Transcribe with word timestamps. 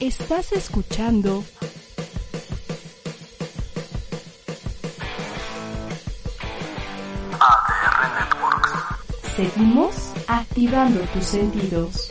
Estás 0.00 0.50
escuchando 0.50 1.44
ADR 7.38 8.10
Networks. 8.18 9.36
Seguimos 9.36 9.94
activando 10.26 11.00
tus 11.12 11.24
sentidos. 11.24 12.08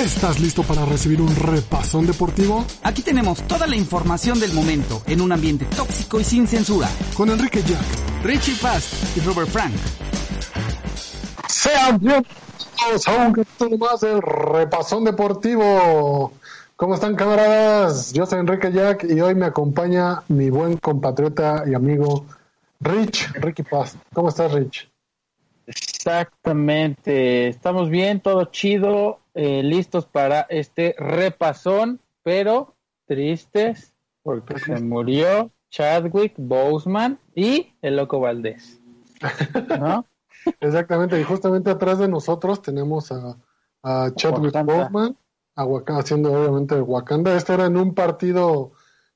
¿Estás 0.00 0.40
listo 0.40 0.64
para 0.64 0.84
recibir 0.84 1.22
un 1.22 1.34
repasón 1.36 2.04
deportivo? 2.04 2.66
Aquí 2.82 3.02
tenemos 3.02 3.46
toda 3.46 3.68
la 3.68 3.76
información 3.76 4.40
del 4.40 4.54
momento 4.54 5.04
en 5.06 5.20
un 5.20 5.30
ambiente 5.30 5.66
tóxico 5.66 6.18
y 6.18 6.24
sin 6.24 6.48
censura. 6.48 6.88
Con 7.14 7.30
Enrique 7.30 7.62
Jack. 7.62 8.24
Richie 8.24 8.56
Fast 8.56 9.16
y 9.16 9.20
Robert 9.20 9.48
Frank. 9.48 9.72
Sean 11.48 12.00
bienvenidos 12.00 12.45
a 12.78 13.26
un 13.26 13.32
capítulo 13.32 13.78
más 13.78 14.00
del 14.00 14.20
repasón 14.20 15.04
deportivo. 15.04 16.32
¿Cómo 16.76 16.94
están 16.94 17.16
camaradas? 17.16 18.12
Yo 18.12 18.26
soy 18.26 18.40
Enrique 18.40 18.70
Jack 18.70 19.04
y 19.04 19.20
hoy 19.20 19.34
me 19.34 19.46
acompaña 19.46 20.22
mi 20.28 20.50
buen 20.50 20.76
compatriota 20.76 21.64
y 21.66 21.74
amigo 21.74 22.26
Rich, 22.80 23.32
Ricky 23.34 23.62
Paz. 23.62 23.96
¿Cómo 24.12 24.28
estás 24.28 24.52
Rich? 24.52 24.90
Exactamente, 25.66 27.48
estamos 27.48 27.88
bien, 27.88 28.20
todo 28.20 28.44
chido, 28.46 29.20
eh, 29.34 29.62
listos 29.62 30.06
para 30.06 30.42
este 30.42 30.94
repasón, 30.98 32.00
pero 32.22 32.74
tristes 33.06 33.94
porque 34.22 34.58
se 34.58 34.80
murió 34.80 35.50
Chadwick 35.70 36.34
Boseman 36.36 37.18
y 37.34 37.72
el 37.82 37.96
Loco 37.96 38.20
Valdés. 38.20 38.80
¿no? 39.80 40.04
Exactamente, 40.60 41.20
y 41.20 41.24
justamente 41.24 41.70
atrás 41.70 41.98
de 41.98 42.08
nosotros 42.08 42.62
tenemos 42.62 43.12
a, 43.12 43.36
a 43.82 44.10
Chadwick. 44.14 44.54
Boseman, 44.64 45.16
haciendo 45.88 46.32
obviamente 46.32 46.80
Wakanda. 46.80 47.36
Este 47.36 47.54
era 47.54 47.66
en 47.66 47.76
un 47.76 47.94
partido 47.94 48.72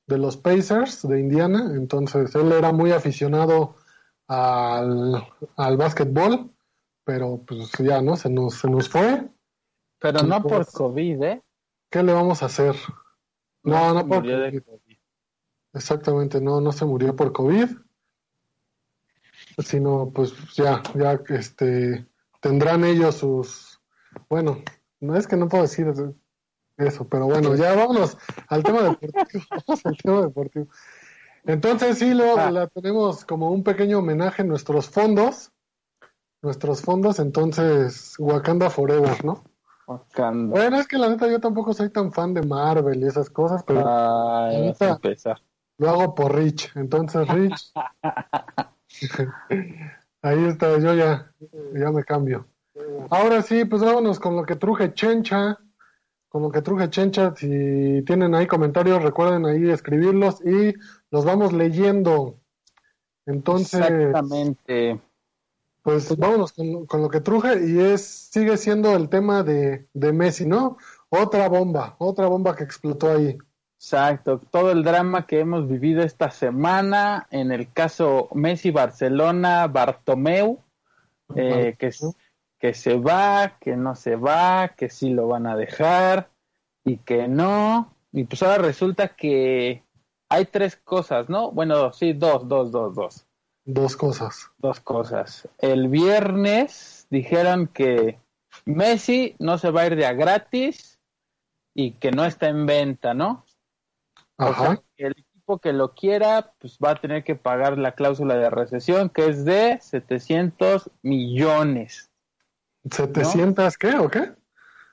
de 0.07 0.17
los 0.17 0.37
Pacers 0.37 1.07
de 1.07 1.19
Indiana, 1.19 1.71
entonces 1.75 2.33
él 2.35 2.51
era 2.51 2.71
muy 2.71 2.91
aficionado 2.91 3.75
al, 4.27 5.27
al 5.57 5.77
básquetbol, 5.77 6.51
pero 7.03 7.41
pues 7.45 7.71
ya, 7.79 8.01
¿no? 8.01 8.15
Se 8.15 8.29
nos, 8.29 8.55
se 8.55 8.69
nos 8.69 8.89
fue. 8.89 9.29
Pero 9.99 10.23
no 10.23 10.41
por 10.41 10.65
COVID, 10.71 11.23
¿eh? 11.23 11.41
¿Qué 11.89 12.01
le 12.03 12.13
vamos 12.13 12.41
a 12.41 12.47
hacer? 12.47 12.75
No, 13.63 13.93
no 13.93 14.07
por 14.07 14.23
COVID. 14.23 14.63
COVID. 14.63 14.97
Exactamente, 15.73 16.41
no, 16.41 16.59
no 16.59 16.71
se 16.71 16.85
murió 16.85 17.15
por 17.15 17.31
COVID, 17.31 17.69
sino 19.59 20.11
pues 20.13 20.33
ya, 20.55 20.81
ya 20.95 21.19
este 21.29 22.05
tendrán 22.39 22.83
ellos 22.83 23.15
sus, 23.15 23.79
bueno, 24.29 24.57
no 24.99 25.15
es 25.15 25.27
que 25.27 25.37
no 25.37 25.47
puedo 25.47 25.63
decir 25.63 25.93
eso, 26.77 27.07
pero 27.07 27.25
bueno, 27.25 27.53
ya 27.55 27.75
vámonos 27.75 28.17
al 28.47 28.63
tema 28.63 28.81
deportivo, 28.81 29.43
vamos 29.67 29.85
al 29.85 29.97
tema 29.97 30.21
deportivo. 30.21 30.67
Entonces 31.43 31.97
sí, 31.99 32.13
lo, 32.13 32.37
Ah. 32.37 32.51
la 32.51 32.67
tenemos 32.67 33.25
como 33.25 33.51
un 33.51 33.63
pequeño 33.63 33.99
homenaje 33.99 34.41
en 34.43 34.47
nuestros 34.47 34.89
fondos, 34.89 35.51
nuestros 36.41 36.81
fondos, 36.81 37.19
entonces 37.19 38.15
Wakanda 38.19 38.69
Forever, 38.69 39.23
¿no? 39.25 39.43
Wakanda. 39.87 40.51
Bueno, 40.55 40.79
es 40.79 40.87
que 40.87 40.97
la 40.97 41.09
neta 41.09 41.27
yo 41.27 41.39
tampoco 41.39 41.73
soy 41.73 41.89
tan 41.89 42.11
fan 42.11 42.33
de 42.33 42.41
Marvel 42.43 42.99
y 43.01 43.05
esas 43.07 43.29
cosas, 43.29 43.63
pero 43.63 43.81
Ay, 43.87 44.73
a 44.79 44.89
empezar. 44.89 45.41
lo 45.77 45.89
hago 45.89 46.15
por 46.15 46.35
Rich. 46.35 46.71
Entonces, 46.75 47.27
Rich. 47.27 47.71
Ahí 50.23 50.45
está, 50.45 50.77
yo 50.77 50.93
ya, 50.93 51.33
ya 51.73 51.91
me 51.91 52.03
cambio. 52.03 52.47
Ahora 53.09 53.41
sí, 53.41 53.65
pues 53.65 53.81
vámonos 53.81 54.19
con 54.19 54.35
lo 54.35 54.45
que 54.45 54.55
truje 54.55 54.93
Chencha. 54.93 55.59
Con 56.29 56.43
lo 56.43 56.51
que 56.51 56.61
truje 56.61 56.89
Chencha. 56.89 57.35
Si 57.35 58.03
tienen 58.05 58.35
ahí 58.35 58.47
comentarios, 58.47 59.01
recuerden 59.01 59.45
ahí 59.45 59.69
escribirlos 59.69 60.41
y 60.45 60.73
los 61.09 61.25
vamos 61.25 61.53
leyendo. 61.53 62.39
Entonces, 63.25 63.81
Exactamente. 63.81 65.01
pues 65.81 66.15
vámonos 66.17 66.53
con, 66.53 66.85
con 66.85 67.01
lo 67.01 67.09
que 67.09 67.21
truje 67.21 67.67
y 67.67 67.79
es 67.79 68.01
sigue 68.01 68.57
siendo 68.57 68.95
el 68.95 69.09
tema 69.09 69.43
de, 69.43 69.87
de 69.93 70.13
Messi, 70.13 70.45
¿no? 70.45 70.77
Otra 71.09 71.49
bomba, 71.49 71.95
otra 71.99 72.27
bomba 72.27 72.55
que 72.55 72.63
explotó 72.63 73.11
ahí. 73.11 73.37
Exacto, 73.83 74.39
todo 74.51 74.71
el 74.71 74.83
drama 74.83 75.25
que 75.25 75.39
hemos 75.39 75.67
vivido 75.67 76.03
esta 76.03 76.29
semana, 76.29 77.25
en 77.31 77.51
el 77.51 77.73
caso 77.73 78.29
Messi-Barcelona, 78.31 79.65
Bartomeu, 79.69 80.59
eh, 81.35 81.75
que, 81.79 81.91
que 82.59 82.75
se 82.75 82.95
va, 82.97 83.57
que 83.59 83.75
no 83.75 83.95
se 83.95 84.17
va, 84.17 84.75
que 84.77 84.87
sí 84.87 85.09
lo 85.09 85.27
van 85.29 85.47
a 85.47 85.55
dejar 85.55 86.29
y 86.85 86.97
que 86.97 87.27
no. 87.27 87.91
Y 88.11 88.25
pues 88.25 88.43
ahora 88.43 88.59
resulta 88.59 89.15
que 89.15 89.83
hay 90.29 90.45
tres 90.45 90.75
cosas, 90.75 91.27
¿no? 91.27 91.51
Bueno, 91.51 91.91
sí, 91.91 92.13
dos, 92.13 92.47
dos, 92.47 92.71
dos, 92.71 92.93
dos. 92.93 93.25
Dos 93.65 93.97
cosas. 93.97 94.51
Dos 94.59 94.79
cosas. 94.79 95.49
El 95.57 95.87
viernes 95.87 97.07
dijeron 97.09 97.65
que 97.65 98.19
Messi 98.63 99.35
no 99.39 99.57
se 99.57 99.71
va 99.71 99.81
a 99.81 99.87
ir 99.87 99.95
de 99.95 100.05
a 100.05 100.13
gratis 100.13 100.99
y 101.73 101.93
que 101.93 102.11
no 102.11 102.25
está 102.25 102.47
en 102.47 102.67
venta, 102.67 103.15
¿no? 103.15 103.43
O 104.49 104.53
sea, 104.55 104.81
el 104.97 105.11
equipo 105.11 105.59
que 105.59 105.73
lo 105.73 105.93
quiera, 105.93 106.53
pues 106.59 106.77
va 106.83 106.91
a 106.91 106.95
tener 106.95 107.23
que 107.23 107.35
pagar 107.35 107.77
la 107.77 107.93
cláusula 107.93 108.35
de 108.35 108.49
recesión, 108.49 109.09
que 109.09 109.27
es 109.27 109.45
de 109.45 109.79
700 109.81 110.89
millones. 111.01 112.11
¿700 112.85 113.77
qué 113.77 113.95
o 113.97 114.09
qué? 114.09 114.31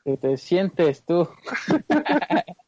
Que 0.05 0.17
te 0.17 0.37
sientes 0.37 1.05
tú. 1.05 1.29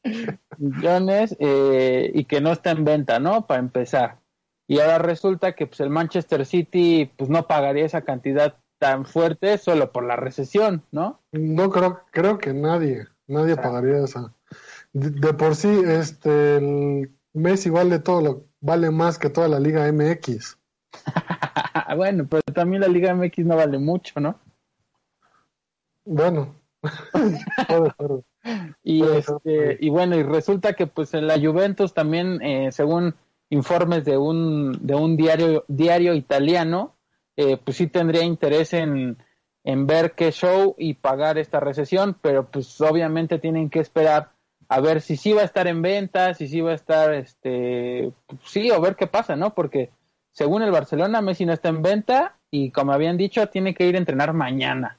millones 0.58 1.36
eh, 1.38 2.10
y 2.14 2.24
que 2.24 2.40
no 2.40 2.52
está 2.52 2.70
en 2.70 2.84
venta, 2.84 3.18
¿no? 3.18 3.46
Para 3.46 3.60
empezar. 3.60 4.18
Y 4.66 4.78
ahora 4.78 4.98
resulta 4.98 5.52
que 5.52 5.66
pues, 5.66 5.80
el 5.80 5.90
Manchester 5.90 6.46
City 6.46 7.10
pues 7.16 7.28
no 7.28 7.46
pagaría 7.46 7.84
esa 7.84 8.02
cantidad 8.02 8.56
tan 8.78 9.04
fuerte 9.04 9.58
solo 9.58 9.92
por 9.92 10.04
la 10.04 10.16
recesión, 10.16 10.84
¿no? 10.90 11.20
No 11.32 11.70
creo, 11.70 12.02
creo 12.12 12.38
que 12.38 12.54
nadie, 12.54 13.06
nadie 13.26 13.54
sea. 13.54 13.62
pagaría 13.62 14.04
esa. 14.04 14.32
De, 14.92 15.10
de 15.10 15.34
por 15.34 15.54
sí, 15.54 15.68
este, 15.86 16.56
el 16.56 17.10
Messi 17.32 17.70
vale 17.70 17.98
todo 17.98 18.20
lo, 18.20 18.44
vale 18.60 18.90
más 18.90 19.18
que 19.18 19.30
toda 19.30 19.48
la 19.48 19.60
Liga 19.60 19.90
MX. 19.90 20.58
bueno, 21.96 22.26
pero 22.28 22.42
también 22.54 22.82
la 22.82 22.88
Liga 22.88 23.14
MX 23.14 23.38
no 23.46 23.56
vale 23.56 23.78
mucho, 23.78 24.20
¿no? 24.20 24.38
Bueno. 26.04 26.54
Y 28.82 29.02
este, 29.02 29.76
y 29.80 29.90
bueno, 29.90 30.16
y 30.16 30.22
resulta 30.22 30.72
que 30.72 30.86
pues 30.86 31.12
en 31.12 31.26
la 31.26 31.38
Juventus 31.38 31.92
también, 31.92 32.40
eh, 32.40 32.72
según 32.72 33.14
informes 33.50 34.06
de 34.06 34.16
un, 34.16 34.78
de 34.80 34.94
un 34.94 35.16
diario, 35.18 35.66
diario 35.68 36.14
italiano, 36.14 36.96
eh, 37.36 37.58
pues 37.58 37.76
sí 37.76 37.86
tendría 37.86 38.24
interés 38.24 38.72
en, 38.72 39.18
en 39.62 39.86
ver 39.86 40.12
qué 40.12 40.32
show 40.32 40.74
y 40.78 40.94
pagar 40.94 41.36
esta 41.36 41.60
recesión, 41.60 42.16
pero 42.22 42.50
pues 42.50 42.80
obviamente 42.80 43.38
tienen 43.38 43.68
que 43.68 43.80
esperar 43.80 44.30
a 44.70 44.80
ver 44.80 45.00
si 45.00 45.16
sí 45.16 45.32
va 45.32 45.42
a 45.42 45.44
estar 45.44 45.66
en 45.66 45.82
venta, 45.82 46.32
si 46.32 46.46
sí 46.46 46.60
va 46.60 46.70
a 46.70 46.74
estar, 46.74 47.12
este, 47.12 48.12
sí, 48.44 48.70
o 48.70 48.80
ver 48.80 48.94
qué 48.94 49.08
pasa, 49.08 49.34
¿no? 49.34 49.52
Porque 49.52 49.90
según 50.30 50.62
el 50.62 50.70
Barcelona, 50.70 51.20
Messi 51.20 51.44
no 51.44 51.52
está 51.52 51.70
en 51.70 51.82
venta 51.82 52.36
y 52.52 52.70
como 52.70 52.92
habían 52.92 53.16
dicho, 53.16 53.48
tiene 53.48 53.74
que 53.74 53.88
ir 53.88 53.96
a 53.96 53.98
entrenar 53.98 54.32
mañana, 54.32 54.96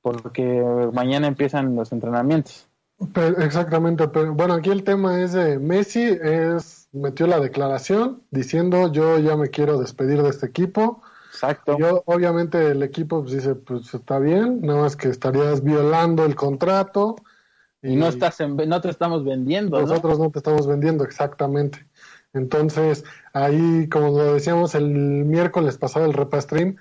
porque 0.00 0.64
mañana 0.94 1.26
empiezan 1.26 1.76
los 1.76 1.92
entrenamientos. 1.92 2.68
Pero- 3.12 3.36
exactamente, 3.36 4.08
pero 4.08 4.32
bueno, 4.32 4.54
aquí 4.54 4.70
el 4.70 4.82
tema 4.82 5.20
es 5.20 5.34
de 5.34 5.58
Messi, 5.58 6.02
es, 6.02 6.88
metió 6.92 7.26
la 7.26 7.38
declaración 7.38 8.22
diciendo 8.30 8.90
yo 8.90 9.18
ya 9.18 9.36
me 9.36 9.50
quiero 9.50 9.78
despedir 9.78 10.22
de 10.22 10.30
este 10.30 10.46
equipo. 10.46 11.02
Exacto. 11.32 11.76
Yo, 11.78 12.02
obviamente 12.06 12.68
el 12.68 12.82
equipo 12.82 13.20
pues, 13.20 13.34
dice, 13.34 13.56
pues 13.56 13.92
está 13.92 14.18
bien, 14.18 14.62
nada 14.62 14.80
más 14.80 14.96
que 14.96 15.10
estarías 15.10 15.62
violando 15.62 16.24
el 16.24 16.34
contrato. 16.34 17.16
Y 17.82 17.96
no 17.96 18.08
estás 18.08 18.40
en, 18.40 18.56
no 18.56 18.80
te 18.80 18.90
estamos 18.90 19.24
vendiendo, 19.24 19.80
¿no? 19.80 19.86
Nosotros 19.86 20.18
no 20.18 20.30
te 20.30 20.38
estamos 20.38 20.66
vendiendo 20.66 21.04
exactamente. 21.04 21.86
Entonces, 22.32 23.04
ahí, 23.32 23.88
como 23.88 24.18
lo 24.18 24.34
decíamos 24.34 24.74
el 24.74 24.86
miércoles 24.86 25.78
pasado, 25.78 26.04
el 26.04 26.12
Repastream, 26.12 26.76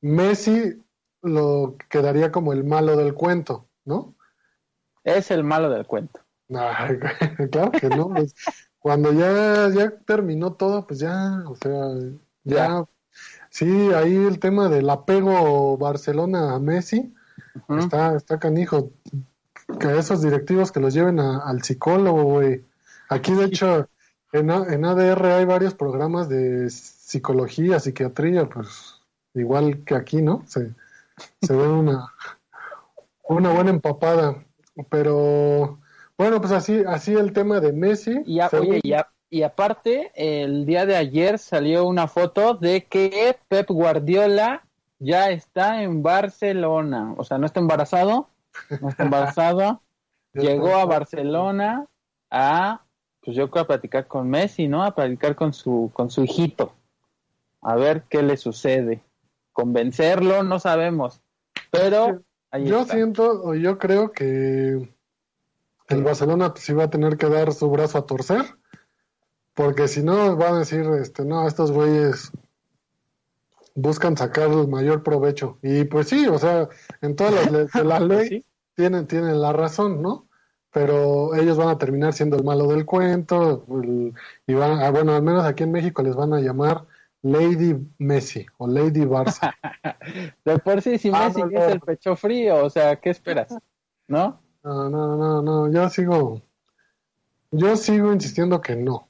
Messi 0.00 0.82
lo 1.22 1.76
quedaría 1.88 2.30
como 2.30 2.52
el 2.52 2.64
malo 2.64 2.96
del 2.96 3.14
cuento, 3.14 3.68
¿no? 3.84 4.14
Es 5.04 5.30
el 5.30 5.44
malo 5.44 5.70
del 5.70 5.86
cuento. 5.86 6.20
Claro 7.50 7.72
que 7.72 7.88
no. 7.88 8.08
pues, 8.08 8.34
cuando 8.78 9.12
ya, 9.12 9.68
ya 9.68 9.90
terminó 10.06 10.54
todo, 10.54 10.86
pues 10.86 11.00
ya, 11.00 11.42
o 11.46 11.54
sea, 11.56 11.88
ya. 12.44 12.68
Ya. 12.68 12.84
Sí, 13.50 13.92
ahí 13.92 14.14
el 14.14 14.38
tema 14.38 14.68
del 14.68 14.88
apego 14.90 15.76
Barcelona 15.76 16.54
a 16.54 16.58
Messi 16.58 17.14
está, 17.68 18.14
está 18.14 18.38
canijo. 18.38 18.92
Que 19.78 19.98
esos 19.98 20.22
directivos 20.22 20.72
que 20.72 20.80
los 20.80 20.94
lleven 20.94 21.20
a- 21.20 21.40
al 21.40 21.62
psicólogo, 21.62 22.22
güey. 22.24 22.64
Aquí, 23.10 23.32
de 23.34 23.44
hecho, 23.44 23.88
en, 24.32 24.50
en 24.50 24.84
ADR 24.84 25.32
hay 25.32 25.44
varios 25.44 25.74
programas 25.74 26.28
de 26.28 26.68
psicología, 26.70 27.78
psiquiatría, 27.80 28.46
pues 28.48 29.00
igual 29.34 29.84
que 29.84 29.94
aquí, 29.94 30.22
¿no? 30.22 30.42
Se, 30.46 30.70
se 31.42 31.54
ve 31.54 31.68
una, 31.68 32.12
una 33.28 33.52
buena 33.52 33.70
empapada. 33.70 34.36
Pero 34.90 35.78
bueno, 36.16 36.40
pues 36.40 36.52
así, 36.52 36.82
así 36.86 37.12
el 37.14 37.32
tema 37.32 37.60
de 37.60 37.72
Messi. 37.72 38.22
Y, 38.24 38.40
a- 38.40 38.48
según- 38.48 38.70
oye, 38.70 38.80
y, 38.82 38.92
a- 38.92 39.08
y 39.30 39.42
aparte, 39.42 40.12
el 40.14 40.64
día 40.64 40.86
de 40.86 40.96
ayer 40.96 41.38
salió 41.38 41.84
una 41.86 42.08
foto 42.08 42.54
de 42.54 42.84
que 42.84 43.36
Pep 43.48 43.68
Guardiola 43.70 44.62
ya 44.98 45.30
está 45.30 45.82
en 45.82 46.02
Barcelona. 46.02 47.14
O 47.18 47.24
sea, 47.24 47.36
no 47.38 47.46
está 47.46 47.60
embarazado, 47.60 48.28
no 48.80 48.88
está 48.90 49.04
embarazado. 49.04 49.82
Ya 50.34 50.42
Llegó 50.42 50.76
a 50.76 50.84
Barcelona 50.84 51.86
a, 52.30 52.82
pues 53.24 53.34
yo 53.34 53.50
creo, 53.50 53.64
a 53.64 53.66
platicar 53.66 54.06
con 54.06 54.28
Messi, 54.28 54.68
¿no? 54.68 54.84
A 54.84 54.94
platicar 54.94 55.34
con 55.34 55.54
su, 55.54 55.90
con 55.94 56.10
su 56.10 56.22
hijito. 56.22 56.74
A 57.62 57.76
ver 57.76 58.04
qué 58.10 58.22
le 58.22 58.36
sucede. 58.36 59.02
Convencerlo, 59.54 60.42
no 60.42 60.60
sabemos. 60.60 61.22
Pero 61.70 62.20
ahí 62.50 62.66
Yo 62.66 62.82
está. 62.82 62.94
siento, 62.94 63.42
o 63.42 63.54
yo 63.54 63.78
creo 63.78 64.12
que 64.12 64.86
el 65.88 66.02
Barcelona 66.04 66.52
pues, 66.52 66.64
sí 66.64 66.74
va 66.74 66.84
a 66.84 66.90
tener 66.90 67.16
que 67.16 67.28
dar 67.30 67.52
su 67.54 67.70
brazo 67.70 67.98
a 67.98 68.06
torcer, 68.06 68.44
porque 69.54 69.88
si 69.88 70.02
no 70.02 70.36
va 70.36 70.50
a 70.50 70.58
decir, 70.58 70.84
este, 71.00 71.24
no, 71.24 71.48
estos 71.48 71.72
güeyes 71.72 72.30
buscan 73.74 74.16
sacar 74.16 74.50
el 74.50 74.68
mayor 74.68 75.02
provecho. 75.02 75.58
Y 75.62 75.84
pues 75.84 76.08
sí, 76.08 76.26
o 76.26 76.38
sea, 76.38 76.68
en 77.00 77.16
todas 77.16 77.50
las 77.50 77.72
de 77.72 77.84
la 77.84 77.98
ley 78.00 78.28
Sí. 78.28 78.44
Tienen, 78.78 79.08
tienen 79.08 79.40
la 79.40 79.52
razón, 79.52 80.00
¿no? 80.00 80.28
Pero 80.70 81.34
ellos 81.34 81.56
van 81.58 81.68
a 81.68 81.78
terminar 81.78 82.12
siendo 82.12 82.36
el 82.36 82.44
malo 82.44 82.68
del 82.68 82.84
cuento, 82.86 83.64
el- 83.82 84.14
y 84.46 84.54
van, 84.54 84.80
ah, 84.80 84.90
bueno, 84.90 85.14
al 85.16 85.22
menos 85.22 85.44
aquí 85.44 85.64
en 85.64 85.72
México 85.72 86.00
les 86.02 86.14
van 86.14 86.32
a 86.32 86.40
llamar 86.40 86.84
Lady 87.22 87.74
Messi 87.98 88.46
o 88.58 88.68
Lady 88.68 89.00
Barça. 89.04 89.52
De 90.44 90.58
por 90.60 90.80
sí, 90.80 90.96
si 90.98 91.10
Ah, 91.12 91.24
Messi 91.26 91.40
no, 91.40 91.50
no. 91.50 91.58
es 91.58 91.68
el 91.72 91.80
pecho 91.80 92.14
frío, 92.14 92.64
o 92.64 92.70
sea, 92.70 92.94
¿qué 93.00 93.10
esperas? 93.10 93.52
¿No? 94.06 94.40
No, 94.62 94.88
no, 94.88 95.16
no, 95.16 95.42
no, 95.42 95.72
yo 95.72 95.88
sigo, 95.88 96.40
yo 97.50 97.76
sigo 97.76 98.12
insistiendo 98.12 98.60
que 98.60 98.76
no. 98.76 99.08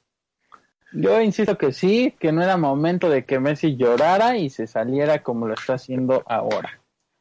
Yo 0.91 1.21
insisto 1.21 1.55
que 1.59 1.71
sí, 1.71 2.15
que 2.19 2.31
no 2.31 2.41
era 2.41 2.57
momento 2.57 3.09
de 3.09 3.23
que 3.23 3.39
Messi 3.39 3.75
llorara 3.77 4.37
y 4.37 4.49
se 4.49 4.65
saliera 4.65 5.21
como 5.21 5.47
lo 5.47 5.53
está 5.53 5.73
haciendo 5.75 6.23
ahora. 6.25 6.78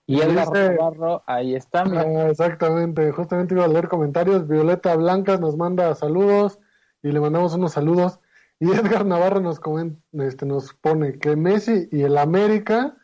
Y 0.08 0.20
el 0.22 0.34
Navarro, 0.34 1.22
ahí 1.26 1.54
está. 1.54 1.82
Ah, 1.82 2.28
exactamente, 2.30 3.12
justamente 3.12 3.54
iba 3.54 3.64
a 3.66 3.68
leer 3.68 3.88
comentarios. 3.88 4.48
Violeta 4.48 4.96
Blancas 4.96 5.38
nos 5.38 5.54
manda 5.58 5.94
saludos 5.94 6.58
y 7.02 7.12
le 7.12 7.20
mandamos 7.20 7.52
unos 7.54 7.72
saludos. 7.72 8.18
Y 8.58 8.70
Edgar 8.72 9.04
Navarro 9.04 9.40
nos 9.40 9.60
comen- 9.60 10.00
este, 10.12 10.46
nos 10.46 10.72
pone 10.72 11.18
que 11.18 11.36
Messi 11.36 11.88
y 11.92 12.02
el 12.04 12.16
América, 12.16 12.96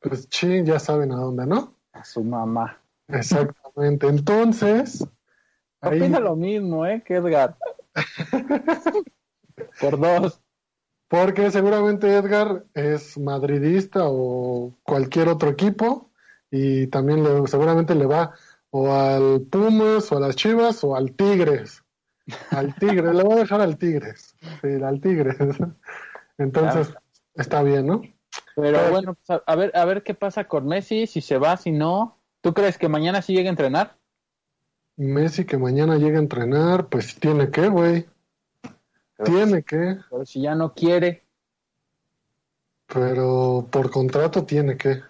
pues 0.00 0.26
chin, 0.30 0.64
ya 0.64 0.78
saben 0.78 1.12
a 1.12 1.16
dónde, 1.16 1.46
¿no? 1.46 1.76
a 1.92 2.02
su 2.02 2.24
mamá. 2.24 2.80
Exactamente. 3.08 4.06
Entonces, 4.06 5.06
ahí, 5.82 6.00
Opina 6.00 6.18
lo 6.18 6.34
mismo, 6.34 6.86
¿eh? 6.86 7.02
Que 7.04 7.16
Edgar. 7.16 7.58
Por 9.80 10.00
dos. 10.00 10.40
porque 11.08 11.50
seguramente 11.50 12.16
Edgar 12.16 12.64
es 12.72 13.18
madridista 13.18 14.00
o 14.04 14.72
cualquier 14.82 15.28
otro 15.28 15.50
equipo 15.50 16.08
y 16.52 16.86
también 16.86 17.24
le- 17.24 17.48
seguramente 17.48 17.96
le 17.96 18.06
va 18.06 18.32
o 18.70 18.92
al 18.92 19.40
Pumas 19.50 20.12
o 20.12 20.18
a 20.18 20.20
las 20.20 20.36
Chivas 20.36 20.84
o 20.84 20.94
al 20.94 21.10
Tigres. 21.12 21.82
Al 22.50 22.72
Tigres, 22.76 23.12
le 23.14 23.24
voy 23.24 23.32
a 23.32 23.40
dejar 23.40 23.60
al 23.60 23.76
Tigres. 23.78 24.36
Sí, 24.60 24.68
al 24.82 25.00
Tigres. 25.00 25.36
Entonces, 26.38 26.94
está 27.34 27.62
bien, 27.64 27.86
¿no? 27.86 28.02
Pero 28.54 28.78
Pero- 28.78 28.90
bueno, 28.90 29.14
pues 29.14 29.30
a, 29.30 29.42
a 29.44 29.56
ver, 29.56 29.72
a 29.76 29.84
ver 29.84 30.02
qué 30.04 30.14
pasa 30.14 30.44
con 30.46 30.66
Messi, 30.68 31.06
si 31.08 31.20
se 31.20 31.36
va, 31.38 31.56
si 31.56 31.72
no. 31.72 32.18
¿Tú 32.42 32.54
crees 32.54 32.78
que 32.78 32.88
mañana 32.88 33.22
sí 33.22 33.34
llega 33.34 33.48
a 33.48 33.50
entrenar? 33.50 33.96
Messi 34.96 35.44
que 35.46 35.58
mañana 35.58 35.96
llegue 35.96 36.16
a 36.16 36.20
entrenar, 36.20 36.86
pues 36.88 37.16
tiene 37.18 37.50
que, 37.50 37.68
güey. 37.68 38.06
Tiene 39.24 39.62
que, 39.62 39.98
Pero 40.10 40.24
si 40.26 40.42
ya 40.42 40.54
no 40.54 40.74
quiere, 40.74 41.24
pero 42.92 43.66
por 43.70 43.90
contrato 43.90 44.44
tiene 44.44 44.76
que. 44.76 45.00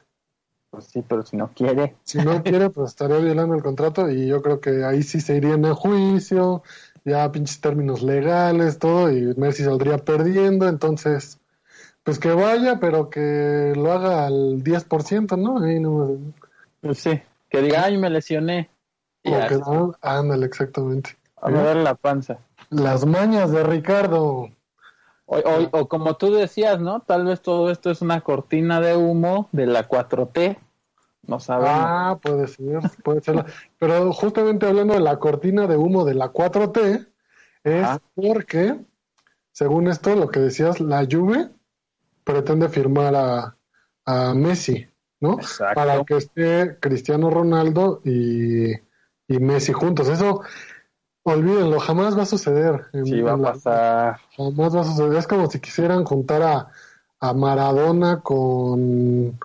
Pues 0.72 0.86
sí, 0.86 1.04
pero 1.06 1.22
si 1.22 1.36
no 1.36 1.52
quiere. 1.52 1.96
Si 2.02 2.16
no 2.18 2.42
quiere, 2.42 2.70
pues 2.70 2.92
estaría 2.92 3.18
violando 3.18 3.54
el 3.54 3.62
contrato 3.62 4.10
y 4.10 4.26
yo 4.26 4.40
creo 4.40 4.58
que 4.58 4.84
ahí 4.84 5.02
sí 5.02 5.20
se 5.20 5.36
irían 5.36 5.66
a 5.66 5.74
juicio, 5.74 6.62
ya 7.04 7.30
pinches 7.30 7.60
términos 7.60 8.02
legales, 8.02 8.78
todo, 8.78 9.12
y 9.12 9.34
Messi 9.36 9.64
saldría 9.64 9.98
perdiendo, 9.98 10.66
entonces, 10.66 11.38
pues 12.02 12.18
que 12.18 12.32
vaya, 12.32 12.80
pero 12.80 13.10
que 13.10 13.74
lo 13.76 13.92
haga 13.92 14.26
al 14.26 14.64
10%, 14.64 15.36
¿no? 15.36 15.62
Ahí 15.62 15.78
no, 15.78 16.16
Pues 16.80 17.00
sí, 17.00 17.20
que 17.50 17.60
diga, 17.60 17.84
ay, 17.84 17.98
me 17.98 18.08
lesioné. 18.08 18.70
Y 19.22 19.30
ándale, 20.00 20.46
exactamente. 20.46 21.18
a 21.42 21.50
duele 21.50 21.82
la 21.82 21.94
panza. 21.94 22.38
Las 22.70 23.04
mañas 23.04 23.52
de 23.52 23.62
Ricardo. 23.62 24.48
O, 25.32 25.38
o- 25.38 25.80
o 25.80 25.88
como 25.88 26.16
tú 26.16 26.32
decías, 26.34 26.80
¿no? 26.80 27.00
Tal 27.00 27.24
vez 27.24 27.40
todo 27.40 27.70
esto 27.70 27.90
es 27.90 28.02
una 28.02 28.20
cortina 28.20 28.80
de 28.80 28.96
humo 28.96 29.48
de 29.52 29.66
la 29.66 29.88
4T. 29.88 30.58
No 31.26 31.38
sabemos. 31.40 31.74
Ah, 31.78 32.18
puede 32.20 32.48
ser, 32.48 32.80
puede 33.04 33.20
ser. 33.20 33.44
Pero 33.78 34.12
justamente 34.12 34.66
hablando 34.66 34.94
de 34.94 35.00
la 35.00 35.18
cortina 35.18 35.66
de 35.66 35.76
humo 35.76 36.04
de 36.04 36.14
la 36.14 36.32
4T, 36.32 37.06
es 37.64 37.86
porque, 38.14 38.76
según 39.52 39.86
esto, 39.88 40.14
lo 40.16 40.28
que 40.28 40.40
decías, 40.40 40.80
la 40.80 41.06
Juve 41.10 41.50
pretende 42.24 42.68
firmar 42.68 43.14
a, 43.14 43.56
a 44.04 44.34
Messi, 44.34 44.86
¿no? 45.20 45.34
Exacto. 45.34 45.74
Para 45.74 46.04
que 46.04 46.16
esté 46.16 46.78
Cristiano 46.80 47.30
Ronaldo 47.30 48.00
y, 48.04 48.72
y 48.72 49.38
Messi 49.40 49.72
juntos. 49.72 50.08
Eso, 50.08 50.42
olvídenlo, 51.24 51.78
jamás 51.80 52.16
va 52.16 52.22
a 52.22 52.26
suceder. 52.26 52.86
en- 52.92 53.06
Sí, 53.06 53.20
va 53.22 53.34
a 53.34 53.36
la- 53.36 53.52
pasar. 53.52 54.20
Jamás 54.36 54.74
va 54.76 54.80
a 54.80 54.84
suceder. 54.84 55.16
Es 55.18 55.26
como 55.26 55.48
si 55.50 55.60
quisieran 55.60 56.04
juntar 56.04 56.42
a, 56.42 56.68
a 57.20 57.34
Maradona 57.34 58.20
con, 58.20 59.38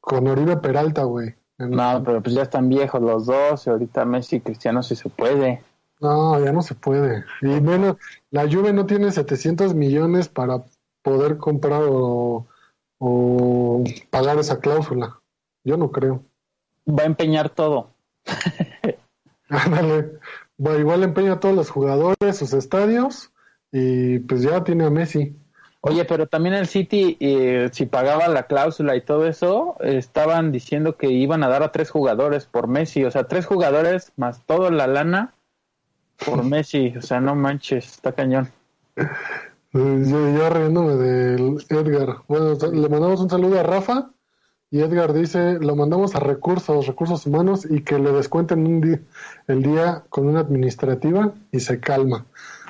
con 0.00 0.26
Oribe 0.28 0.56
Peralta, 0.56 1.04
güey. 1.04 1.34
No, 1.58 2.02
pero 2.04 2.22
pues 2.22 2.34
ya 2.34 2.42
están 2.42 2.68
viejos 2.68 3.02
los 3.02 3.26
dos. 3.26 3.66
Y 3.66 3.70
ahorita 3.70 4.04
Messi 4.04 4.36
y 4.36 4.40
Cristiano 4.40 4.82
sí 4.82 4.94
se 4.96 5.08
puede. 5.08 5.62
No, 6.00 6.38
ya 6.42 6.52
no 6.52 6.62
se 6.62 6.74
puede. 6.76 7.24
Y 7.42 7.46
menos, 7.60 7.96
la 8.30 8.42
Juve 8.44 8.72
no 8.72 8.86
tiene 8.86 9.10
700 9.10 9.74
millones 9.74 10.28
para 10.28 10.62
poder 11.02 11.38
comprar 11.38 11.82
o, 11.88 12.46
o 12.98 13.84
pagar 14.10 14.38
esa 14.38 14.60
cláusula. 14.60 15.18
Yo 15.64 15.76
no 15.76 15.90
creo. 15.90 16.22
Va 16.88 17.02
a 17.02 17.06
empeñar 17.06 17.50
todo. 17.50 17.90
Ándale. 19.48 20.18
Bueno, 20.58 20.80
igual 20.80 21.04
empeña 21.04 21.34
a 21.34 21.40
todos 21.40 21.54
los 21.54 21.70
jugadores, 21.70 22.36
sus 22.36 22.52
estadios, 22.52 23.32
y 23.72 24.18
pues 24.18 24.42
ya 24.42 24.64
tiene 24.64 24.84
a 24.84 24.90
Messi. 24.90 25.36
Oye, 25.80 26.04
pero 26.04 26.26
también 26.26 26.54
el 26.56 26.66
City, 26.66 27.16
eh, 27.20 27.70
si 27.72 27.86
pagaba 27.86 28.26
la 28.26 28.48
cláusula 28.48 28.96
y 28.96 29.00
todo 29.00 29.26
eso, 29.26 29.76
estaban 29.80 30.50
diciendo 30.50 30.96
que 30.96 31.06
iban 31.08 31.44
a 31.44 31.48
dar 31.48 31.62
a 31.62 31.70
tres 31.70 31.90
jugadores 31.90 32.46
por 32.46 32.66
Messi. 32.66 33.04
O 33.04 33.10
sea, 33.12 33.28
tres 33.28 33.46
jugadores 33.46 34.12
más 34.16 34.44
toda 34.44 34.70
la 34.70 34.88
lana 34.88 35.34
por 36.26 36.42
Messi. 36.44 36.92
O 36.96 37.02
sea, 37.02 37.20
no 37.20 37.36
manches, 37.36 37.86
está 37.86 38.12
cañón. 38.12 38.50
Eh, 38.96 39.06
Yo, 39.72 40.36
yo 40.36 40.50
riéndome 40.50 40.96
del 40.96 41.64
Edgar. 41.68 42.22
Bueno, 42.26 42.54
le 42.54 42.88
mandamos 42.88 43.20
un 43.20 43.30
saludo 43.30 43.60
a 43.60 43.62
Rafa 43.62 44.10
y 44.70 44.80
Edgar 44.80 45.12
dice, 45.12 45.58
lo 45.60 45.74
mandamos 45.76 46.14
a 46.14 46.20
recursos, 46.20 46.86
recursos 46.86 47.24
humanos 47.26 47.66
y 47.68 47.82
que 47.82 47.98
le 47.98 48.12
descuenten 48.12 48.66
un 48.66 48.80
día, 48.80 49.00
el 49.46 49.62
día 49.62 50.04
con 50.10 50.26
una 50.28 50.40
administrativa 50.40 51.32
y 51.52 51.60
se 51.60 51.80
calma. 51.80 52.26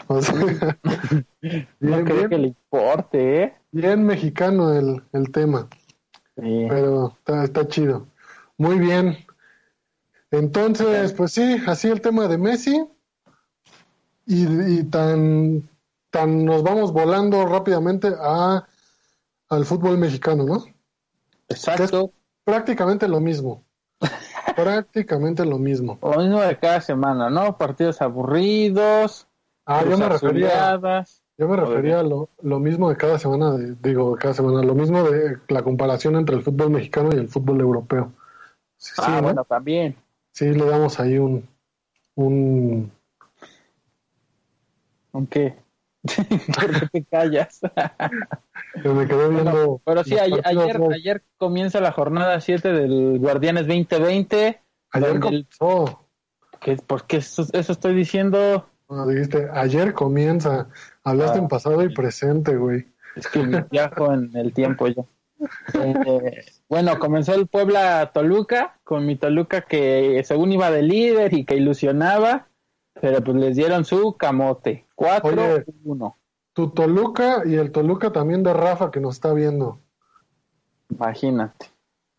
O 0.06 0.22
sea, 0.22 0.34
bien, 1.40 1.68
No 1.80 2.04
creo 2.04 2.16
bien, 2.16 2.28
que 2.30 2.38
le 2.38 2.48
importe, 2.48 3.42
¿eh? 3.42 3.54
bien 3.72 4.04
mexicano 4.04 4.72
el, 4.74 5.02
el 5.12 5.30
tema, 5.32 5.68
Sí. 6.36 6.66
pero 6.68 7.14
está, 7.18 7.42
está 7.44 7.66
chido. 7.66 8.06
Muy 8.56 8.78
bien. 8.78 9.16
Entonces, 10.30 11.12
pues 11.14 11.32
sí, 11.32 11.56
así 11.66 11.88
el 11.88 12.00
tema 12.00 12.28
de 12.28 12.38
Messi 12.38 12.84
y, 14.26 14.78
y 14.78 14.84
tan, 14.84 15.68
tan 16.10 16.44
nos 16.44 16.62
vamos 16.62 16.92
volando 16.92 17.44
rápidamente 17.46 18.08
a, 18.20 18.66
al 19.48 19.64
fútbol 19.64 19.98
mexicano, 19.98 20.44
¿no? 20.44 20.64
Exacto. 21.48 22.12
Prácticamente 22.44 23.08
lo 23.08 23.20
mismo. 23.20 23.64
prácticamente 24.56 25.44
lo 25.44 25.58
mismo. 25.58 25.98
Lo 26.02 26.18
mismo 26.20 26.40
de 26.40 26.58
cada 26.58 26.80
semana, 26.80 27.30
¿no? 27.30 27.56
Partidos 27.58 28.00
aburridos. 28.00 29.26
Ah, 29.66 29.84
yo 29.84 29.98
me 29.98 30.08
refería, 30.08 30.78
yo 31.36 31.48
me 31.48 31.56
refería 31.56 32.00
a 32.00 32.02
lo, 32.02 32.30
lo 32.40 32.58
mismo 32.58 32.88
de 32.88 32.96
cada 32.96 33.18
semana, 33.18 33.52
de- 33.52 33.74
digo, 33.82 34.12
de 34.14 34.18
cada 34.18 34.32
semana, 34.32 34.62
lo 34.62 34.74
mismo 34.74 35.02
de 35.10 35.38
la 35.48 35.62
comparación 35.62 36.16
entre 36.16 36.36
el 36.36 36.42
fútbol 36.42 36.70
mexicano 36.70 37.10
y 37.12 37.18
el 37.18 37.28
fútbol 37.28 37.60
europeo. 37.60 38.12
Sí, 38.78 38.92
Ah, 38.98 39.16
¿no? 39.16 39.22
bueno, 39.22 39.44
también. 39.44 39.96
Sí, 40.32 40.46
le 40.46 40.64
damos 40.64 40.98
ahí 41.00 41.18
un, 41.18 41.46
un, 42.14 42.90
Aunque. 45.12 45.56
¿Por 46.06 46.80
qué 46.80 46.86
te 46.92 47.04
callas? 47.04 47.60
que 48.82 48.88
me 48.88 49.06
quedé 49.06 49.28
viendo. 49.28 49.80
Pero 49.84 50.04
sí, 50.04 50.18
ayer, 50.18 50.42
ayer, 50.44 51.24
comienza 51.36 51.80
la 51.80 51.92
jornada 51.92 52.40
7 52.40 52.72
del 52.72 53.18
Guardianes 53.18 53.66
2020. 53.66 54.60
Ayer 54.92 55.20
comenzó, 55.20 56.06
que, 56.60 56.76
¿Por 56.76 57.06
qué 57.06 57.18
eso, 57.18 57.46
eso 57.52 57.72
estoy 57.72 57.94
diciendo? 57.94 58.68
Ah, 58.88 59.04
dijiste, 59.06 59.48
ayer 59.52 59.92
comienza, 59.92 60.68
hablaste 61.04 61.38
Ah, 61.38 61.42
en 61.42 61.48
pasado 61.48 61.82
y 61.82 61.92
presente, 61.92 62.56
güey. 62.56 62.86
Es 63.16 63.28
que 63.28 63.42
me 63.42 63.62
viajo 63.70 64.12
en 64.12 64.34
el 64.34 64.52
tiempo 64.52 64.88
yo. 64.88 65.06
Eh, 65.74 66.44
bueno, 66.68 66.98
comenzó 66.98 67.34
el 67.34 67.46
Puebla 67.46 68.10
Toluca, 68.12 68.78
con 68.84 69.06
mi 69.06 69.16
Toluca 69.16 69.62
que 69.62 70.20
según 70.24 70.52
iba 70.52 70.70
de 70.70 70.82
líder 70.82 71.34
y 71.34 71.44
que 71.44 71.56
ilusionaba, 71.56 72.48
pero 73.00 73.22
pues 73.22 73.36
les 73.36 73.56
dieron 73.56 73.84
su 73.84 74.16
camote. 74.16 74.86
Oye. 74.96 75.64
4-1. 75.64 76.14
Tu 76.58 76.70
Toluca 76.70 77.42
y 77.44 77.54
el 77.54 77.70
Toluca 77.70 78.10
también 78.10 78.42
de 78.42 78.52
Rafa 78.52 78.90
que 78.90 78.98
nos 78.98 79.14
está 79.14 79.32
viendo. 79.32 79.78
Imagínate. 80.90 81.66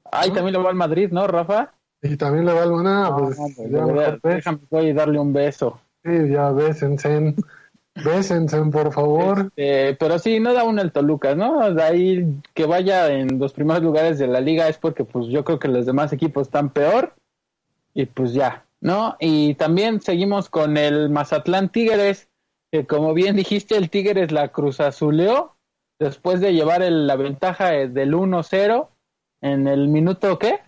Ay, 0.10 0.32
también 0.32 0.54
le 0.54 0.64
va 0.64 0.70
al 0.70 0.78
Madrid, 0.78 1.10
¿no, 1.12 1.28
Rafa? 1.28 1.74
Y 2.02 2.16
también 2.16 2.46
le 2.46 2.54
va 2.54 2.64
al 2.64 2.70
pues, 2.70 3.38
Ah, 3.38 3.46
pues, 3.54 3.70
ya 3.70 3.86
mejor 3.86 4.22
ves. 4.24 4.36
déjame 4.36 4.60
voy 4.70 4.90
a 4.92 4.94
darle 4.94 5.20
un 5.20 5.34
beso. 5.34 5.82
Sí, 6.06 6.30
ya 6.30 6.52
bésense. 6.52 7.36
Bésense, 8.06 8.58
por 8.72 8.94
favor. 8.94 9.52
Este, 9.58 9.98
pero 10.00 10.18
sí, 10.18 10.40
no 10.40 10.54
da 10.54 10.64
uno 10.64 10.82
el 10.82 10.94
Toluca, 10.94 11.36
¿no? 11.36 11.74
De 11.74 11.84
ahí 11.84 12.42
que 12.54 12.66
vaya 12.66 13.12
en 13.12 13.40
los 13.40 13.52
primeros 13.52 13.84
lugares 13.84 14.20
de 14.20 14.28
la 14.28 14.40
liga 14.40 14.70
es 14.70 14.78
porque 14.78 15.04
pues 15.04 15.28
yo 15.28 15.44
creo 15.44 15.60
que 15.60 15.68
los 15.68 15.86
demás 15.86 16.14
equipos 16.14 16.48
están 16.48 16.70
peor 16.70 17.14
y 17.94 18.06
pues 18.06 18.32
ya, 18.32 18.64
¿no? 18.80 19.18
Y 19.20 19.56
también 19.56 20.00
seguimos 20.00 20.50
con 20.50 20.78
el 20.78 21.10
Mazatlán 21.10 21.68
Tigres, 21.68 22.30
que 22.72 22.86
como 22.86 23.14
bien 23.14 23.36
dijiste, 23.36 23.76
el 23.78 23.90
Tigres 23.90 24.32
la 24.32 24.50
Cruz 24.50 24.80
Azuleó 24.80 25.56
después 26.00 26.40
de 26.40 26.54
llevar 26.54 26.82
el- 26.82 27.08
la 27.08 27.16
ventaja 27.16 27.76
eh, 27.76 27.88
del 27.90 28.14
1-0 28.14 28.90
en 29.42 29.68
el 29.68 29.88
minuto, 29.88 30.38
¿qué? 30.40 30.60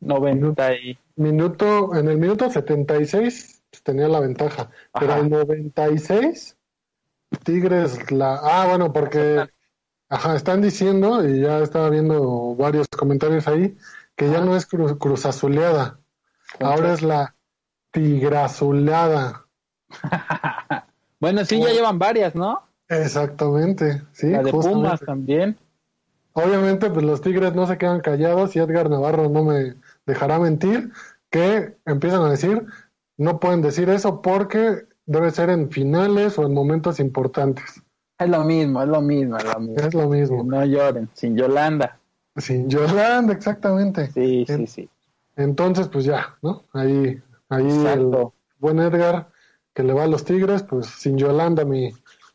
90 0.00 0.74
y... 0.74 0.98
Minuto, 1.16 1.94
en 1.94 2.08
el 2.08 2.16
minuto 2.18 2.50
76 2.50 3.62
pues, 3.70 3.82
tenía 3.82 4.08
la 4.08 4.20
ventaja, 4.20 4.70
pero 4.98 5.12
Ajá. 5.12 5.20
al 5.20 5.30
96 5.30 6.56
Tigres 7.44 8.10
la... 8.10 8.38
Ah, 8.42 8.66
bueno, 8.68 8.92
porque... 8.92 9.46
Ajá, 10.08 10.36
están 10.36 10.60
diciendo, 10.60 11.26
y 11.26 11.40
ya 11.40 11.60
estaba 11.60 11.88
viendo 11.88 12.54
varios 12.54 12.86
comentarios 12.88 13.48
ahí, 13.48 13.78
que 14.14 14.28
ya 14.30 14.42
no 14.42 14.54
es 14.54 14.66
cruz, 14.66 14.94
cruz 14.98 15.24
azuleada, 15.24 16.00
ahora 16.60 16.92
es 16.92 17.00
la 17.00 17.34
tigrazuleada. 17.92 19.46
Bueno, 21.22 21.44
sí, 21.44 21.60
ya 21.60 21.68
llevan 21.72 22.00
varias, 22.00 22.34
¿no? 22.34 22.62
Exactamente, 22.88 24.02
sí. 24.10 24.28
La 24.30 24.42
de 24.42 24.50
justamente. 24.50 24.82
Pumas 24.82 25.00
también. 25.00 25.56
Obviamente, 26.32 26.90
pues 26.90 27.06
los 27.06 27.20
Tigres 27.20 27.54
no 27.54 27.64
se 27.68 27.78
quedan 27.78 28.00
callados 28.00 28.56
y 28.56 28.58
Edgar 28.58 28.90
Navarro 28.90 29.28
no 29.28 29.44
me 29.44 29.76
dejará 30.04 30.40
mentir, 30.40 30.90
que 31.30 31.76
empiezan 31.86 32.22
a 32.22 32.30
decir, 32.30 32.66
no 33.18 33.38
pueden 33.38 33.62
decir 33.62 33.88
eso 33.88 34.20
porque 34.20 34.82
debe 35.06 35.30
ser 35.30 35.50
en 35.50 35.70
finales 35.70 36.36
o 36.40 36.44
en 36.44 36.54
momentos 36.54 36.98
importantes. 36.98 37.80
Es 38.18 38.28
lo 38.28 38.42
mismo, 38.42 38.82
es 38.82 38.88
lo 38.88 39.00
mismo, 39.00 39.36
es 39.36 39.44
lo 39.44 39.60
mismo. 39.60 39.76
Es 39.76 39.94
lo 39.94 40.08
mismo. 40.08 40.42
No 40.42 40.64
lloren, 40.64 41.08
sin 41.12 41.36
Yolanda. 41.36 42.00
Sin 42.36 42.68
Yolanda, 42.68 43.32
exactamente. 43.32 44.10
Sí, 44.10 44.44
sí, 44.44 44.52
En- 44.52 44.66
sí. 44.66 44.88
Entonces, 45.36 45.86
pues 45.86 46.04
ya, 46.04 46.34
¿no? 46.42 46.64
Ahí, 46.72 47.22
ahí 47.48 47.86
el 47.86 48.10
buen 48.58 48.80
Edgar 48.80 49.28
que 49.74 49.82
le 49.82 49.92
va 49.92 50.04
a 50.04 50.06
los 50.08 50.24
Tigres, 50.24 50.62
pues 50.62 50.86
sin 50.86 51.16
Yolanda, 51.18 51.64
mi, 51.64 51.92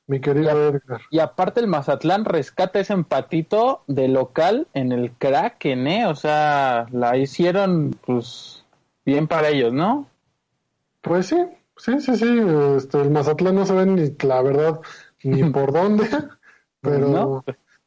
mi 0.08 0.20
querido 0.20 0.70
Edgar. 0.70 1.01
Y 1.12 1.20
aparte 1.20 1.60
el 1.60 1.67
Mazatlán 1.67 2.25
rescata 2.25 2.79
ese 2.79 2.94
empatito 2.94 3.84
de 3.88 4.08
local 4.08 4.67
en 4.74 4.91
el 4.91 5.12
Kraken, 5.12 5.88
¿eh? 5.88 6.08
O 6.08 6.15
sea, 6.15 6.88
la 6.91 7.17
hicieron, 7.17 7.96
pues, 8.06 8.65
bien 9.06 9.27
para 9.27 9.50
ellos, 9.50 9.74
¿no? 9.74 10.08
Pues 11.01 11.27
sí, 11.27 11.38
sí, 11.77 12.00
sí, 12.00 12.15
sí. 12.15 12.39
Este, 12.77 13.01
el 13.01 13.12
Mazatlán 13.12 13.56
no 13.56 13.65
se 13.65 13.74
ve 13.74 13.86
ni, 13.86 14.15
la 14.27 14.41
verdad, 14.41 14.79
ni 15.24 15.44
por 15.51 15.72
dónde, 15.74 16.08
pero 16.82 17.08
¿No? 17.10 17.46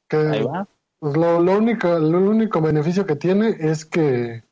que 0.08 0.16
Ahí 0.16 0.42
va. 0.42 0.68
pues, 0.98 1.16
lo, 1.16 1.40
lo 1.40 1.58
único, 1.58 1.98
lo 1.98 2.18
único 2.18 2.60
beneficio 2.60 3.06
que 3.06 3.16
tiene 3.16 3.56
es 3.58 3.84
que, 3.84 4.44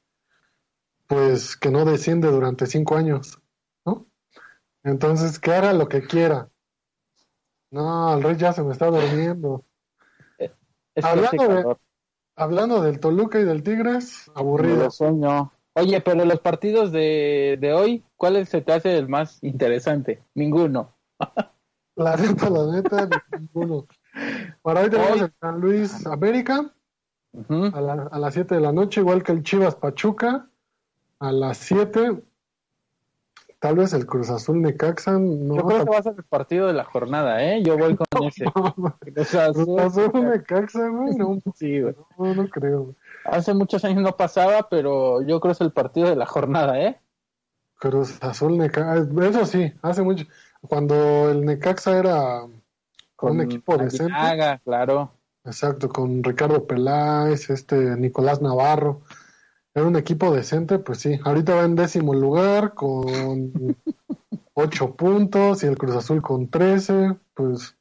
pues, 1.06 1.56
que 1.56 1.70
no 1.70 1.84
desciende 1.84 2.30
durante 2.30 2.66
cinco 2.66 2.96
años. 2.96 3.38
Entonces, 4.84 5.38
que 5.38 5.52
haga 5.52 5.72
lo 5.72 5.88
que 5.88 6.06
quiera. 6.06 6.48
No, 7.70 8.14
el 8.14 8.22
rey 8.22 8.36
ya 8.36 8.52
se 8.52 8.62
me 8.62 8.72
está 8.72 8.86
durmiendo. 8.86 9.64
Es 10.38 10.50
que 10.94 11.06
Hablando 11.06 11.48
de-. 11.48 11.76
Hablando 12.36 12.80
del 12.82 13.00
Toluca 13.00 13.40
y 13.40 13.44
del 13.44 13.62
Tigres, 13.62 14.30
aburrido. 14.34 14.84
lo 14.84 14.90
sueño. 14.90 15.52
Oye, 15.74 16.00
pero 16.00 16.24
los 16.24 16.40
partidos 16.40 16.92
de, 16.92 17.58
de 17.60 17.72
hoy, 17.72 18.04
¿cuál 18.16 18.46
se 18.46 18.60
te 18.62 18.72
hace 18.72 18.96
el 18.96 19.08
más 19.08 19.42
interesante? 19.42 20.22
Ninguno. 20.34 20.94
La 21.96 22.16
neta, 22.16 22.48
la 22.48 22.66
neta, 22.70 23.08
ninguno. 23.36 23.88
Para 24.62 24.82
hoy 24.82 24.88
tenemos 24.90 25.12
Hoy- 25.14 25.20
el 25.22 25.32
San 25.40 25.60
Luis 25.60 26.06
América 26.06 26.72
a, 27.72 27.80
la- 27.80 28.08
a 28.12 28.18
las 28.20 28.34
7 28.34 28.54
de 28.54 28.60
la 28.60 28.70
noche, 28.70 29.00
igual 29.00 29.24
que 29.24 29.32
el 29.32 29.42
Chivas 29.42 29.74
Pachuca 29.74 30.48
a 31.18 31.32
las 31.32 31.58
7. 31.58 32.22
Tal 33.60 33.74
vez 33.74 33.92
el 33.92 34.06
Cruz 34.06 34.30
Azul 34.30 34.60
Necaxa. 34.62 35.18
No, 35.18 35.56
Yo 35.56 35.66
creo 35.66 35.84
que 35.84 35.90
va 35.90 35.98
a 35.98 36.02
ser 36.02 36.14
el 36.16 36.24
partido 36.24 36.68
de 36.68 36.74
la 36.74 36.84
jornada, 36.84 37.42
¿eh? 37.44 37.60
Yo 37.64 37.76
voy 37.76 37.96
con 37.96 38.06
ese. 38.24 38.44
Cruz 38.44 39.34
Azul. 39.34 40.12
Necaxa, 40.30 40.88
güey. 40.88 41.16
No, 41.16 41.38
Sí, 41.56 41.80
güey. 41.80 41.94
no, 42.18 42.34
no 42.34 42.48
creo. 42.48 42.94
Hace 43.24 43.54
muchos 43.54 43.84
años 43.84 44.02
no 44.02 44.16
pasaba, 44.16 44.68
pero 44.68 45.22
yo 45.22 45.40
creo 45.40 45.52
que 45.52 45.56
es 45.56 45.60
el 45.60 45.72
partido 45.72 46.08
de 46.08 46.16
la 46.16 46.26
jornada, 46.26 46.80
¿eh? 46.80 47.00
Cruz 47.80 48.18
Azul 48.22 48.56
Necaxa. 48.58 49.08
Eso 49.28 49.46
sí, 49.46 49.72
hace 49.82 50.02
mucho. 50.02 50.24
Cuando 50.60 51.30
el 51.30 51.44
Necaxa 51.44 51.98
era 51.98 52.42
un 53.22 53.40
equipo 53.40 53.76
decente. 53.76 54.12
Claro. 54.64 55.12
Exacto, 55.44 55.88
con 55.88 56.22
Ricardo 56.22 56.66
Peláez, 56.66 57.50
este 57.50 57.76
Nicolás 57.96 58.40
Navarro. 58.42 59.02
Era 59.74 59.86
un 59.86 59.96
equipo 59.96 60.34
decente, 60.34 60.78
pues 60.78 60.98
sí. 60.98 61.18
Ahorita 61.24 61.54
va 61.54 61.64
en 61.64 61.76
décimo 61.76 62.14
lugar 62.14 62.74
con 62.74 63.52
ocho 64.54 64.96
puntos 64.96 65.62
y 65.62 65.66
el 65.66 65.78
Cruz 65.78 65.96
Azul 65.96 66.22
con 66.22 66.48
trece. 66.50 67.16
Pues 67.34 67.76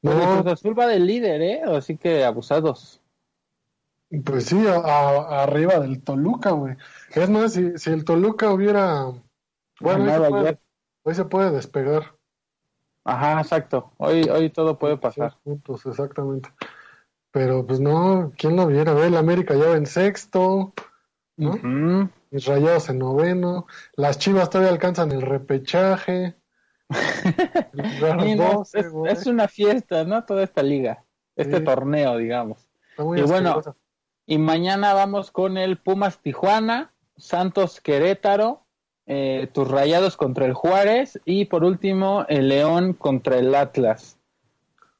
Pero 0.00 0.14
el 0.14 0.20
no, 0.26 0.42
Cruz 0.42 0.52
Azul 0.54 0.78
va 0.78 0.86
del 0.86 1.06
líder, 1.06 1.42
¿eh? 1.42 1.62
Así 1.64 1.96
que 1.96 2.24
abusados. 2.24 3.00
pues 4.24 4.46
sí, 4.46 4.66
a- 4.66 4.76
a- 4.76 5.42
arriba 5.42 5.78
del 5.80 6.02
Toluca, 6.02 6.50
güey. 6.52 6.76
Es 7.14 7.28
más, 7.30 7.52
si, 7.52 7.76
si 7.78 7.90
el 7.90 8.04
Toluca 8.04 8.52
hubiera, 8.52 9.12
bueno, 9.80 10.04
hoy 10.04 10.10
se, 10.12 10.30
puede, 10.30 10.58
hoy 11.04 11.14
se 11.14 11.24
puede 11.24 11.50
despegar. 11.50 12.14
Ajá, 13.04 13.40
exacto. 13.40 13.92
Hoy, 13.98 14.22
hoy 14.28 14.50
todo 14.50 14.78
puede 14.78 14.96
pasar. 14.98 15.38
Puntos, 15.42 15.84
exactamente. 15.86 16.50
Pero 17.32 17.66
pues 17.66 17.80
no, 17.80 18.32
¿quién 18.36 18.56
lo 18.56 18.66
viera? 18.66 18.94
Ve, 18.94 19.06
el 19.08 19.16
América 19.16 19.54
ya 19.54 19.68
va 19.70 19.76
en 19.76 19.86
sexto. 19.86 20.72
Mis 21.36 22.44
rayados 22.46 22.88
en 22.88 22.98
noveno. 22.98 23.66
Las 23.96 24.18
chivas 24.18 24.50
todavía 24.50 24.72
alcanzan 24.72 25.12
el 25.12 25.22
repechaje. 25.22 26.34
El 27.72 27.98
lugar 28.00 28.22
Sí, 28.22 28.34
no, 28.34 28.52
12, 28.52 28.84
es, 29.08 29.26
una 29.26 29.48
fiesta, 29.48 30.04
¿no? 30.04 30.24
Toda 30.24 30.42
esta 30.44 30.62
liga, 30.62 31.02
este 31.34 31.58
Sí. 31.58 31.64
torneo, 31.64 32.18
digamos. 32.18 32.68
Está 32.90 33.04
muy 33.04 33.20
y 33.20 33.22
bueno. 33.22 33.62
Y 34.26 34.38
mañana 34.38 34.94
vamos 34.94 35.30
con 35.30 35.56
el 35.58 35.76
Pumas 35.78 36.18
Tijuana, 36.18 36.92
Santos 37.16 37.80
Querétaro, 37.80 38.64
eh, 39.06 39.48
tus 39.52 39.68
Rayados 39.70 40.16
contra 40.16 40.46
el 40.46 40.54
Juárez 40.54 41.20
y 41.24 41.46
por 41.46 41.64
último 41.64 42.24
el 42.28 42.48
León 42.48 42.94
contra 42.94 43.38
el 43.38 43.54
Atlas. 43.54 44.18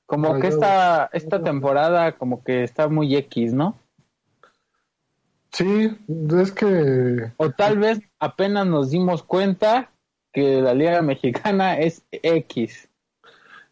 Como 0.07 0.39
que 0.39 0.49
esta, 0.49 1.09
esta 1.13 1.43
temporada 1.43 2.13
como 2.13 2.45
que 2.45 2.65
está 2.65 2.89
muy 2.89 3.17
X, 3.17 3.55
¿no? 3.55 3.79
Sí, 5.55 5.97
es 6.41 6.53
que 6.53 7.33
O 7.37 7.51
tal 7.51 7.79
vez 7.79 8.01
apenas 8.19 8.67
nos 8.67 8.91
dimos 8.91 9.23
cuenta 9.23 9.93
que 10.33 10.61
la 10.61 10.75
Liga 10.75 11.01
Mexicana 11.01 11.79
es 11.79 12.05
X. 12.11 12.89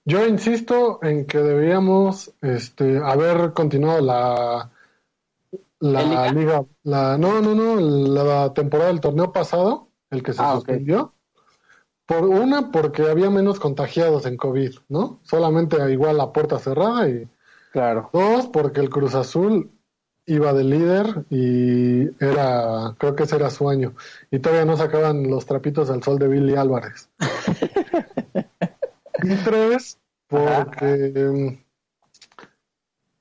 yo 0.05 0.25
insisto 0.27 1.01
en 1.03 1.27
que 1.27 1.39
deberíamos 1.39 2.33
este, 2.41 2.99
haber 2.99 3.53
continuado 3.53 4.01
la, 4.01 4.71
la 5.81 6.33
liga, 6.33 6.65
la, 6.85 7.19
no, 7.19 7.41
no, 7.41 7.55
no, 7.57 7.81
la 7.81 8.55
temporada 8.55 8.91
del 8.91 9.01
torneo 9.01 9.33
pasado, 9.33 9.89
el 10.11 10.23
que 10.23 10.33
se 10.33 10.43
Ah, 10.43 10.55
suspendió. 10.55 11.13
Por 12.07 12.25
una, 12.27 12.71
porque 12.71 13.03
había 13.11 13.31
menos 13.31 13.59
contagiados 13.59 14.27
en 14.27 14.37
COVID, 14.37 14.73
¿no? 14.89 15.19
Solamente 15.25 15.77
igual 15.91 16.17
la 16.19 16.33
puerta 16.33 16.61
cerrada 16.61 17.09
y 17.09 17.29
Claro. 17.73 18.11
dos, 18.13 18.47
porque 18.49 18.81
el 18.81 18.91
Cruz 18.91 19.15
Azul 19.17 19.72
iba 20.27 20.53
de 20.53 20.65
líder 20.65 21.25
y 21.31 22.25
era, 22.25 22.95
creo 22.99 23.17
que 23.17 23.25
ese 23.25 23.37
era 23.37 23.51
su 23.51 23.69
año. 23.69 23.95
Y 24.31 24.39
todavía 24.39 24.65
no 24.65 24.77
sacaban 24.77 25.29
los 25.29 25.47
trapitos 25.47 25.91
al 25.91 26.03
sol 26.03 26.19
de 26.19 26.29
Billy 26.29 26.55
Álvarez. 26.55 27.09
y 29.23 29.35
tres, 29.45 29.99
porque, 30.29 31.59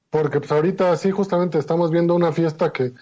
porque 0.10 0.40
pues 0.40 0.52
ahorita 0.52 0.96
sí 0.98 1.12
justamente 1.12 1.58
estamos 1.58 1.92
viendo 1.92 2.16
una 2.16 2.32
fiesta 2.32 2.72
que, 2.72 2.94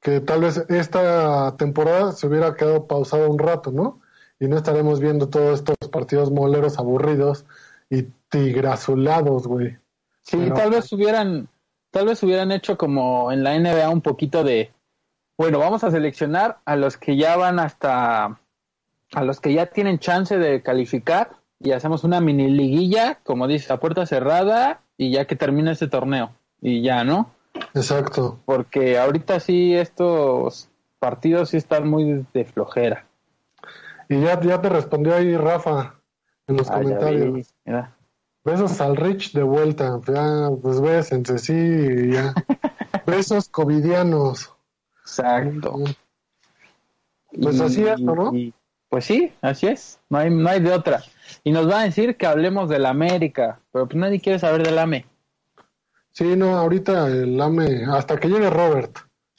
que 0.00 0.20
tal 0.20 0.42
vez 0.42 0.64
esta 0.68 1.56
temporada 1.56 2.12
se 2.12 2.26
hubiera 2.26 2.54
quedado 2.54 2.86
pausada 2.86 3.28
un 3.28 3.38
rato, 3.38 3.72
¿no? 3.72 4.00
Y 4.38 4.48
no 4.48 4.56
estaremos 4.56 5.00
viendo 5.00 5.28
todos 5.28 5.60
estos 5.60 5.76
partidos 5.90 6.30
moleros 6.30 6.78
aburridos 6.78 7.46
y 7.88 8.02
tigrazulados, 8.28 9.46
güey. 9.46 9.78
Sí, 10.22 10.36
Pero- 10.36 10.54
tal 10.54 10.70
vez 10.70 10.92
hubieran, 10.92 11.48
tal 11.96 12.04
vez 12.08 12.22
hubieran 12.22 12.52
hecho 12.52 12.76
como 12.76 13.32
en 13.32 13.42
la 13.42 13.58
NBA 13.58 13.88
un 13.88 14.02
poquito 14.02 14.44
de, 14.44 14.70
bueno, 15.38 15.58
vamos 15.58 15.82
a 15.82 15.90
seleccionar 15.90 16.58
a 16.66 16.76
los 16.76 16.98
que 16.98 17.16
ya 17.16 17.38
van 17.38 17.58
hasta, 17.58 18.38
a 19.14 19.24
los 19.24 19.40
que 19.40 19.54
ya 19.54 19.64
tienen 19.64 19.98
chance 19.98 20.36
de 20.36 20.62
calificar 20.62 21.30
y 21.58 21.72
hacemos 21.72 22.04
una 22.04 22.20
mini 22.20 22.50
liguilla, 22.50 23.18
como 23.24 23.48
dice, 23.48 23.72
a 23.72 23.80
puerta 23.80 24.04
cerrada 24.04 24.82
y 24.98 25.10
ya 25.10 25.24
que 25.24 25.36
termine 25.36 25.70
este 25.70 25.88
torneo 25.88 26.32
y 26.60 26.82
ya, 26.82 27.02
¿no? 27.02 27.30
Exacto. 27.72 28.40
Porque 28.44 28.98
ahorita 28.98 29.40
sí 29.40 29.74
estos 29.74 30.68
partidos 30.98 31.48
sí 31.48 31.56
están 31.56 31.88
muy 31.88 32.26
de 32.34 32.44
flojera. 32.44 33.06
Y 34.10 34.20
ya, 34.20 34.38
ya 34.42 34.60
te 34.60 34.68
respondió 34.68 35.16
ahí 35.16 35.34
Rafa 35.34 35.94
en 36.46 36.58
los 36.58 36.68
Ah, 36.70 36.74
ya 36.76 36.82
comentarios. 36.82 37.32
vi, 37.32 37.46
mira. 37.64 37.95
Besos 38.46 38.80
al 38.80 38.96
Rich 38.96 39.32
de 39.32 39.42
vuelta. 39.42 40.00
Ya, 40.06 40.48
pues 40.62 40.80
bésense, 40.80 41.38
sí, 41.38 41.52
y 41.52 42.12
ya. 42.12 42.32
Besos 43.06 43.48
covidianos. 43.48 44.52
Exacto. 45.02 45.74
Pues 47.42 47.56
Y- 47.58 47.62
así 47.62 47.84
es, 47.86 48.00
¿no? 48.00 48.32
y- 48.34 48.54
pues 48.88 49.04
sí, 49.04 49.32
así 49.42 49.66
es. 49.66 49.98
No 50.08 50.18
hay, 50.18 50.30
no 50.30 50.48
hay 50.48 50.60
de 50.60 50.72
otra. 50.72 51.02
Y 51.42 51.50
nos 51.50 51.68
va 51.68 51.80
a 51.80 51.84
decir 51.84 52.16
que 52.16 52.24
hablemos 52.26 52.68
del 52.68 52.86
América, 52.86 53.58
pero 53.72 53.86
pues 53.86 53.96
nadie 53.96 54.20
quiere 54.20 54.38
saber 54.38 54.62
del 54.64 54.78
AME. 54.78 55.04
Sí, 56.12 56.36
no, 56.36 56.56
ahorita 56.56 57.08
el 57.08 57.38
AME, 57.40 57.84
hasta 57.90 58.16
que 58.18 58.28
llegue 58.28 58.48
Robert. 58.48 58.96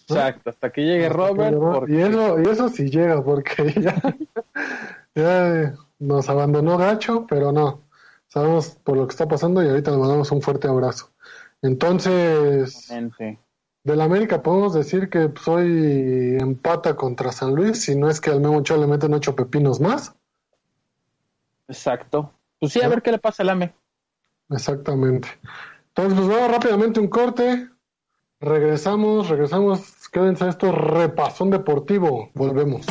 ¿no? 0.09 0.15
Exacto, 0.15 0.49
hasta 0.49 0.69
que 0.69 0.81
llegue 0.81 1.05
Hasta 1.07 1.17
que 1.17 1.27
Robert. 1.27 1.53
llegue 1.53 1.71
porque- 1.71 1.93
Y 1.93 2.01
eso, 2.01 2.39
y 2.41 2.43
eso 2.49 2.69
sí 2.69 2.89
llega, 2.89 3.23
porque 3.23 3.73
ya, 3.81 3.95
ya 5.15 5.73
nos 5.99 6.29
abandonó 6.29 6.77
Gacho, 6.77 7.25
pero 7.27 7.51
no. 7.53 7.86
Sabemos 8.37 8.77
por 8.83 8.95
lo 8.95 9.07
que 9.07 9.13
está 9.13 9.27
pasando 9.27 9.63
y 9.63 9.67
ahorita 9.67 9.89
le 9.89 9.97
mandamos 9.97 10.31
un 10.31 10.43
fuerte 10.43 10.67
abrazo. 10.67 11.09
Entonces. 11.63 12.87
Del 13.83 14.01
América 14.01 14.43
podemos 14.43 14.75
decir 14.75 15.09
que 15.09 15.31
soy 15.43 16.37
empata 16.39 16.95
contra 16.95 17.31
San 17.31 17.55
Luis, 17.55 17.81
si 17.81 17.95
no 17.95 18.11
es 18.11 18.21
que 18.21 18.29
al 18.29 18.39
Memo 18.39 18.57
Ochoa 18.57 18.77
le 18.77 18.85
meten 18.85 19.15
ocho 19.15 19.35
pepinos 19.35 19.79
más. 19.79 20.13
Exacto. 21.67 22.31
Pues 22.59 22.73
sí, 22.73 22.81
a 22.83 22.87
ver 22.89 23.01
qué 23.01 23.11
le 23.11 23.17
pasa 23.17 23.41
al 23.41 23.49
AME. 23.49 23.73
Exactamente. 24.51 25.29
Entonces, 25.95 26.13
pues 26.13 26.27
vamos 26.27 26.51
rápidamente 26.51 26.99
un 26.99 27.07
corte. 27.07 27.69
Regresamos, 28.39 29.29
regresamos. 29.29 30.09
Quédense 30.09 30.43
a 30.43 30.49
esto, 30.49 30.71
repasón 30.71 31.49
deportivo. 31.49 32.29
Volvemos. 32.35 32.85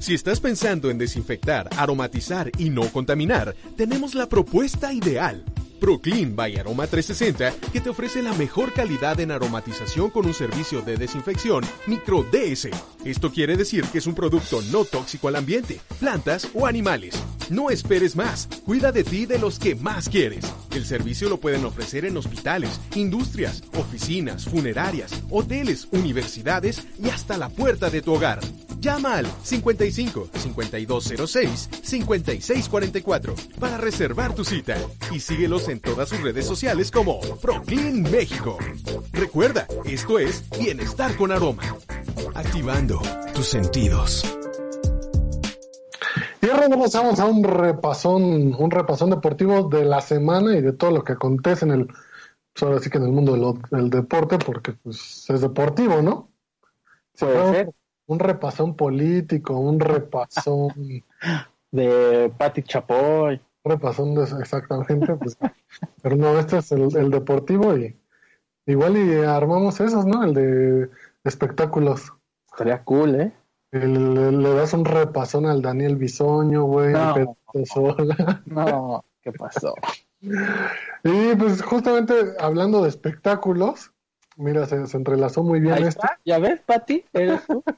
Si 0.00 0.14
estás 0.14 0.40
pensando 0.40 0.88
en 0.88 0.96
desinfectar, 0.96 1.68
aromatizar 1.76 2.50
y 2.56 2.70
no 2.70 2.90
contaminar, 2.90 3.54
tenemos 3.76 4.14
la 4.14 4.30
propuesta 4.30 4.94
ideal. 4.94 5.44
Proclean 5.78 6.34
by 6.34 6.56
Aroma 6.56 6.86
360 6.86 7.70
que 7.70 7.82
te 7.82 7.90
ofrece 7.90 8.22
la 8.22 8.32
mejor 8.32 8.72
calidad 8.72 9.20
en 9.20 9.30
aromatización 9.30 10.08
con 10.08 10.24
un 10.24 10.32
servicio 10.32 10.80
de 10.80 10.96
desinfección 10.96 11.64
micro 11.86 12.24
DS. 12.32 12.70
Esto 13.04 13.30
quiere 13.30 13.58
decir 13.58 13.84
que 13.84 13.98
es 13.98 14.06
un 14.06 14.14
producto 14.14 14.62
no 14.72 14.86
tóxico 14.86 15.28
al 15.28 15.36
ambiente, 15.36 15.80
plantas 15.98 16.48
o 16.54 16.66
animales. 16.66 17.22
No 17.50 17.68
esperes 17.68 18.16
más, 18.16 18.48
cuida 18.64 18.92
de 18.92 19.04
ti 19.04 19.22
y 19.22 19.26
de 19.26 19.38
los 19.38 19.58
que 19.58 19.74
más 19.74 20.08
quieres. 20.08 20.46
El 20.74 20.86
servicio 20.86 21.28
lo 21.28 21.38
pueden 21.38 21.66
ofrecer 21.66 22.06
en 22.06 22.16
hospitales, 22.16 22.80
industrias, 22.94 23.64
oficinas, 23.74 24.46
funerarias, 24.46 25.12
hoteles, 25.28 25.88
universidades 25.90 26.86
y 26.98 27.10
hasta 27.10 27.36
la 27.36 27.50
puerta 27.50 27.90
de 27.90 28.00
tu 28.00 28.14
hogar. 28.14 28.40
Llama 28.80 29.16
al 29.16 29.26
55 29.26 30.30
5206 30.32 31.68
5644 31.82 33.34
para 33.58 33.76
reservar 33.76 34.34
tu 34.34 34.42
cita 34.42 34.74
y 35.12 35.20
síguelos 35.20 35.68
en 35.68 35.80
todas 35.80 36.08
sus 36.08 36.22
redes 36.22 36.46
sociales 36.46 36.90
como 36.90 37.20
Proclean 37.42 38.02
México. 38.02 38.56
Recuerda, 39.12 39.66
esto 39.84 40.18
es 40.18 40.48
bienestar 40.58 41.14
con 41.16 41.30
aroma. 41.30 41.62
Activando 42.34 43.02
tus 43.34 43.48
sentidos. 43.48 44.24
Y 46.40 46.48
ahora 46.48 46.68
regresamos 46.68 47.20
a 47.20 47.26
un 47.26 47.44
repasón, 47.44 48.54
un 48.58 48.70
repasón 48.70 49.10
deportivo 49.10 49.68
de 49.68 49.84
la 49.84 50.00
semana 50.00 50.56
y 50.56 50.62
de 50.62 50.72
todo 50.72 50.90
lo 50.90 51.04
que 51.04 51.12
acontece 51.12 51.66
en 51.66 51.72
el, 51.72 51.86
pues 51.86 52.62
ahora 52.62 52.78
sí 52.78 52.88
que 52.88 52.96
en 52.96 53.04
el 53.04 53.12
mundo 53.12 53.32
del, 53.32 53.60
del 53.70 53.90
deporte, 53.90 54.38
porque 54.38 54.72
pues 54.72 55.28
es 55.28 55.40
deportivo, 55.42 56.00
¿no? 56.00 56.30
Puede 57.18 57.52
ser. 57.52 57.74
Un 58.10 58.18
repasón 58.18 58.74
político, 58.74 59.56
un 59.56 59.78
repasón, 59.78 60.68
De 61.70 62.32
Pati 62.36 62.62
Chapoy. 62.64 63.40
repasón 63.62 64.16
de 64.16 64.24
exactamente, 64.24 65.14
pues, 65.14 65.38
pero 66.02 66.16
no, 66.16 66.36
este 66.38 66.58
es 66.58 66.72
el, 66.72 66.96
el 66.96 67.10
deportivo 67.10 67.76
y 67.76 67.96
igual 68.66 68.96
y 68.96 69.14
armamos 69.24 69.80
esos, 69.80 70.04
¿no? 70.06 70.24
El 70.24 70.34
de 70.34 70.90
espectáculos. 71.22 72.12
Estaría 72.50 72.82
cool, 72.82 73.14
¿eh? 73.20 73.32
El- 73.70 74.14
le, 74.14 74.32
le 74.32 74.54
das 74.54 74.72
un 74.72 74.84
repasón 74.84 75.46
al 75.46 75.62
Daniel 75.62 75.94
Bisoño, 75.94 76.64
güey, 76.64 76.92
No. 76.92 77.36
Sola. 77.66 78.42
No, 78.46 79.04
¿qué 79.22 79.30
pasó? 79.30 79.74
Y 81.04 81.36
pues 81.36 81.62
justamente 81.62 82.14
hablando 82.40 82.82
de 82.82 82.88
espectáculos, 82.88 83.92
mira, 84.36 84.66
se, 84.66 84.84
se 84.88 84.96
entrelazó 84.96 85.44
muy 85.44 85.60
bien 85.60 85.74
Ahí 85.74 85.84
esto. 85.84 86.02
está. 86.02 86.18
¿Ya 86.24 86.38
ves, 86.40 86.60
Pati? 86.66 87.04
Eres 87.12 87.46
tú. 87.46 87.62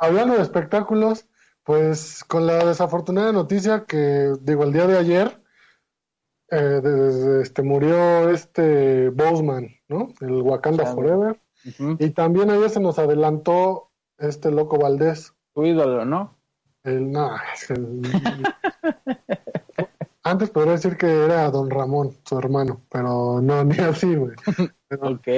Hablando 0.00 0.34
de 0.34 0.42
espectáculos, 0.42 1.26
pues 1.64 2.24
con 2.24 2.46
la 2.46 2.64
desafortunada 2.64 3.32
noticia 3.32 3.84
que, 3.86 4.32
digo, 4.40 4.64
el 4.64 4.72
día 4.72 4.86
de 4.86 4.98
ayer, 4.98 5.40
eh, 6.50 7.40
este, 7.42 7.62
murió 7.62 8.30
este 8.30 9.08
Boseman, 9.10 9.68
¿no? 9.88 10.08
El 10.20 10.42
Wakanda 10.42 10.84
Claro. 10.84 10.96
Forever. 10.96 11.40
Y 11.98 12.10
también 12.10 12.50
ayer 12.50 12.70
se 12.70 12.78
nos 12.80 12.98
adelantó 12.98 13.90
este 14.18 14.52
loco 14.52 14.78
Valdés. 14.78 15.34
Tu 15.54 15.64
ídolo, 15.66 16.04
¿no? 16.04 16.36
El, 16.84 17.10
no, 17.10 17.30
es 17.52 17.70
el- 17.70 18.02
Antes 20.22 20.50
podría 20.50 20.72
decir 20.72 20.96
que 20.96 21.24
era 21.24 21.50
Don 21.50 21.70
Ramón, 21.70 22.12
su 22.24 22.38
hermano, 22.38 22.82
pero 22.90 23.40
no, 23.40 23.64
ni 23.64 23.76
así, 23.78 24.14
güey. 24.14 24.34
Pero- 24.88 25.08
Ok. 25.10 25.28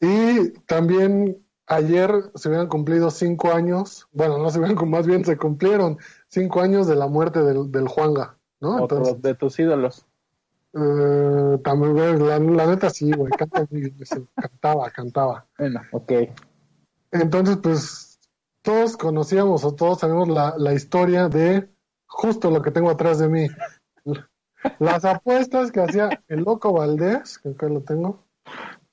Y 0.00 0.50
también 0.66 1.43
ayer 1.66 2.30
se 2.34 2.48
hubieran 2.48 2.68
cumplido 2.68 3.10
cinco 3.10 3.52
años, 3.52 4.08
bueno, 4.12 4.38
no 4.38 4.50
se 4.50 4.58
hubieran, 4.58 4.76
más 4.90 5.06
bien 5.06 5.24
se 5.24 5.36
cumplieron 5.36 5.98
cinco 6.28 6.60
años 6.60 6.86
de 6.86 6.96
la 6.96 7.06
muerte 7.08 7.42
del, 7.42 7.70
del 7.72 7.88
Juanga, 7.88 8.38
¿no? 8.60 8.78
Otro 8.78 8.98
Entonces, 8.98 9.22
de 9.22 9.34
tus 9.34 9.58
ídolos. 9.58 10.06
eh, 10.74 11.58
también, 11.62 12.26
la, 12.26 12.38
la 12.38 12.66
neta 12.66 12.90
sí, 12.90 13.12
güey, 13.12 13.32
canta 13.32 13.66
cantaba, 14.34 14.90
cantaba. 14.90 15.46
Bueno, 15.58 15.80
ok. 15.92 16.12
Entonces, 17.12 17.58
pues, 17.62 18.20
todos 18.62 18.96
conocíamos 18.96 19.64
o 19.64 19.74
todos 19.74 20.00
sabemos 20.00 20.28
la, 20.28 20.54
la 20.58 20.74
historia 20.74 21.28
de 21.28 21.68
justo 22.06 22.50
lo 22.50 22.62
que 22.62 22.70
tengo 22.70 22.90
atrás 22.90 23.18
de 23.18 23.28
mí. 23.28 23.46
Las 24.78 25.04
apuestas 25.04 25.70
que 25.70 25.80
hacía 25.80 26.22
el 26.28 26.40
loco 26.40 26.72
Valdés, 26.72 27.38
que 27.38 27.50
acá 27.50 27.68
lo 27.68 27.82
tengo, 27.82 28.24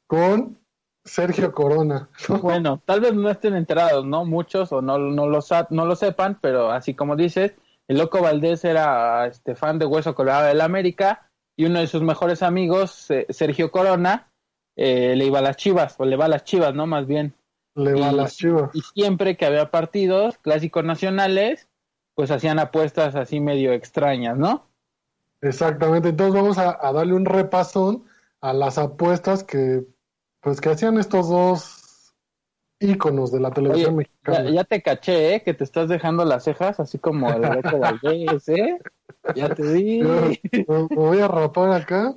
con 0.08 0.60
Sergio 1.04 1.52
Corona. 1.52 2.10
¿no? 2.30 2.40
Bueno, 2.40 2.82
tal 2.86 3.02
vez 3.02 3.14
no 3.14 3.30
estén 3.30 3.56
enterados, 3.56 4.06
¿no? 4.06 4.26
Muchos 4.26 4.72
o 4.72 4.82
no, 4.82 4.98
no, 4.98 5.28
lo, 5.28 5.40
no 5.70 5.86
lo 5.86 5.96
sepan, 5.96 6.38
pero 6.42 6.72
así 6.72 6.94
como 6.94 7.16
dices, 7.16 7.54
el 7.88 7.98
Loco 7.98 8.22
Valdés 8.22 8.64
era 8.66 9.26
este 9.28 9.56
fan 9.56 9.80
de 9.80 9.86
Hueso 9.86 10.16
Colorado 10.16 10.48
del 10.48 10.62
América 10.62 11.30
y 11.58 11.66
uno 11.66 11.80
de 11.80 11.88
sus 11.88 12.02
mejores 12.02 12.44
amigos, 12.44 13.10
eh, 13.12 13.26
Sergio 13.30 13.72
Corona, 13.72 14.30
eh, 14.76 15.16
le 15.16 15.26
iba 15.26 15.40
a 15.40 15.42
las 15.42 15.58
chivas, 15.58 15.96
o 15.98 16.06
le 16.06 16.16
va 16.16 16.26
a 16.26 16.30
las 16.30 16.44
chivas, 16.44 16.74
¿no? 16.74 16.88
Más 16.88 17.06
bien. 17.08 17.34
Le 17.76 17.94
va 17.94 18.08
a 18.10 18.12
Y- 18.12 18.16
las 18.16 18.36
chivas. 18.38 18.70
Y 18.74 18.82
siempre 18.82 19.36
que 19.38 19.46
había 19.46 19.70
partidos 19.72 20.38
clásicos 20.38 20.84
nacionales, 20.84 21.68
pues 22.16 22.32
hacían 22.32 22.60
apuestas 22.60 23.16
así 23.16 23.40
medio 23.40 23.74
extrañas, 23.74 24.38
¿no? 24.38 24.68
Exactamente, 25.42 26.10
entonces 26.10 26.36
vamos 26.40 26.58
a, 26.58 26.78
a 26.86 26.94
darle 26.94 27.14
un 27.14 27.26
repasón 27.26 28.04
a 28.42 28.54
las 28.54 28.78
apuestas 28.78 29.44
que 29.44 29.84
pues 30.42 30.60
que 30.60 30.70
hacían 30.70 30.98
estos 30.98 31.30
dos 31.30 32.14
íconos 32.80 33.32
de 33.32 33.40
la 33.40 33.52
televisión 33.52 33.96
Oye, 33.96 34.10
mexicana. 34.10 34.50
ya, 34.50 34.56
ya 34.56 34.64
te 34.64 34.82
caché, 34.82 35.36
¿eh? 35.36 35.44
Que 35.44 35.54
te 35.54 35.64
estás 35.64 35.88
dejando 35.88 36.26
las 36.26 36.44
cejas 36.44 36.80
así 36.80 36.98
como 36.98 37.32
el 37.32 37.42
Loco 37.42 37.78
Valdés, 37.78 38.50
¿eh? 38.50 38.80
Ya 39.36 39.54
te. 39.54 39.64
Yo 40.68 40.88
me 40.90 40.96
voy 40.96 41.20
a 41.20 41.28
rapar 41.28 41.72
acá 41.72 42.16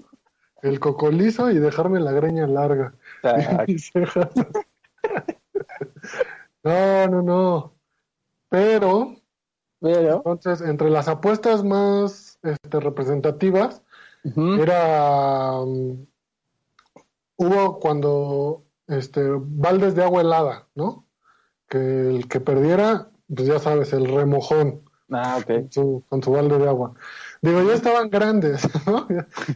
el 0.62 0.80
cocolizo 0.80 1.50
y 1.50 1.58
dejarme 1.58 2.00
la 2.00 2.12
greña 2.12 2.46
larga. 2.46 2.94
Exacto. 3.22 3.64
Mis 3.68 3.90
cejas. 3.92 4.30
No, 6.62 7.08
no, 7.08 7.22
no. 7.22 7.74
Pero, 8.48 9.16
Pero, 9.80 10.16
entonces, 10.16 10.66
entre 10.66 10.88
las 10.88 11.08
apuestas 11.08 11.62
más 11.62 12.38
este, 12.42 12.80
representativas, 12.80 13.82
era 14.24 15.60
um, 15.60 16.06
hubo 17.36 17.78
cuando 17.80 18.64
este 18.86 19.22
baldes 19.38 19.94
de 19.94 20.04
agua 20.04 20.22
helada, 20.22 20.68
¿no? 20.74 21.08
Que 21.68 21.78
el 21.78 22.28
que 22.28 22.40
perdiera, 22.40 23.10
pues 23.34 23.48
ya 23.48 23.58
sabes, 23.60 23.92
el 23.94 24.06
remojón 24.14 24.82
ah, 25.12 25.38
ok. 25.38 25.50
con 25.50 25.72
su, 25.72 26.04
con 26.08 26.22
su 26.22 26.32
balde 26.32 26.58
de 26.58 26.68
agua. 26.68 26.94
Digo, 27.42 27.62
ya 27.62 27.74
estaban 27.74 28.10
grandes, 28.10 28.62
¿no? 28.86 29.08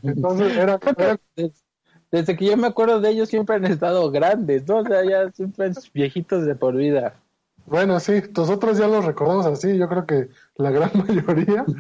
Entonces 0.03 0.57
era, 0.57 0.83
era- 0.97 1.19
Des- 1.37 1.64
Desde 2.11 2.37
que 2.37 2.47
yo 2.47 2.57
me 2.57 2.67
acuerdo 2.69 3.01
de 3.01 3.11
ellos 3.11 3.29
siempre 3.29 3.57
han 3.57 3.67
estado 3.67 4.11
grandes, 4.11 4.67
¿no? 4.67 4.79
O 4.79 4.85
sea, 4.87 5.05
ya 5.05 5.31
siempre 5.33 5.71
viejitos 5.95 6.45
de 6.47 6.55
por 6.57 6.77
vida. 6.77 7.23
bueno, 7.67 8.01
sí, 8.01 8.23
nosotros 8.37 8.79
ya 8.79 8.88
los 8.88 9.05
recordamos 9.05 9.45
así, 9.47 9.77
yo 9.77 9.88
creo 9.88 10.07
que 10.07 10.29
la 10.57 10.71
gran 10.71 10.91
mayoría 11.07 11.71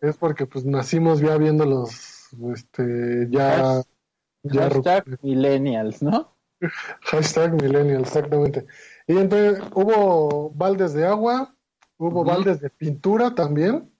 es 0.00 0.16
porque 0.18 0.46
pues 0.46 0.64
nacimos 0.64 1.20
ya 1.20 1.36
viéndolos 1.38 2.28
este 2.54 3.28
ya 3.30 3.82
ya 4.42 4.70
Hashtag 4.70 5.18
millennials, 5.22 6.02
¿no? 6.02 6.34
Hashtag 7.02 7.60
millennial, 7.60 8.02
exactamente. 8.02 8.66
Y 9.06 9.18
entonces 9.18 9.62
hubo 9.74 10.50
baldes 10.50 10.94
de 10.94 11.06
agua, 11.06 11.54
hubo 11.96 12.24
baldes 12.24 12.60
de 12.60 12.70
pintura 12.70 13.34
también, 13.34 13.90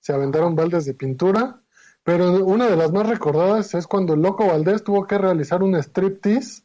se 0.00 0.12
aventaron 0.12 0.56
baldes 0.56 0.84
de 0.86 0.94
pintura, 0.94 1.60
pero 2.02 2.44
una 2.44 2.66
de 2.66 2.76
las 2.76 2.92
más 2.92 3.08
recordadas 3.08 3.74
es 3.74 3.86
cuando 3.86 4.14
el 4.14 4.22
loco 4.22 4.46
Valdés 4.46 4.82
tuvo 4.82 5.06
que 5.06 5.18
realizar 5.18 5.62
un 5.62 5.76
striptease 5.76 6.62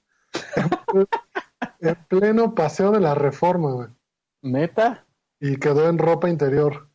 en 1.79 1.95
pleno 2.09 2.55
paseo 2.55 2.91
de 2.91 3.01
la 3.01 3.15
reforma, 3.15 3.71
güey, 3.73 3.89
¿Neta? 4.41 5.05
y 5.39 5.57
quedó 5.57 5.89
en 5.89 5.97
ropa 5.97 6.29
interior. 6.29 6.89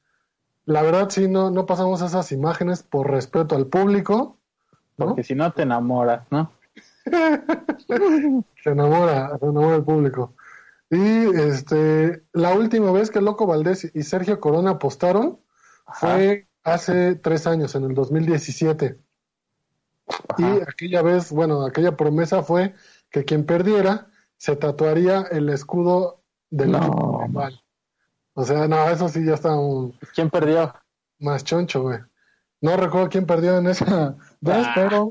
La 0.65 0.83
verdad, 0.83 1.11
sí, 1.11 1.29
no, 1.29 1.51
no 1.51 1.67
pasamos 1.67 2.01
esas 2.03 2.33
imágenes 2.33 2.83
por 2.83 3.11
respeto 3.11 3.57
al 3.57 3.67
público, 3.67 4.40
¿no? 5.01 5.07
Porque 5.07 5.25
si 5.25 5.35
no 5.35 5.53
te 5.53 5.63
enamoras, 5.63 6.23
¿no? 6.31 6.53
Se 8.63 8.71
enamora, 8.71 9.37
se 9.39 9.45
enamora 9.47 9.77
el 9.77 9.85
público. 9.85 10.35
Y 10.91 11.01
este, 11.41 12.25
la 12.33 12.53
última 12.55 12.91
vez 12.93 13.11
que 13.11 13.21
Loco 13.21 13.47
Valdés 13.47 13.91
y 13.95 14.03
Sergio 14.03 14.39
Corona 14.41 14.73
apostaron 14.73 15.39
fue 15.87 16.47
hace 16.63 17.15
tres 17.17 17.47
años, 17.47 17.75
en 17.75 17.85
el 17.85 17.95
2017. 17.95 18.99
Y 20.39 20.45
aquella 20.69 21.03
vez, 21.03 21.31
bueno, 21.33 21.65
aquella 21.65 21.97
promesa 21.97 22.43
fue 22.43 22.75
que 23.11 23.25
quien 23.25 23.45
perdiera 23.47 24.09
se 24.37 24.57
tatuaría 24.57 25.23
el 25.31 25.49
escudo 25.49 26.23
del 26.51 26.73
No. 26.73 27.27
O 28.35 28.45
sea, 28.45 28.69
no, 28.69 28.89
eso 28.91 29.09
sí 29.09 29.25
ya 29.25 29.35
está 29.35 29.57
un- 29.59 29.93
¿Quién 30.15 30.31
perdió? 30.31 30.75
más 31.19 31.45
choncho, 31.45 31.83
güey. 31.83 31.99
No 32.61 32.77
recuerdo 32.77 33.09
quién 33.09 33.27
perdió 33.27 33.57
en 33.59 33.67
esa 33.69 34.17
vez, 34.41 34.67
Ah. 34.67 34.73
pero 34.75 35.11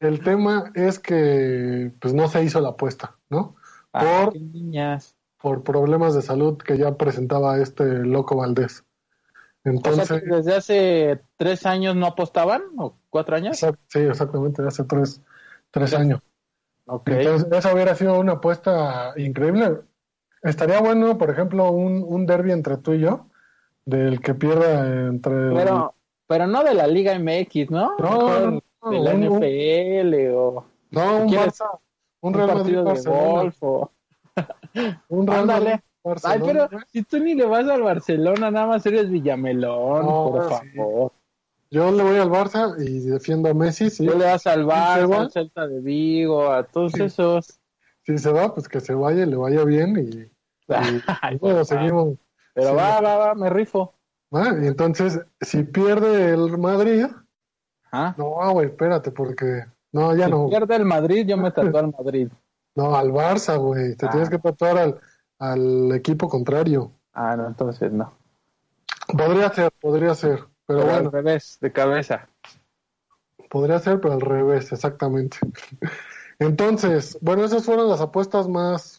el 0.00 0.22
tema 0.22 0.70
es 0.74 0.98
que 0.98 1.92
pues 2.00 2.14
no 2.14 2.28
se 2.28 2.42
hizo 2.44 2.60
la 2.60 2.70
apuesta, 2.70 3.16
¿no? 3.30 3.56
Ah, 3.92 4.24
Por, 4.26 4.36
niñas. 4.40 5.16
por 5.40 5.62
problemas 5.62 6.14
de 6.14 6.22
salud 6.22 6.56
que 6.58 6.76
ya 6.78 6.96
presentaba 6.96 7.58
este 7.58 7.84
loco 7.84 8.36
Valdés. 8.36 8.80
O 8.80 9.62
sea, 9.62 9.72
Entonces, 9.72 10.22
desde 10.24 10.54
hace 10.54 11.20
tres 11.36 11.66
años 11.66 11.96
no 11.96 12.06
apostaban, 12.06 12.62
o 12.78 12.94
cuatro 13.10 13.34
años. 13.36 13.60
exact- 13.60 13.78
sí, 13.88 13.98
exactamente, 14.00 14.62
hace 14.62 14.84
tres, 14.84 15.20
tres 15.72 15.92
años. 15.94 16.20
Ok. 16.86 17.08
Entonces, 17.08 17.48
esa 17.50 17.74
hubiera 17.74 17.96
sido 17.96 18.16
una 18.20 18.34
apuesta 18.34 19.12
increíble. 19.16 19.80
Estaría 20.42 20.80
bueno, 20.80 21.18
por 21.18 21.30
ejemplo, 21.30 21.72
un, 21.72 22.04
un 22.06 22.26
derby 22.26 22.52
entre 22.52 22.76
tú 22.76 22.92
y 22.92 23.00
yo, 23.00 23.26
del 23.84 24.20
que 24.20 24.34
pierda 24.34 24.86
entre... 25.08 25.52
Pero, 25.52 25.95
pero 26.26 26.46
no 26.46 26.62
de 26.64 26.74
la 26.74 26.86
Liga 26.86 27.18
MX, 27.18 27.70
¿no? 27.70 27.96
No, 27.98 28.50
no, 28.50 28.90
de 28.90 29.00
la 29.00 29.14
un- 29.14 29.38
NFL 29.38 30.34
o 30.36 30.64
no, 30.90 31.16
un 31.22 31.28
¿quieres 31.28 31.60
Barça, 31.60 31.78
un 32.20 32.28
un 32.28 32.34
Real 32.34 32.46
Madrid, 32.48 32.74
partido 32.76 32.84
de 32.84 33.10
golf 33.10 33.62
o... 33.62 33.90
un 35.08 35.26
Real. 35.26 35.46
Madrid, 35.46 35.74
Ay, 36.22 36.40
pero 36.44 36.68
si 36.92 37.02
tú 37.02 37.18
ni 37.18 37.34
le 37.34 37.46
vas 37.46 37.66
al 37.68 37.82
Barcelona, 37.82 38.48
nada 38.50 38.66
más 38.68 38.86
eres 38.86 39.10
Villamelón, 39.10 40.06
No, 40.06 40.30
por 40.30 40.44
sí. 40.60 40.68
favor. 40.76 41.12
Yo 41.68 41.90
le 41.90 42.02
voy 42.04 42.16
al 42.16 42.30
Barça 42.30 42.76
y 42.78 43.00
defiendo 43.08 43.48
a 43.50 43.54
Messi, 43.54 43.90
sí. 43.90 44.06
Tú 44.06 44.16
le 44.16 44.24
vas 44.24 44.46
al 44.46 44.64
Barça, 44.64 45.12
al 45.22 45.30
Celta 45.32 45.66
de 45.66 45.80
Vigo, 45.80 46.48
a 46.52 46.62
todos 46.62 46.92
Sí. 46.92 47.02
esos. 47.02 47.58
Si 48.04 48.16
se 48.18 48.30
va, 48.30 48.54
pues 48.54 48.68
que 48.68 48.78
se 48.78 48.94
vaya 48.94 49.24
y 49.24 49.26
le 49.26 49.34
vaya 49.34 49.64
bien 49.64 49.96
y, 49.98 50.30
favor. 50.72 51.64
seguimos. 51.66 52.18
Pero 52.54 52.74
va, 52.76 53.00
va, 53.00 53.16
va, 53.16 53.34
me 53.34 53.50
rifo. 53.50 53.94
Ah, 54.32 54.54
y 54.60 54.66
entonces, 54.66 55.20
si 55.40 55.62
pierde 55.62 56.30
el 56.34 56.58
Madrid, 56.58 57.06
Ah, 57.92 58.14
no, 58.18 58.52
güey, 58.52 58.66
espérate, 58.66 59.10
porque 59.12 59.64
no, 59.92 60.14
ya 60.14 60.26
si 60.26 60.30
no, 60.32 60.48
pierde 60.48 60.76
el 60.76 60.84
Madrid, 60.84 61.24
yo 61.26 61.36
me 61.36 61.50
tatúo 61.52 61.78
al 61.78 61.92
Madrid. 61.92 62.28
no, 62.74 62.94
al 62.96 63.10
Barça, 63.12 63.56
güey, 63.58 63.94
te 63.96 64.06
Ah. 64.06 64.10
tienes 64.10 64.28
que 64.28 64.38
tatuar 64.38 64.76
al, 64.78 65.00
al 65.38 65.92
equipo 65.94 66.28
contrario. 66.28 66.92
Ah, 67.14 67.36
no, 67.36 67.46
entonces 67.46 67.92
no. 67.92 68.12
Podría 69.16 69.50
ser, 69.52 69.70
podría 69.80 70.14
ser, 70.14 70.40
pero 70.66 70.80
Pero 70.80 70.84
bueno, 70.84 71.06
al 71.08 71.12
revés, 71.12 71.58
de 71.60 71.72
cabeza. 71.72 72.28
podría 73.48 73.78
ser, 73.78 74.00
pero 74.00 74.14
al 74.14 74.20
revés, 74.20 74.72
exactamente. 74.72 75.38
Entonces, 76.38 77.16
bueno, 77.22 77.44
esas 77.44 77.64
fueron 77.64 77.88
las 77.88 78.00
apuestas 78.02 78.46
más, 78.48 78.95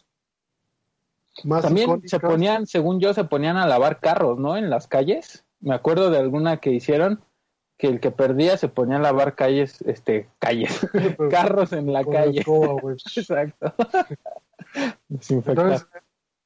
más 1.44 1.62
También 1.62 1.88
icónicas. 1.88 2.10
se 2.10 2.20
ponían, 2.20 2.66
según 2.66 3.00
yo, 3.00 3.14
se 3.14 3.24
ponían 3.24 3.56
a 3.56 3.66
lavar 3.66 4.00
carros, 4.00 4.38
¿no? 4.38 4.56
En 4.56 4.70
las 4.70 4.86
calles. 4.88 5.44
Me 5.60 5.74
acuerdo 5.74 6.10
de 6.10 6.18
alguna 6.18 6.58
que 6.58 6.70
hicieron 6.72 7.22
que 7.76 7.86
el 7.88 8.00
que 8.00 8.10
perdía 8.10 8.56
se 8.56 8.68
ponía 8.68 8.96
a 8.96 9.00
lavar 9.00 9.34
calles, 9.36 9.80
este, 9.82 10.28
calles, 10.38 10.80
carros 11.30 11.72
en 11.72 11.92
la 11.92 12.04
calle. 12.04 12.40
escoba. 12.40 12.92
Exacto. 13.16 13.74
Entonces, 15.08 15.86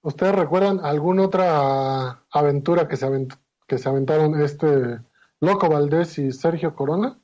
¿ustedes 0.03 0.35
recuerdan 0.35 0.81
alguna 0.85 1.23
otra 1.23 2.23
aventura 2.31 2.89
que 2.89 2.97
se, 2.97 3.07
avent- 3.07 3.39
que 3.67 3.79
se 3.79 3.89
aventaron 3.89 4.41
este 4.41 4.99
Loco 5.41 5.69
Valdés 5.69 6.19
y 6.19 6.33
Sergio 6.33 6.75
Corona? 6.75 7.19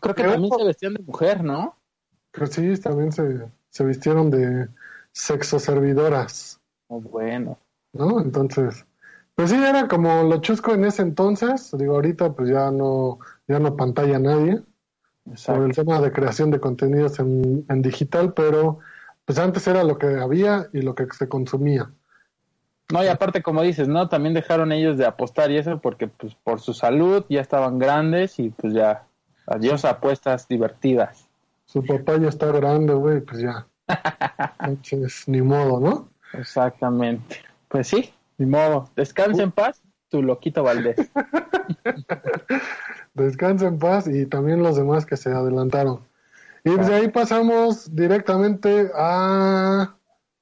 Creo 0.00 0.14
que 0.14 0.22
creo- 0.22 0.32
también 0.34 0.52
se 0.58 0.64
vestían 0.64 0.94
de 0.94 1.02
mujer, 1.02 1.42
¿no? 1.42 1.76
Que 2.32 2.46
sí, 2.46 2.76
también 2.80 3.12
se, 3.12 3.48
se 3.70 3.84
vistieron 3.84 4.30
de 4.30 4.68
sexoservidoras, 5.12 6.55
Oh, 6.88 7.00
bueno. 7.00 7.58
¿no? 7.92 8.20
Entonces, 8.20 8.86
pues 9.34 9.50
sí, 9.50 9.56
era 9.56 9.88
como 9.88 10.22
lo 10.22 10.40
chusco 10.40 10.74
en 10.74 10.84
ese 10.84 11.02
entonces. 11.02 11.74
Digo, 11.76 11.94
ahorita 11.94 12.32
pues 12.32 12.48
ya 12.50 12.70
no, 12.70 13.18
ya 13.48 13.58
no 13.58 13.76
pantalla 13.76 14.18
nadie 14.18 14.62
por 15.24 15.32
Exacto. 15.32 15.64
el 15.64 15.74
tema 15.74 16.00
de 16.00 16.12
creación 16.12 16.50
de 16.50 16.60
contenidos 16.60 17.18
en, 17.18 17.64
en 17.68 17.82
digital, 17.82 18.32
pero 18.32 18.78
pues 19.24 19.38
antes 19.38 19.66
era 19.66 19.82
lo 19.82 19.98
que 19.98 20.06
había 20.06 20.68
y 20.72 20.82
lo 20.82 20.94
que 20.94 21.06
se 21.12 21.28
consumía. 21.28 21.90
No, 22.92 23.02
y 23.02 23.08
aparte, 23.08 23.42
como 23.42 23.62
dices, 23.62 23.88
¿no? 23.88 24.08
También 24.08 24.32
dejaron 24.32 24.70
ellos 24.70 24.96
de 24.96 25.06
apostar 25.06 25.50
y 25.50 25.58
eso 25.58 25.80
porque, 25.80 26.06
pues, 26.06 26.36
por 26.36 26.60
su 26.60 26.72
salud 26.72 27.24
ya 27.28 27.40
estaban 27.40 27.80
grandes 27.80 28.38
y, 28.38 28.50
pues, 28.50 28.72
ya, 28.72 29.02
adiós 29.48 29.84
apuestas 29.84 30.46
divertidas. 30.46 31.28
Su 31.64 31.84
papá 31.84 32.16
ya 32.18 32.28
está 32.28 32.46
grande, 32.52 32.94
güey, 32.94 33.20
pues 33.22 33.40
ya. 33.42 33.66
Entonces, 34.60 35.24
ni 35.26 35.42
modo, 35.42 35.80
¿no? 35.80 36.08
Exactamente. 36.32 37.36
Pues 37.68 37.88
sí, 37.88 38.12
ni 38.38 38.46
modo. 38.46 38.88
Descansa 38.96 39.42
en 39.42 39.52
paz, 39.52 39.82
tu 40.08 40.22
loquito 40.22 40.62
Valdés. 40.62 41.10
Descansa 43.14 43.66
en 43.66 43.78
paz 43.78 44.06
y 44.06 44.26
también 44.26 44.62
los 44.62 44.76
demás 44.76 45.06
que 45.06 45.16
se 45.16 45.30
adelantaron. 45.30 46.00
Y 46.64 46.70
de 46.76 46.94
ahí 46.94 47.08
pasamos 47.08 47.94
directamente 47.94 48.90
a 48.94 49.94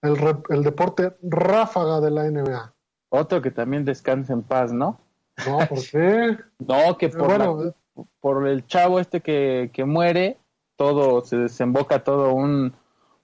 el, 0.03 0.17
el 0.49 0.63
deporte 0.63 1.15
ráfaga 1.23 2.01
de 2.01 2.11
la 2.11 2.25
NBA. 2.31 2.73
Otro 3.11 3.43
que 3.43 3.51
también 3.51 3.85
descansa 3.85 4.33
en 4.33 4.43
paz, 4.43 4.73
¿no? 4.73 4.99
No, 5.47 5.59
¿por 5.69 5.79
qué? 5.91 6.39
No, 6.59 6.97
que 6.99 7.11
por, 7.11 7.27
Bueno, 7.27 7.63
la- 7.65 8.05
por 8.21 8.49
el 8.49 8.67
chavo 8.67 8.99
este 9.01 9.21
que, 9.21 9.71
que 9.73 9.85
muere, 9.85 10.39
todo 10.77 11.25
se 11.25 11.37
desemboca 11.37 12.03
todo 12.03 12.33
un, 12.35 12.73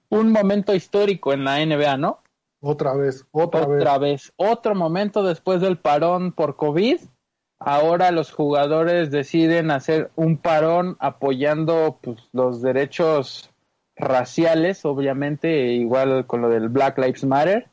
un 0.09 0.31
momento 0.31 0.73
histórico 0.73 1.33
en 1.33 1.43
la 1.43 1.63
NBA, 1.65 1.97
¿no? 1.97 2.19
Otra 2.61 2.93
vez, 2.93 3.25
otra, 3.31 3.61
Otra 3.61 3.97
vez. 3.97 4.11
vez, 4.11 4.33
otro 4.35 4.75
momento 4.75 5.23
después 5.23 5.61
del 5.61 5.77
parón 5.77 6.31
por 6.31 6.55
COVID. 6.55 6.99
Ahora 7.59 8.11
los 8.11 8.31
jugadores 8.31 9.11
deciden 9.11 9.71
hacer 9.71 10.11
un 10.15 10.37
parón 10.37 10.95
apoyando 10.99 11.99
pues, 12.01 12.17
los 12.31 12.61
derechos 12.61 13.51
raciales, 13.95 14.85
obviamente, 14.85 15.73
igual 15.73 16.25
con 16.25 16.41
lo 16.41 16.49
del 16.49 16.69
Black 16.69 16.97
Lives 16.97 17.23
Matter. 17.23 17.67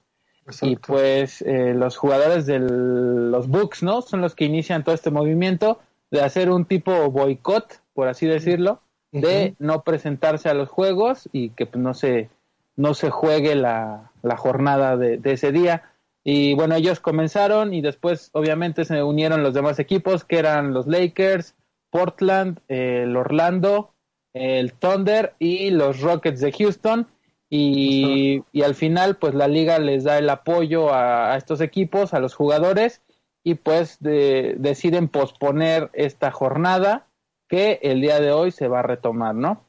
y 0.63 0.77
pues 0.77 1.43
eh, 1.43 1.75
los 1.75 1.97
jugadores 1.97 2.47
de 2.47 2.59
los 2.59 3.49
Bucks, 3.49 3.83
¿no? 3.83 4.01
Son 4.03 4.21
los 4.23 4.35
que 4.35 4.45
inician 4.47 4.85
todo 4.85 4.95
este 4.95 5.11
movimiento 5.11 5.81
de 6.11 6.23
hacer 6.23 6.51
un 6.51 6.65
tipo 6.65 7.11
boicot, 7.11 7.83
por 7.93 8.09
así 8.09 8.27
decirlo, 8.27 8.81
de 9.13 9.55
no 9.59 9.83
presentarse 9.83 10.49
a 10.49 10.55
los 10.55 10.69
juegos 10.69 11.29
y 11.33 11.51
que 11.51 11.67
pues, 11.67 11.83
no 11.83 11.93
se 11.95 12.31
no 12.77 12.95
se 12.95 13.11
juegue 13.11 13.57
la, 13.57 14.08
la 14.23 14.37
jornada 14.37 14.97
de, 14.97 15.21
ese 15.25 15.53
día. 15.53 15.93
Y 16.25 16.55
bueno, 16.55 16.75
ellos 16.75 17.01
comenzaron 17.01 17.73
y 17.73 17.81
después 17.81 18.31
obviamente 18.33 18.85
se 18.85 19.03
unieron 19.03 19.43
los 19.43 19.55
demás 19.55 19.79
equipos 19.79 20.25
que 20.25 20.39
eran 20.39 20.75
los 20.75 20.87
Lakers, 20.87 21.55
Portland, 21.91 22.61
el 22.69 23.17
Orlando, 23.17 23.95
el 24.35 24.73
Thunder 24.75 25.35
y 25.39 25.71
los 25.71 26.01
Rockets 26.01 26.41
de 26.41 26.53
Houston. 26.53 27.07
Y, 27.51 28.43
y, 28.53 28.63
al 28.63 28.75
final 28.75 29.17
pues 29.17 29.35
la 29.35 29.49
liga 29.49 29.79
les 29.79 30.05
da 30.05 30.19
el 30.19 30.29
apoyo 30.29 30.93
a, 30.93 31.35
estos 31.39 31.63
equipos, 31.63 32.13
a 32.13 32.21
los 32.21 32.35
jugadores 32.35 33.01
y 33.43 33.55
pues 33.55 33.97
deciden 34.01 35.09
posponer 35.09 35.89
esta 35.95 36.31
jornada 36.31 37.07
que 37.49 37.81
el 37.83 38.03
día 38.03 38.21
de 38.21 38.33
hoy 38.33 38.51
se 38.51 38.69
va 38.69 38.81
a 38.81 38.83
retomar, 38.83 39.35
¿no? 39.35 39.65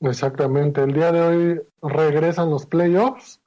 Exactamente, 0.00 0.82
el 0.82 0.94
día 0.94 1.12
de 1.12 1.20
hoy 1.20 1.62
regresan 1.82 2.50
los 2.50 2.66
playoffs, 2.66 3.40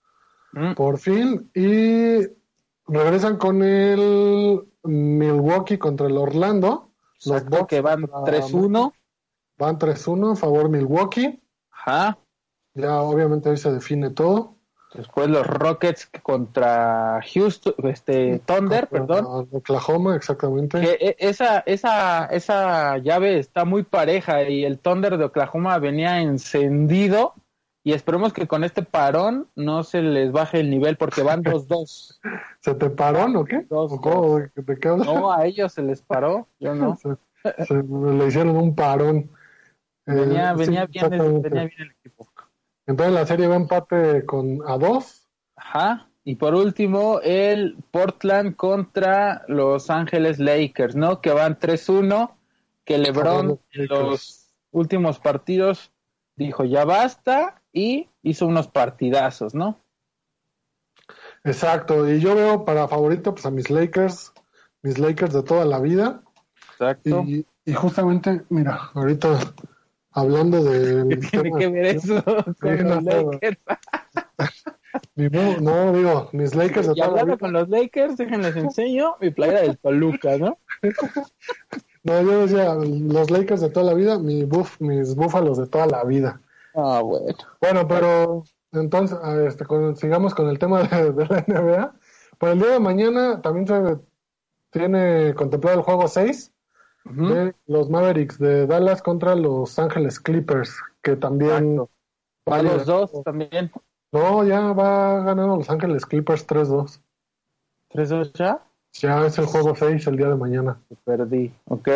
mm. 0.51 0.73
por 0.73 0.99
fin, 0.99 1.49
y 1.55 2.27
regresan 2.87 3.37
con 3.37 3.63
el 3.63 4.63
Milwaukee 4.83 5.77
contra 5.77 6.07
el 6.07 6.17
Orlando. 6.17 6.91
los 7.25 7.43
que 7.67 7.81
van 7.81 8.03
3-1. 8.03 8.93
Van 9.57 9.79
3-1 9.79 10.33
a 10.33 10.35
favor 10.35 10.69
Milwaukee. 10.69 11.41
Ajá. 11.71 12.17
Ya 12.73 13.01
obviamente 13.01 13.49
hoy 13.49 13.57
se 13.57 13.71
define 13.71 14.09
todo. 14.09 14.57
Después 14.93 15.27
los 15.29 15.47
Rockets 15.47 16.07
contra 16.21 17.19
Houston, 17.33 17.73
este 17.83 18.39
Thunder, 18.45 18.87
perdón. 18.87 19.47
Oklahoma, 19.51 20.15
exactamente. 20.15 20.77
E, 20.79 21.15
esa, 21.19 21.59
esa, 21.65 22.25
esa 22.27 22.97
llave 22.99 23.39
está 23.39 23.65
muy 23.65 23.83
pareja 23.83 24.47
y 24.47 24.65
el 24.65 24.77
Thunder 24.77 25.17
de 25.17 25.25
Oklahoma 25.25 25.79
venía 25.79 26.21
encendido 26.21 27.33
y 27.83 27.91
esperemos 27.91 28.31
que 28.31 28.47
con 28.47 28.63
este 28.63 28.83
parón 28.83 29.47
no 29.55 29.83
se 29.83 30.01
les 30.01 30.31
baje 30.31 30.61
el 30.61 30.69
nivel 30.69 30.95
porque 30.95 31.21
van 31.21 31.43
2-2. 31.43 32.19
¿Se 32.59 32.75
te 32.75 32.89
paró 32.89 33.25
o 33.39 33.45
qué? 33.45 33.65
No, 33.69 35.31
a 35.31 35.45
ellos 35.45 35.73
se 35.73 35.81
les 35.81 36.01
paró, 36.01 36.47
yo 36.59 36.73
no. 36.75 36.97
Se, 37.67 37.83
le 37.83 38.25
hicieron 38.25 38.55
un 38.55 38.73
parón. 38.73 39.29
Venía, 40.05 40.51
eh, 40.51 40.55
venía, 40.55 40.85
bien, 40.85 41.09
venía 41.09 41.65
bien 41.65 41.81
el 41.81 41.91
equipo. 41.91 42.32
Entonces 42.87 43.13
la 43.13 43.25
serie 43.25 43.47
va 43.47 43.55
empate 43.55 44.25
con 44.25 44.59
a 44.67 44.77
dos. 44.77 45.27
Ajá. 45.55 46.09
Y 46.25 46.35
por 46.35 46.55
último, 46.55 47.19
el 47.21 47.77
Portland 47.91 48.55
contra 48.55 49.43
Los 49.47 49.89
Ángeles 49.89 50.39
Lakers, 50.39 50.95
¿no? 50.95 51.21
Que 51.21 51.31
van 51.31 51.59
3-1, 51.59 52.31
que 52.85 52.97
LeBron 52.97 53.59
en 53.71 53.87
los 53.87 54.53
últimos 54.71 55.19
partidos 55.19 55.91
dijo 56.35 56.65
ya 56.65 56.85
basta 56.85 57.61
y 57.71 58.09
hizo 58.21 58.47
unos 58.47 58.67
partidazos, 58.67 59.53
¿no? 59.53 59.79
Exacto, 61.43 62.09
y 62.09 62.19
yo 62.19 62.35
veo 62.35 62.63
para 62.63 62.87
favorito 62.87 63.33
pues 63.33 63.45
a 63.45 63.51
mis 63.51 63.69
Lakers, 63.69 64.31
mis 64.81 64.97
Lakers 64.97 65.33
de 65.33 65.43
toda 65.43 65.65
la 65.65 65.79
vida. 65.79 66.23
Exacto. 66.71 67.23
Y, 67.27 67.45
y 67.65 67.73
justamente, 67.73 68.43
mira, 68.49 68.91
ahorita 68.93 69.37
hablando 70.13 70.63
de... 70.63 71.07
¿Qué 71.19 71.27
tiene 71.27 71.59
que 71.59 71.67
ver 71.67 71.85
eso 71.85 72.23
con 72.59 72.83
los 72.89 73.03
Lakers? 73.03 73.57
no, 75.61 75.93
digo, 75.93 76.29
mis 76.31 76.55
Lakers 76.55 76.87
de 76.87 76.93
y 76.95 77.01
hablando 77.01 77.37
con 77.37 77.53
los 77.53 77.69
Lakers, 77.69 78.17
déjenles 78.17 78.55
enseño 78.55 79.15
mi 79.19 79.29
playera 79.31 79.61
del 79.61 79.77
Toluca, 79.77 80.37
¿no? 80.37 80.57
no, 82.03 82.21
yo 82.21 82.47
decía, 82.47 82.75
los 82.75 83.31
Lakers 83.31 83.61
de 83.61 83.69
toda 83.69 83.87
la 83.87 83.93
vida, 83.93 84.19
mi 84.19 84.43
buff, 84.43 84.79
mis 84.79 85.15
búfalos 85.15 85.57
de 85.57 85.67
toda 85.67 85.87
la 85.87 86.03
vida. 86.03 86.41
Ah, 86.75 87.01
bueno. 87.03 87.37
Bueno, 87.61 87.87
pero 87.87 88.43
entonces, 88.71 89.17
este, 89.47 89.65
sigamos 89.95 90.33
con 90.33 90.49
el 90.49 90.59
tema 90.59 90.83
de, 90.83 91.25
la 91.25 91.43
NBA. 91.47 91.93
Para 92.37 92.53
el 92.53 92.59
día 92.59 92.71
de 92.71 92.79
mañana 92.79 93.41
también 93.41 93.67
se 93.67 93.99
tiene 94.71 95.33
contemplado 95.35 95.77
el 95.77 95.83
juego 95.83 96.07
6 96.07 96.52
de 97.05 97.53
los 97.67 97.89
Mavericks 97.89 98.39
de 98.39 98.65
Dallas 98.67 99.01
contra 99.01 99.35
los 99.35 99.77
Ángeles 99.79 100.19
Clippers, 100.19 100.75
que 101.01 101.15
también... 101.15 101.79
Va 102.49 102.61
los 102.61 102.85
dos 102.85 103.11
también. 103.23 103.71
No, 104.11 104.43
ya 104.43 104.73
va 104.73 105.23
ganando 105.23 105.57
Los 105.57 105.69
Ángeles 105.69 106.05
Clippers 106.05 106.45
3-2. 106.45 106.99
¿3-2 107.91 108.31
ya? 108.33 108.61
Ya 108.93 109.25
es 109.25 109.37
el 109.39 109.45
juego 109.45 109.75
6 109.75 110.05
el 110.05 110.17
día 110.17 110.27
de 110.27 110.35
mañana. 110.35 110.79
Perdí, 111.03 111.51
ok. 111.65 111.87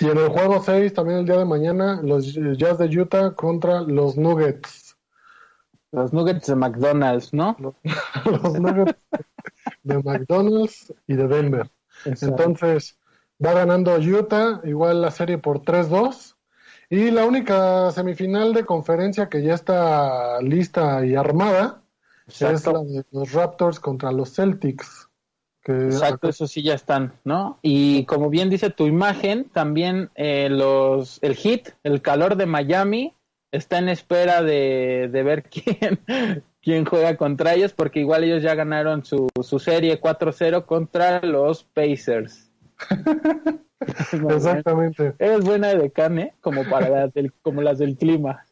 Y 0.00 0.08
en 0.08 0.18
el 0.18 0.28
juego 0.28 0.60
6 0.60 0.92
también 0.94 1.20
el 1.20 1.26
día 1.26 1.38
de 1.38 1.44
mañana, 1.44 2.00
los 2.02 2.34
Jazz 2.34 2.78
de 2.78 2.86
Utah 2.86 3.34
contra 3.34 3.82
los 3.82 4.16
Nuggets. 4.16 4.96
Los 5.92 6.12
Nuggets 6.12 6.46
de 6.46 6.56
McDonald's, 6.56 7.32
¿no? 7.32 7.56
los 8.24 8.58
Nuggets 8.58 8.98
de 9.84 10.02
McDonald's 10.02 10.92
y 11.06 11.14
de 11.14 11.28
Denver. 11.28 11.70
Entonces, 12.04 12.98
Va 13.44 13.52
ganando 13.54 13.96
Utah, 13.96 14.60
igual 14.64 15.00
la 15.00 15.10
serie 15.10 15.38
por 15.38 15.62
3-2. 15.62 16.36
Y 16.90 17.10
la 17.10 17.24
única 17.24 17.90
semifinal 17.92 18.52
de 18.52 18.64
conferencia 18.64 19.28
que 19.28 19.42
ya 19.42 19.54
está 19.54 20.40
lista 20.42 21.06
y 21.06 21.14
armada 21.14 21.82
es 22.26 22.66
la 22.66 22.82
de 22.82 23.04
los 23.12 23.32
Raptors 23.32 23.80
contra 23.80 24.12
los 24.12 24.34
Celtics. 24.34 25.08
Exacto, 25.64 26.28
eso 26.28 26.46
sí 26.46 26.62
ya 26.62 26.74
están, 26.74 27.12
¿no? 27.22 27.58
Y 27.62 28.04
como 28.06 28.28
bien 28.28 28.50
dice 28.50 28.70
tu 28.70 28.86
imagen, 28.86 29.44
también 29.50 30.10
eh, 30.14 30.48
los, 30.50 31.18
el 31.22 31.36
hit, 31.36 31.70
el 31.84 32.02
calor 32.02 32.36
de 32.36 32.46
Miami, 32.46 33.14
está 33.52 33.78
en 33.78 33.88
espera 33.88 34.42
de, 34.42 35.08
de 35.12 35.22
ver 35.22 35.44
quién, 35.50 36.00
quién 36.60 36.84
juega 36.84 37.16
contra 37.16 37.54
ellos, 37.54 37.72
porque 37.72 38.00
igual 38.00 38.24
ellos 38.24 38.42
ya 38.42 38.54
ganaron 38.54 39.04
su, 39.04 39.28
su 39.42 39.58
serie 39.58 40.00
4-0 40.00 40.64
contra 40.66 41.20
los 41.20 41.64
Pacers. 41.64 42.49
Exactamente. 44.30 45.14
Es 45.18 45.44
buena 45.44 45.74
de 45.74 45.90
carne, 45.90 46.34
como 46.40 46.68
para 46.68 46.88
las 46.88 47.12
del, 47.14 47.32
como 47.42 47.62
las 47.62 47.78
del 47.78 47.96
clima. 47.96 48.44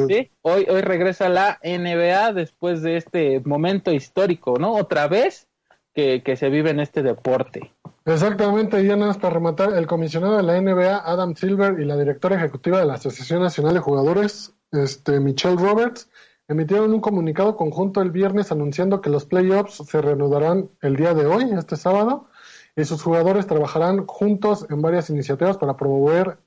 Sí, 0.07 0.31
hoy, 0.43 0.65
hoy 0.69 0.81
regresa 0.81 1.29
la 1.29 1.59
NBA 1.65 2.33
después 2.35 2.83
de 2.83 2.97
este 2.97 3.41
momento 3.41 3.91
histórico, 3.91 4.61
¿no? 4.61 4.75
Otra 4.75 5.09
vez 5.09 5.49
que, 5.93 6.23
que 6.23 6.37
se 6.37 6.51
vive 6.51 6.71
en 6.71 6.79
este 6.79 7.03
deporte. 7.03 7.75
Exactamente, 8.05 8.81
y 8.81 8.87
ya 8.87 8.95
nada 8.95 9.09
más 9.09 9.19
para 9.19 9.35
rematar, 9.35 9.73
el 9.75 9.87
comisionado 9.89 10.37
de 10.37 10.45
la 10.45 10.61
NBA, 10.61 10.99
Adam 11.05 11.35
Silver, 11.35 11.81
y 11.81 11.85
la 11.85 11.97
directora 11.97 12.37
ejecutiva 12.37 12.79
de 12.79 12.87
la 12.87 12.95
Asociación 12.95 13.43
Nacional 13.43 13.75
de 13.75 13.81
Jugadores, 13.81 14.55
este, 14.73 15.19
Michelle 15.21 15.57
Roberts, 15.57 16.09
emitieron 16.51 16.93
un 16.93 17.01
comunicado 17.01 17.57
conjunto 17.57 18.03
el 18.03 18.11
viernes 18.11 18.51
anunciando 18.51 19.01
que 19.01 19.09
los 19.09 19.25
playoffs 19.25 19.83
se 19.87 20.03
reanudarán 20.03 20.69
el 20.83 20.97
día 20.97 21.15
de 21.15 21.25
hoy, 21.25 21.49
este 21.57 21.77
sábado, 21.77 22.27
y 22.75 22.85
sus 22.85 23.03
jugadores 23.03 23.47
trabajarán 23.47 24.05
juntos 24.07 24.67
en 24.69 24.83
varias 24.83 25.11
iniciativas 25.11 25.59
para 25.59 25.77
promover 25.77 26.39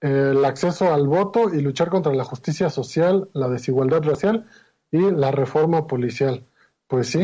eh, 0.00 0.30
el 0.32 0.42
acceso 0.46 0.94
al 0.94 1.06
voto 1.06 1.52
y 1.52 1.60
luchar 1.60 1.90
contra 1.90 2.14
la 2.14 2.24
justicia 2.24 2.70
social, 2.70 3.28
la 3.34 3.48
desigualdad 3.48 4.02
racial 4.02 4.46
y 4.90 5.10
la 5.10 5.30
reforma 5.30 5.86
policial. 5.86 6.44
Pues 6.86 7.08
sí. 7.08 7.20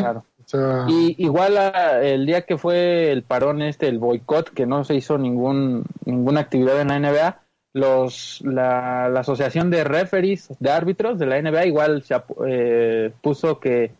y 0.89 1.25
igual 1.25 1.57
el 2.03 2.27
día 2.27 2.43
que 2.43 2.59
fue 2.59 3.11
el 3.13 3.23
parón 3.23 3.63
este, 3.63 3.89
el 3.89 3.99
boicot, 3.99 4.51
que 4.51 4.67
no 4.67 4.85
se 4.85 4.95
hizo 4.95 5.17
ningún, 5.17 5.85
ninguna 6.05 6.41
actividad 6.41 6.83
en 6.83 6.89
la 6.89 6.99
NBA, 6.99 7.44
los 7.75 8.41
la, 8.43 9.07
asociación 9.07 9.69
de 9.69 9.85
referees 9.85 10.49
de 10.61 10.71
árbitros 10.71 11.19
de 11.19 11.27
la 11.27 11.43
NBA 11.43 11.67
igual 11.67 12.03
se 12.03 12.15
eh, 12.47 13.13
puso 13.21 13.61
que, 13.61 13.93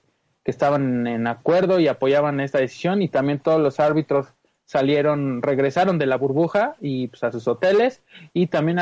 estaban 0.45 1.07
en 1.07 1.27
acuerdo 1.27 1.81
y 1.81 1.89
apoyaban 1.89 2.39
esta 2.39 2.59
decisión 2.59 3.01
y 3.01 3.09
también 3.09 3.39
todos 3.39 3.63
los 3.63 3.81
árbitros 3.81 4.27
salieron 4.67 5.41
regresaron 5.41 5.99
de 5.99 6.05
la 6.05 6.19
burbuja 6.19 6.77
y 6.83 7.09
pues, 7.09 7.25
a 7.25 7.33
sus 7.33 7.49
hoteles 7.49 8.03
y 8.35 8.49
también 8.49 8.79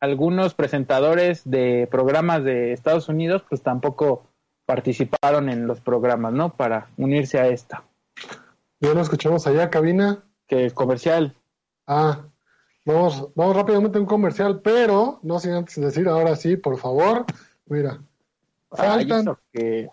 algunos 0.00 0.54
presentadores 0.54 1.48
de 1.48 1.86
programas 1.92 2.42
de 2.42 2.72
Estados 2.72 3.08
Unidos 3.08 3.44
pues 3.48 3.62
tampoco 3.62 4.26
participaron 4.66 5.48
en 5.48 5.68
los 5.68 5.80
programas 5.80 6.32
no 6.32 6.56
para 6.56 6.88
unirse 6.96 7.38
a 7.38 7.46
esta. 7.46 7.84
Ya 8.80 8.92
lo 8.92 9.00
escuchamos 9.00 9.46
allá 9.46 9.70
cabina. 9.70 10.24
Que 10.48 10.70
comercial. 10.72 11.34
Ah 11.86 12.20
Vamos, 12.86 13.28
vamos 13.34 13.56
rápidamente 13.56 13.98
a 13.98 14.00
un 14.00 14.06
comercial, 14.06 14.60
pero 14.62 15.18
no 15.22 15.38
sin 15.40 15.52
antes 15.52 15.80
decir, 15.80 16.08
ahora 16.08 16.36
sí, 16.36 16.56
por 16.56 16.78
favor, 16.78 17.26
mira, 17.66 18.00
faltan 18.70 19.32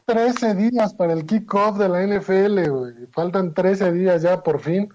13 0.06 0.56
días 0.56 0.93
para 0.93 1.13
el 1.13 1.25
kickoff 1.25 1.77
de 1.77 1.89
la 1.89 2.03
NFL, 2.03 2.69
güey. 2.69 2.93
Faltan 3.12 3.53
13 3.53 3.91
días 3.91 4.21
ya 4.21 4.43
por 4.43 4.60
fin. 4.62 4.89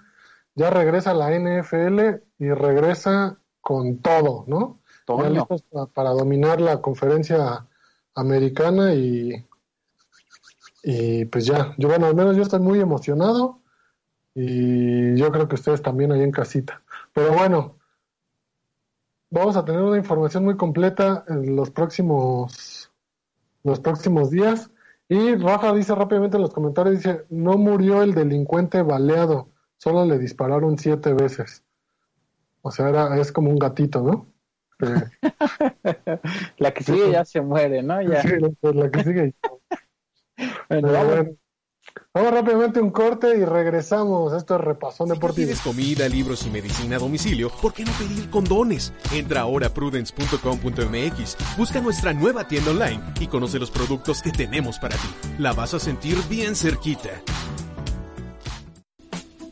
Ya 0.54 0.70
regresa 0.70 1.14
la 1.14 1.30
NFL 1.34 2.22
y 2.38 2.50
regresa 2.50 3.38
con 3.60 3.98
todo, 3.98 4.44
¿no? 4.48 4.80
ya 5.16 5.30
listos 5.38 5.62
pa- 5.62 5.86
para 5.86 6.10
dominar 6.10 6.60
la 6.60 6.80
conferencia 6.82 7.66
americana 8.14 8.94
y, 8.94 9.46
y 10.82 11.24
pues 11.26 11.46
ya, 11.46 11.74
yo 11.78 11.88
bueno, 11.88 12.06
al 12.06 12.14
menos 12.14 12.36
yo 12.36 12.42
estoy 12.42 12.60
muy 12.60 12.80
emocionado 12.80 13.60
y 14.34 15.16
yo 15.16 15.32
creo 15.32 15.48
que 15.48 15.56
ustedes 15.56 15.82
también 15.82 16.12
ahí 16.12 16.22
en 16.22 16.30
casita. 16.32 16.82
Pero 17.12 17.32
bueno, 17.32 17.76
vamos 19.30 19.56
a 19.56 19.64
tener 19.64 19.82
una 19.82 19.98
información 19.98 20.44
muy 20.44 20.56
completa 20.56 21.24
en 21.28 21.56
los 21.56 21.70
próximos 21.70 22.90
los 23.64 23.80
próximos 23.80 24.30
días. 24.30 24.70
Y 25.08 25.34
Rafa 25.36 25.72
dice 25.72 25.94
rápidamente 25.94 26.36
en 26.36 26.42
los 26.42 26.52
comentarios, 26.52 26.96
dice, 26.96 27.24
no 27.30 27.56
murió 27.56 28.02
el 28.02 28.14
delincuente 28.14 28.82
baleado, 28.82 29.50
solo 29.78 30.04
le 30.04 30.18
dispararon 30.18 30.78
siete 30.78 31.14
veces. 31.14 31.64
O 32.62 32.70
sea, 32.70 32.88
era, 32.88 33.18
es 33.18 33.32
como 33.32 33.50
un 33.50 33.58
gatito, 33.58 34.02
¿no? 34.02 34.26
Eh, 34.80 35.10
La 36.58 36.72
que 36.72 36.84
sigue 36.84 37.10
ya 37.10 37.24
se 37.24 37.40
muere, 37.40 37.82
¿no? 37.82 38.02
Ya. 38.02 38.22
sí, 38.22 38.28
la, 38.62 38.72
la 38.72 38.90
que 38.90 39.04
sigue. 39.04 39.34
Bueno, 40.68 40.88
bueno, 40.88 41.30
vamos 42.12 42.32
rápidamente 42.32 42.80
un 42.80 42.90
corte 42.90 43.36
y 43.38 43.44
regresamos. 43.44 44.32
Esto 44.32 44.56
es 44.56 44.60
Repasón 44.60 45.08
Si 45.08 45.14
Deportivo. 45.14 45.46
tienes 45.46 45.60
comida, 45.60 46.08
libros 46.08 46.46
y 46.46 46.50
medicina 46.50 46.96
a 46.96 46.98
domicilio, 46.98 47.50
¿por 47.50 47.72
qué 47.72 47.84
no 47.84 47.92
pedir 47.92 48.30
condones? 48.30 48.92
Entra 49.12 49.42
ahora 49.42 49.68
a 49.68 49.74
prudence.com.mx, 49.74 51.36
busca 51.56 51.80
nuestra 51.80 52.12
nueva 52.12 52.46
tienda 52.48 52.70
online 52.70 53.00
y 53.20 53.26
conoce 53.26 53.58
los 53.58 53.70
productos 53.70 54.22
que 54.22 54.30
tenemos 54.30 54.78
para 54.78 54.96
ti. 54.96 55.08
La 55.38 55.52
vas 55.52 55.74
a 55.74 55.78
sentir 55.78 56.16
bien 56.28 56.56
cerquita. 56.56 57.10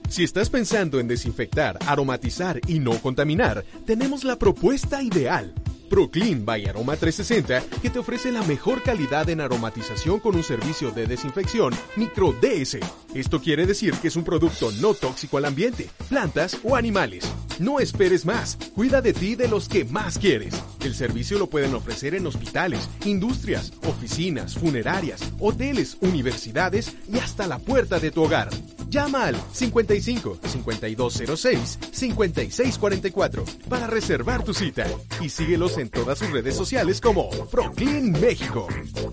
Si 0.08 0.24
estás 0.24 0.48
pensando 0.48 0.98
en 0.98 1.08
desinfectar, 1.08 1.78
aromatizar 1.86 2.60
y 2.66 2.78
no 2.78 2.92
contaminar, 3.02 3.64
tenemos 3.84 4.24
la 4.24 4.36
propuesta 4.36 5.02
ideal. 5.02 5.52
Proclean 5.88 6.44
by 6.44 6.66
Aroma 6.66 6.96
360 6.96 7.80
que 7.80 7.90
te 7.90 7.98
ofrece 7.98 8.32
la 8.32 8.42
mejor 8.42 8.82
calidad 8.82 9.28
en 9.30 9.40
aromatización 9.40 10.20
con 10.20 10.36
un 10.36 10.42
servicio 10.42 10.90
de 10.90 11.06
desinfección 11.06 11.72
micro 11.96 12.32
DS. 12.32 12.78
Esto 13.14 13.40
quiere 13.40 13.66
decir 13.66 13.94
que 13.94 14.08
es 14.08 14.16
un 14.16 14.24
producto 14.24 14.70
no 14.80 14.94
tóxico 14.94 15.38
al 15.38 15.44
ambiente, 15.44 15.88
plantas 16.08 16.58
o 16.64 16.76
animales. 16.76 17.30
No 17.58 17.80
esperes 17.80 18.26
más, 18.26 18.58
cuida 18.74 19.00
de 19.00 19.14
ti 19.14 19.28
y 19.28 19.34
de 19.34 19.48
los 19.48 19.68
que 19.68 19.84
más 19.84 20.18
quieres. 20.18 20.54
El 20.84 20.94
servicio 20.94 21.38
lo 21.38 21.46
pueden 21.46 21.74
ofrecer 21.74 22.14
en 22.14 22.26
hospitales, 22.26 22.88
industrias, 23.04 23.72
oficinas, 23.86 24.54
funerarias, 24.54 25.32
hoteles, 25.40 25.96
universidades 26.00 26.94
y 27.10 27.18
hasta 27.18 27.46
la 27.46 27.58
puerta 27.58 27.98
de 27.98 28.10
tu 28.10 28.24
hogar. 28.24 28.50
Llama 28.88 29.24
al 29.26 29.36
55 29.52 30.38
5206 30.44 31.78
5644 31.92 33.44
para 33.68 33.86
reservar 33.86 34.42
tu 34.44 34.54
cita 34.54 34.86
y 35.20 35.28
síguelos 35.28 35.76
en 35.78 35.90
todas 35.90 36.18
sus 36.18 36.30
redes 36.30 36.54
sociales 36.56 37.00
como 37.00 37.28
Proclean 37.50 38.12
México. 38.12 38.68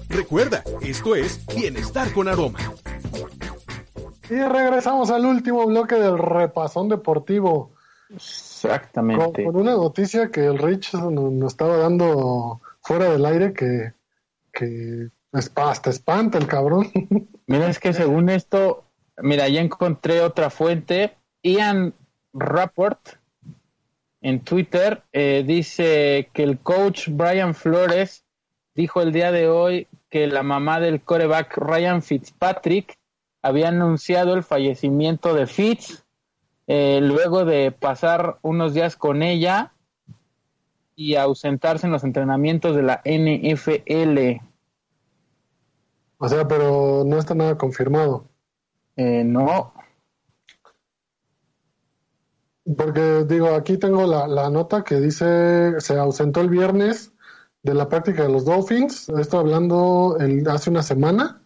Recuerda, 0.10 0.64
esto 0.82 1.16
es 1.16 1.44
Bienestar 1.56 2.14
con 2.14 2.28
Aroma. 2.28 2.60
Y 4.30 4.36
regresamos 4.36 5.10
al 5.12 5.26
último 5.26 5.66
bloque 5.66 5.96
del 5.96 6.18
Repasón 6.18 6.90
Deportivo. 6.90 7.72
Exactamente. 8.14 9.44
con 9.44 9.56
una 9.56 9.72
noticia 9.72 10.30
que 10.30 10.46
el 10.46 10.60
Rich 10.60 10.94
nos, 10.94 11.12
nos 11.12 11.52
estaba 11.52 11.78
dando 11.78 12.62
fuera 12.82 13.10
del 13.12 13.26
aire 13.26 13.54
que, 13.54 13.94
que 14.52 15.10
espa- 15.32 15.72
hasta 15.72 15.90
espanta 15.90 16.38
el 16.38 16.46
cabrón. 16.48 16.92
Mira, 17.48 17.70
es 17.70 17.80
que 17.80 17.92
según 17.92 18.30
esto, 18.30 18.83
mira, 19.18 19.48
ya 19.50 19.62
encontré 19.62 20.22
otra 20.22 20.50
fuente. 20.50 21.16
Ian 21.44 21.94
Rapport 22.34 23.18
en 24.22 24.40
Twitter 24.40 25.04
eh, 25.12 25.44
dice 25.46 26.30
que 26.34 26.44
el 26.44 26.60
coach 26.60 27.10
Brian 27.10 27.54
Flores 27.54 28.26
dijo 28.74 29.02
el 29.02 29.12
día 29.12 29.32
de 29.32 29.50
hoy 29.50 29.88
que 30.10 30.28
la 30.28 30.44
mamá 30.44 30.80
del 30.80 31.02
coreback 31.02 31.58
Ryan 31.58 32.02
Fitzpatrick 32.02 32.98
había 33.42 33.68
anunciado 33.68 34.34
el 34.34 34.44
fallecimiento 34.44 35.34
de 35.34 35.48
Fitz 35.48 36.04
eh, 36.68 37.02
luego 37.02 37.44
de 37.44 37.72
pasar 37.72 38.38
unos 38.42 38.74
días 38.74 38.96
con 38.96 39.22
ella 39.22 39.74
y 40.96 41.16
ausentarse 41.16 41.88
en 41.88 41.92
los 41.92 42.04
entrenamientos 42.06 42.76
de 42.76 42.84
la 42.84 43.02
NFL. 43.04 44.42
o 46.18 46.30
sea, 46.30 46.48
pero 46.48 47.04
no 47.06 47.18
está 47.18 47.36
nada 47.36 47.58
confirmado. 47.58 48.26
Eh, 48.96 49.24
no, 49.24 49.74
Porque 52.78 53.26
digo, 53.28 53.50
aquí 53.56 53.78
tengo 53.78 54.06
la, 54.08 54.28
la 54.28 54.50
nota 54.50 54.84
que 54.84 55.00
dice 55.00 55.80
se 55.82 55.98
ausentó 55.98 56.40
el 56.42 56.50
viernes 56.50 57.12
de 57.62 57.74
la 57.74 57.90
práctica 57.90 58.24
de 58.24 58.30
los 58.30 58.46
Dolphins. 58.46 59.10
Esto 59.10 59.40
hablando 59.40 60.18
el, 60.20 60.48
hace 60.50 60.70
una 60.70 60.84
semana. 60.84 61.42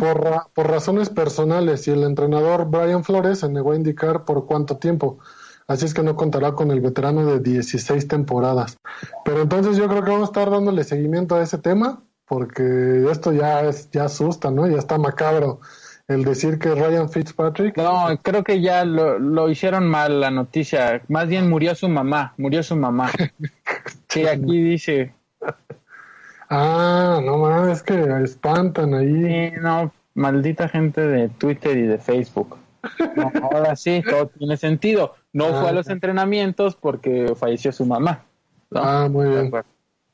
Por, 0.00 0.22
ra- 0.22 0.48
por 0.54 0.68
razones 0.70 1.10
personales 1.10 1.88
y 1.88 1.90
el 1.90 2.04
entrenador 2.04 2.66
Brian 2.70 3.04
Flores 3.04 3.40
se 3.40 3.48
negó 3.48 3.72
a 3.72 3.76
indicar 3.76 4.24
por 4.24 4.46
cuánto 4.46 4.76
tiempo. 4.78 5.18
Así 5.66 5.86
es 5.86 5.94
que 5.94 6.02
no 6.02 6.16
contará 6.16 6.52
con 6.52 6.70
el 6.70 6.80
veterano 6.80 7.26
de 7.26 7.40
16 7.40 8.06
temporadas. 8.08 8.78
Pero 9.24 9.42
entonces 9.42 9.76
yo 9.76 9.88
creo 9.88 10.04
que 10.04 10.10
vamos 10.10 10.28
a 10.28 10.32
estar 10.32 10.50
dándole 10.50 10.84
seguimiento 10.84 11.34
a 11.36 11.42
ese 11.42 11.58
tema 11.58 12.02
porque 12.26 13.06
esto 13.10 13.32
ya 13.32 13.62
es 13.62 13.90
ya 13.90 14.04
asusta, 14.04 14.50
¿no? 14.50 14.66
Ya 14.68 14.78
está 14.78 14.98
macabro 14.98 15.60
el 16.08 16.24
decir 16.24 16.58
que 16.58 16.74
Ryan 16.74 17.08
Fitzpatrick 17.10 17.76
No, 17.76 18.06
creo 18.22 18.42
que 18.42 18.60
ya 18.60 18.84
lo, 18.84 19.18
lo 19.18 19.48
hicieron 19.50 19.86
mal 19.86 20.20
la 20.20 20.30
noticia. 20.30 21.02
Más 21.08 21.28
bien 21.28 21.48
murió 21.48 21.74
su 21.74 21.88
mamá, 21.88 22.34
murió 22.36 22.62
su 22.62 22.76
mamá. 22.76 23.10
Sí, 24.08 24.26
aquí 24.26 24.62
dice. 24.62 25.12
Ah, 26.48 27.20
no 27.22 27.70
es 27.70 27.82
que 27.82 27.94
espantan 28.24 28.94
ahí. 28.94 29.50
Sí, 29.52 29.56
no, 29.60 29.92
maldita 30.14 30.68
gente 30.68 31.02
de 31.02 31.28
Twitter 31.28 31.76
y 31.76 31.82
de 31.82 31.98
Facebook. 31.98 32.56
No, 33.16 33.30
ahora 33.42 33.76
sí, 33.76 34.02
todo 34.08 34.28
tiene 34.28 34.56
sentido. 34.56 35.14
No 35.34 35.48
Ah, 35.48 35.60
fue 35.60 35.68
a 35.68 35.72
los 35.72 35.86
ya. 35.86 35.92
entrenamientos 35.92 36.74
porque 36.74 37.34
falleció 37.36 37.70
su 37.70 37.84
mamá. 37.84 38.24
¿no? 38.70 38.80
Ah, 38.82 39.08
muy 39.10 39.28
bien. 39.28 39.50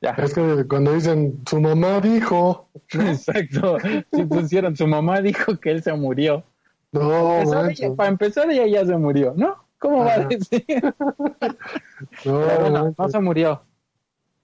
Ya. 0.04 0.10
Es 0.22 0.34
que 0.34 0.66
cuando 0.68 0.92
dicen 0.92 1.40
su 1.48 1.60
mamá 1.60 2.00
dijo, 2.00 2.68
Exacto. 2.90 3.78
Si 4.12 4.24
pusieron, 4.24 4.76
su 4.76 4.86
mamá 4.86 5.20
dijo 5.22 5.58
que 5.58 5.70
él 5.70 5.82
se 5.82 5.94
murió. 5.94 6.44
no, 6.92 7.38
Empezar 7.38 7.62
manches, 7.64 7.80
ella- 7.86 7.94
para 7.96 8.08
empezar, 8.10 8.50
ella 8.50 8.66
ya 8.66 8.84
se 8.86 8.96
murió, 8.98 9.32
¿no? 9.36 9.64
¿Cómo 9.78 10.04
va 10.04 10.14
a 10.14 10.18
decir? 10.26 10.64
no, 10.98 12.40
Pero 12.40 12.60
bueno, 12.60 12.94
no 12.96 13.08
se 13.08 13.20
murió. 13.20 13.62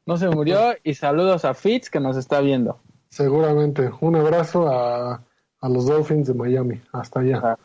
No 0.06 0.16
se 0.16 0.28
murió 0.30 0.72
y 0.82 0.94
saludos 0.94 1.44
a 1.44 1.52
Fitz 1.54 1.90
que 1.90 2.00
nos 2.00 2.16
está 2.16 2.40
viendo. 2.40 2.80
Seguramente. 3.10 3.90
Un 4.00 4.16
abrazo 4.16 4.68
a, 4.68 5.22
a 5.60 5.68
los 5.68 5.86
Dolphins 5.86 6.26
de 6.28 6.34
Miami. 6.34 6.80
Hasta 6.92 7.20
allá. 7.20 7.36
Ajá. 7.38 7.58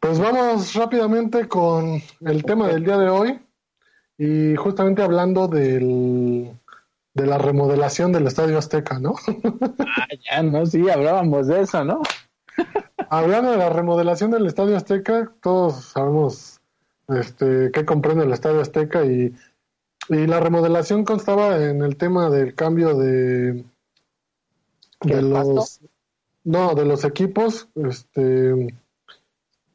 Pues 0.00 0.20
vamos 0.20 0.74
rápidamente 0.74 1.48
con 1.48 2.00
el 2.20 2.44
tema 2.44 2.68
del 2.68 2.84
día 2.84 2.98
de 2.98 3.08
hoy. 3.08 3.40
Y 4.18 4.54
justamente 4.56 5.02
hablando 5.02 5.48
del, 5.48 6.50
de 7.14 7.26
la 7.26 7.38
remodelación 7.38 8.12
del 8.12 8.26
Estadio 8.26 8.58
Azteca, 8.58 8.98
¿no? 8.98 9.14
Ah, 9.96 10.08
ya, 10.28 10.42
no, 10.42 10.66
sí, 10.66 10.88
hablábamos 10.90 11.46
de 11.46 11.62
eso, 11.62 11.84
¿no? 11.84 12.02
hablando 13.10 13.52
de 13.52 13.56
la 13.58 13.70
remodelación 13.70 14.30
del 14.30 14.46
Estadio 14.46 14.76
Azteca, 14.76 15.32
todos 15.40 15.84
sabemos 15.84 16.60
este, 17.08 17.70
qué 17.72 17.84
comprende 17.84 18.24
el 18.24 18.32
Estadio 18.32 18.60
Azteca 18.60 19.04
y, 19.04 19.34
y 20.08 20.26
la 20.26 20.40
remodelación 20.40 21.04
constaba 21.04 21.62
en 21.64 21.82
el 21.82 21.96
tema 21.96 22.30
del 22.30 22.54
cambio 22.54 22.96
de, 22.96 23.64
de 25.00 25.18
¿El 25.18 25.30
los 25.30 25.54
pasto? 25.54 25.86
no 26.44 26.74
de 26.74 26.84
los 26.84 27.04
equipos 27.04 27.68
este 27.74 28.74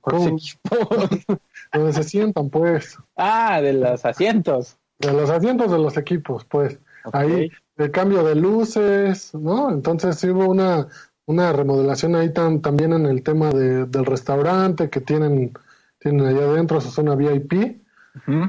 ¿cómo? 0.02 0.38
donde 1.74 1.94
se 1.94 2.04
sientan 2.04 2.50
pues. 2.50 2.98
Ah, 3.16 3.62
de 3.62 3.74
los 3.74 4.04
asientos. 4.06 4.78
de 5.00 5.14
los 5.14 5.30
asientos 5.30 5.72
de 5.72 5.78
los 5.80 5.96
equipos 5.98 6.46
pues. 6.46 6.80
Ahí 7.14 7.50
el 7.78 7.92
cambio 7.92 8.24
de 8.24 8.36
luces 8.36 9.34
no 9.34 9.72
entonces 9.72 10.18
sí 10.18 10.30
hubo 10.30 10.48
una 10.48 10.88
una 11.26 11.54
remodelación 11.54 12.16
ahí 12.16 12.30
tam- 12.30 12.62
también 12.62 12.92
en 12.94 13.06
el 13.06 13.22
tema 13.24 13.52
de- 13.52 13.86
del 13.86 14.06
restaurante 14.06 14.90
que 14.90 15.00
tienen 15.00 15.54
tienen 16.00 16.26
allá 16.26 16.46
adentro 16.50 16.82
su 16.82 16.90
zona 16.92 17.16
VIP 17.16 17.80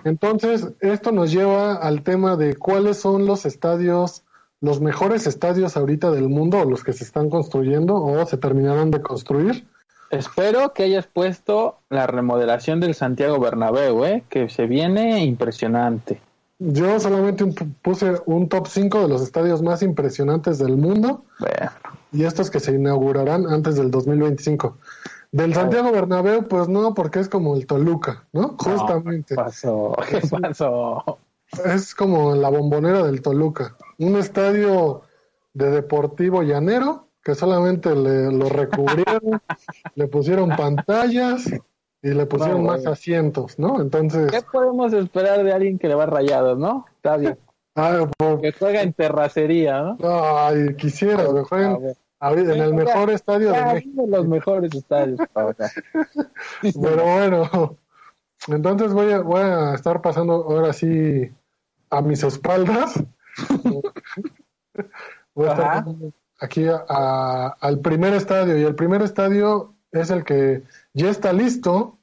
entonces, 0.04 0.72
esto 0.80 1.12
nos 1.12 1.30
lleva 1.30 1.74
al 1.74 2.02
tema 2.02 2.36
de 2.36 2.56
cuáles 2.56 2.96
son 2.98 3.26
los 3.26 3.46
estadios, 3.46 4.24
los 4.60 4.80
mejores 4.80 5.26
estadios 5.26 5.76
ahorita 5.76 6.10
del 6.10 6.28
mundo, 6.28 6.58
o 6.60 6.64
los 6.64 6.82
que 6.82 6.92
se 6.92 7.04
están 7.04 7.30
construyendo 7.30 7.94
o 7.96 8.26
se 8.26 8.36
terminarán 8.38 8.90
de 8.90 9.00
construir. 9.02 9.66
Espero 10.10 10.72
que 10.72 10.82
hayas 10.84 11.06
puesto 11.06 11.78
la 11.88 12.06
remodelación 12.06 12.80
del 12.80 12.94
Santiago 12.94 13.38
Bernabéu, 13.38 14.04
¿eh? 14.04 14.24
que 14.28 14.48
se 14.48 14.66
viene 14.66 15.24
impresionante. 15.24 16.20
Yo 16.58 16.98
solamente 17.00 17.44
un- 17.44 17.54
puse 17.80 18.20
un 18.26 18.48
top 18.48 18.66
5 18.66 19.00
de 19.02 19.08
los 19.08 19.22
estadios 19.22 19.62
más 19.62 19.82
impresionantes 19.82 20.58
del 20.58 20.76
mundo 20.76 21.24
Bueno, 21.38 21.70
y 22.12 22.24
estos 22.24 22.50
que 22.50 22.60
se 22.60 22.72
inaugurarán 22.72 23.46
antes 23.46 23.76
del 23.76 23.90
2025. 23.90 24.76
Del 25.32 25.54
Santiago 25.54 25.92
Bernabéu, 25.92 26.48
pues 26.48 26.68
no, 26.68 26.92
porque 26.92 27.20
es 27.20 27.28
como 27.28 27.54
el 27.54 27.66
Toluca, 27.66 28.24
¿no? 28.32 28.56
Justamente. 28.58 29.28
¿qué 29.28 29.34
pasó? 29.36 29.96
¿Qué 30.10 30.20
pasó? 30.26 31.18
es 31.64 31.94
como 31.94 32.34
la 32.34 32.48
bombonera 32.48 33.04
del 33.04 33.22
Toluca. 33.22 33.76
Un 33.98 34.16
estadio 34.16 35.02
de 35.54 35.70
deportivo 35.70 36.42
llanero 36.42 37.06
que 37.30 37.34
solamente 37.36 37.94
le, 37.94 38.32
lo 38.32 38.48
recubrieron, 38.48 39.40
le 39.94 40.06
pusieron 40.08 40.50
pantallas 40.56 41.46
y 42.02 42.08
le 42.08 42.26
pusieron 42.26 42.62
No, 42.64 42.72
más 42.72 42.84
asientos, 42.86 43.56
¿no? 43.58 43.80
Entonces, 43.80 44.30
¿Qué 44.32 44.42
podemos 44.42 44.92
esperar 44.92 45.44
de 45.44 45.52
alguien 45.52 45.78
que 45.78 45.86
le 45.86 45.94
va 45.94 46.06
rayados, 46.06 46.58
no? 46.58 46.86
Está 46.96 47.16
bien. 47.16 47.38
ah, 47.76 48.06
por- 48.18 48.40
Que 48.40 48.52
juega 48.52 48.82
en 48.82 48.92
terracería, 48.92 49.80
¿no? 49.80 49.96
ay, 50.02 50.74
quisiera 50.76 51.22
que 51.32 51.40
jueguen 51.42 51.94
en 52.20 52.60
el 52.62 52.74
mejor 52.74 53.10
estadio 53.10 53.52
de 53.52 53.64
México. 53.64 54.04
los 54.08 54.26
mejores 54.26 54.74
estadios. 54.74 55.20
Pero 56.62 57.04
bueno, 57.04 57.76
entonces 58.48 58.92
voy 58.92 59.12
a, 59.12 59.20
voy 59.20 59.40
a 59.42 59.74
estar 59.74 60.02
pasando 60.02 60.32
ahora 60.34 60.72
sí 60.72 61.30
a 61.90 62.02
mis 62.02 62.22
espaldas. 62.24 63.02
voy 65.34 65.48
a 65.48 65.52
estar 65.52 65.84
aquí 66.40 66.66
a- 66.66 66.84
a- 66.88 67.56
al 67.60 67.78
primer 67.80 68.14
estadio 68.14 68.58
y 68.58 68.62
el 68.64 68.74
primer 68.74 69.02
estadio 69.02 69.74
es 69.92 70.10
el 70.10 70.24
que 70.24 70.62
ya 70.94 71.10
está 71.10 71.32
listo, 71.32 71.98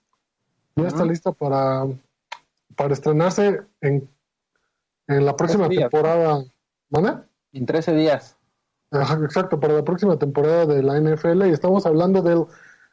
ya 0.76 0.88
está 0.88 1.04
listo 1.06 1.34
para, 1.34 1.86
para 2.76 2.94
estrenarse 2.94 3.62
en, 3.82 4.08
en 5.08 5.26
la 5.26 5.36
próxima 5.36 5.68
días, 5.68 5.90
temporada. 5.90 6.44
En 7.54 7.66
13 7.66 7.94
días. 7.94 8.36
Ajá, 8.92 9.16
exacto, 9.24 9.60
para 9.60 9.74
la 9.74 9.84
próxima 9.84 10.18
temporada 10.18 10.66
de 10.66 10.82
la 10.84 10.98
NFL 11.00 11.48
y 11.48 11.52
estamos 11.52 11.86
hablando 11.86 12.22
del 12.22 12.46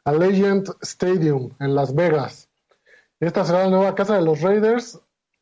Allegiant 0.05 0.69
Stadium 0.83 1.51
en 1.61 1.75
Las 1.75 1.95
Vegas. 1.95 2.49
Esta 3.21 3.45
será 3.45 3.65
la 3.65 3.71
nueva 3.71 3.95
casa 3.95 4.15
de 4.17 4.23
los 4.23 4.41
Raiders 4.41 5.01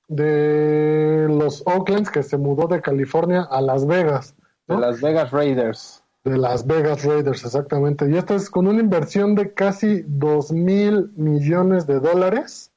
de 0.09 1.27
los 1.31 1.63
Oaklands 1.67 2.11
que 2.11 2.23
se 2.23 2.37
mudó 2.37 2.67
de 2.69 2.83
California 2.83 3.43
a 3.51 3.61
Las 3.61 3.87
Vegas. 3.87 4.35
De. 4.67 4.77
Las 4.79 5.01
Vegas 5.01 5.31
Raiders. 5.31 6.03
De 6.25 6.37
Las 6.39 6.67
Vegas 6.67 7.05
Raiders, 7.05 7.45
exactamente. 7.45 8.09
Y 8.11 8.17
esta 8.17 8.35
es 8.35 8.49
con 8.49 8.67
una 8.69 8.81
inversión 8.81 9.35
de 9.35 9.53
casi 9.53 10.05
2 10.07 10.53
mil 10.53 11.11
millones 11.17 11.87
de 11.87 11.99
dólares. 12.01 12.71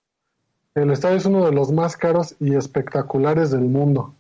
El 0.73 0.91
estadio 0.91 1.17
es 1.17 1.25
uno 1.25 1.45
de 1.45 1.51
los 1.51 1.71
más 1.71 1.95
caros 1.95 2.35
y 2.39 2.55
espectaculares 2.55 3.51
del 3.51 3.61
mundo. 3.61 4.13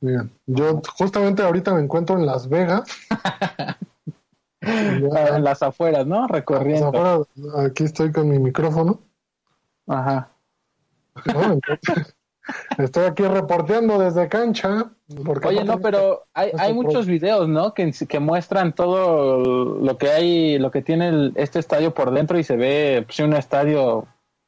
Miren, 0.00 0.30
yo 0.46 0.82
justamente 0.98 1.42
ahorita 1.42 1.72
me 1.72 1.80
encuentro 1.80 2.16
en 2.18 2.26
Las 2.26 2.48
Vegas. 2.48 2.88
Ya- 4.66 5.36
En 5.36 5.44
las 5.44 5.62
afueras, 5.62 6.06
¿no? 6.06 6.26
Recorriendo. 6.26 6.86
Ahora, 6.86 7.24
aquí 7.66 7.84
estoy 7.84 8.10
con 8.12 8.28
mi 8.30 8.38
micrófono. 8.38 8.98
Ajá. 9.86 10.30
¿no? 11.26 11.52
Entonces, 11.52 12.14
estoy 12.78 13.04
aquí 13.04 13.22
reporteando 13.24 13.98
desde 13.98 14.28
cancha. 14.28 14.90
Porque 15.24 15.48
Oye, 15.48 15.64
no, 15.64 15.78
pero 15.80 16.24
hay, 16.34 16.50
hay 16.58 16.72
muchos 16.72 17.06
videos, 17.06 17.48
¿no? 17.48 17.74
Que, 17.74 17.92
que 18.08 18.18
muestran 18.20 18.74
todo 18.74 19.76
lo 19.80 19.98
que 19.98 20.10
hay, 20.10 20.58
lo 20.58 20.70
que 20.70 20.82
tiene 20.82 21.08
el- 21.08 21.32
este 21.36 21.58
estadio 21.58 21.92
por 21.94 22.10
dentro 22.10 22.38
y 22.38 22.44
se 22.44 22.56
ve 22.56 23.04
pues, 23.06 23.18
un 23.20 23.34
estadio 23.34 24.06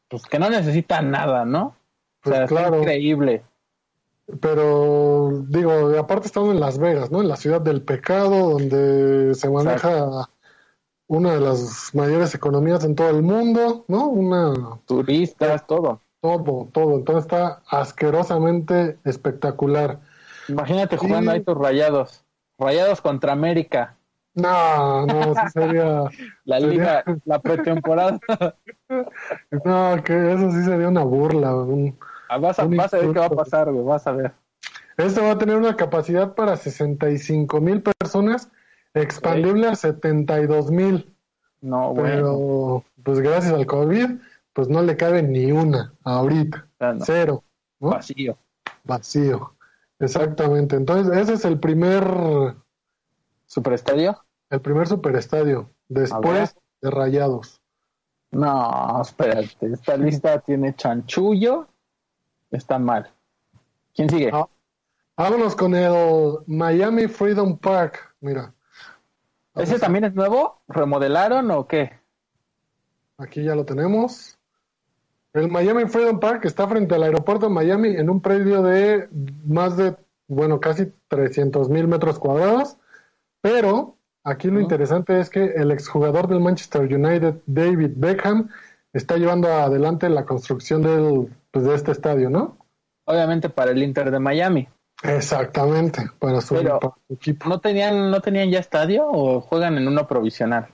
pues 0.08 0.22
que 0.24 0.38
no 0.38 0.48
necesita 0.50 1.02
nada, 1.02 1.44
¿no? 1.44 1.64
O 1.66 1.74
Pues 2.22 2.34
sea, 2.36 2.44
está 2.44 2.54
claro. 2.56 2.78
increíble. 2.78 3.42
Pero 4.40 5.44
digo, 5.48 5.70
aparte 5.98 6.26
estamos 6.26 6.50
en 6.50 6.60
Las 6.60 6.78
Vegas, 6.78 7.10
¿no? 7.12 7.20
En 7.22 7.28
la 7.28 7.36
ciudad 7.36 7.60
del 7.60 7.82
pecado, 7.82 8.50
donde 8.50 9.34
se 9.36 9.48
maneja 9.48 10.28
una 11.06 11.34
de 11.34 11.40
las 11.40 11.94
mayores 11.94 12.34
economías 12.34 12.84
en 12.84 12.96
todo 12.96 13.10
el 13.10 13.22
mundo, 13.22 13.84
¿no? 13.86 14.08
Una 14.08 14.52
Turistas, 14.86 15.64
todo. 15.66 16.00
Todo, 16.26 16.68
todo. 16.72 16.94
Entonces 16.96 17.24
está 17.24 17.60
asquerosamente 17.68 18.98
espectacular. 19.04 20.00
Imagínate 20.48 20.96
jugando 20.96 21.30
Sí. 21.30 21.36
ahí 21.38 21.42
tus 21.44 21.56
rayados. 21.56 22.24
Rayados 22.58 23.00
contra 23.00 23.32
América. 23.32 23.96
No, 24.34 25.06
no, 25.06 25.34
sí 25.34 25.40
sería. 25.52 26.04
La 26.44 26.60
Sería- 26.60 26.68
liga, 26.70 27.04
la 27.24 27.38
pretemporada. 27.40 28.18
No, 29.64 29.96
que 30.04 30.32
eso 30.32 30.50
sí 30.52 30.62
sería 30.62 30.88
una 30.88 31.02
burla. 31.02 31.54
un- 31.54 31.98
Ah, 32.28 32.38
vas, 32.38 32.58
a, 32.58 32.64
Un 32.64 32.76
vas 32.76 32.92
a 32.94 32.98
ver 32.98 33.12
qué 33.12 33.18
va 33.20 33.26
a 33.26 33.30
pasar, 33.30 33.72
güey. 33.72 33.84
Vas 33.84 34.06
a 34.06 34.12
ver. 34.12 34.32
Este 34.96 35.20
va 35.20 35.32
a 35.32 35.38
tener 35.38 35.56
una 35.56 35.76
capacidad 35.76 36.34
para 36.34 36.56
65 36.56 37.60
mil 37.60 37.82
personas, 37.82 38.50
expandible 38.94 39.68
a 39.68 39.74
72 39.74 40.70
mil. 40.70 41.12
No, 41.60 41.94
bueno. 41.94 42.04
Pero, 42.10 42.84
pues 43.02 43.20
gracias 43.20 43.52
al 43.52 43.66
COVID, 43.66 44.10
pues 44.56 44.70
no 44.70 44.80
le 44.80 44.96
cabe 44.96 45.22
ni 45.22 45.52
una 45.52 45.92
ahorita. 46.02 46.66
no, 46.80 47.04
Cero, 47.04 47.44
¿no? 47.78 47.90
vacío. 47.90 48.38
Vacío. 48.84 49.54
Exactamente. 49.98 50.76
Entonces, 50.76 51.14
ese 51.14 51.34
es 51.34 51.44
el 51.44 51.60
primer, 51.60 52.02
¿Superestadio? 53.44 54.24
el 54.48 54.60
primer 54.62 54.88
superestadio. 54.88 55.68
Después 55.88 56.56
de 56.80 56.90
Rayados. 56.90 57.60
No, 58.30 59.02
espérate. 59.02 59.58
Esta 59.60 59.98
lista 59.98 60.40
tiene 60.40 60.74
chanchullo. 60.74 61.68
Está 62.50 62.78
mal. 62.78 63.12
¿Quién 63.94 64.08
sigue? 64.08 64.30
Ah. 64.32 64.48
Vámonos 65.18 65.54
con 65.54 65.74
el 65.74 66.38
Miami 66.46 67.08
Freedom 67.08 67.58
Park. 67.58 68.14
Mira. 68.20 68.54
¿Ese 69.54 69.78
también 69.78 70.04
es 70.04 70.14
nuevo? 70.14 70.62
¿Remodelaron 70.66 71.50
o 71.50 71.66
qué? 71.66 71.92
Aquí 73.18 73.44
ya 73.44 73.54
lo 73.54 73.66
tenemos. 73.66 74.36
El 75.36 75.50
Miami 75.50 75.84
Freedom 75.84 76.18
Park 76.18 76.46
está 76.46 76.66
frente 76.66 76.94
al 76.94 77.02
aeropuerto 77.02 77.46
de 77.46 77.52
Miami 77.52 77.90
en 77.90 78.08
un 78.08 78.22
predio 78.22 78.62
de 78.62 79.06
más 79.44 79.76
de, 79.76 79.94
bueno, 80.28 80.60
casi 80.60 80.90
300 81.08 81.68
mil 81.68 81.86
metros 81.88 82.18
cuadrados. 82.18 82.78
Pero 83.42 83.96
aquí 84.24 84.48
lo 84.48 84.60
interesante 84.60 85.20
es 85.20 85.28
que 85.28 85.44
el 85.44 85.70
exjugador 85.72 86.26
del 86.26 86.40
Manchester 86.40 86.82
United, 86.82 87.34
David 87.44 87.90
Beckham, 87.96 88.48
está 88.94 89.18
llevando 89.18 89.52
adelante 89.52 90.08
la 90.08 90.24
construcción 90.24 90.80
del, 90.80 91.28
pues, 91.50 91.66
de 91.66 91.74
este 91.74 91.92
estadio, 91.92 92.30
¿no? 92.30 92.56
Obviamente 93.04 93.50
para 93.50 93.72
el 93.72 93.82
Inter 93.82 94.10
de 94.10 94.18
Miami. 94.18 94.68
Exactamente, 95.02 96.10
para 96.18 96.40
su, 96.40 96.54
Pero- 96.54 96.80
para 96.80 96.94
su 97.06 97.12
equipo. 97.14 97.46
¿No 97.46 97.60
tenían, 97.60 98.10
¿No 98.10 98.20
tenían 98.22 98.50
ya 98.50 98.58
estadio 98.58 99.06
o 99.06 99.42
juegan 99.42 99.76
en 99.76 99.86
uno 99.86 100.06
provisional? 100.06 100.68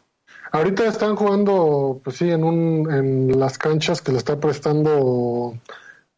Ahorita 0.53 0.85
están 0.87 1.17
jugando, 1.17 2.01
pues 2.05 2.17
sí, 2.17 2.31
en, 2.31 2.45
un, 2.45 2.91
en 2.93 3.41
las 3.41 3.57
canchas 3.59 4.03
que 4.03 4.13
le 4.13 4.19
está 4.19 4.39
prestando 4.39 5.55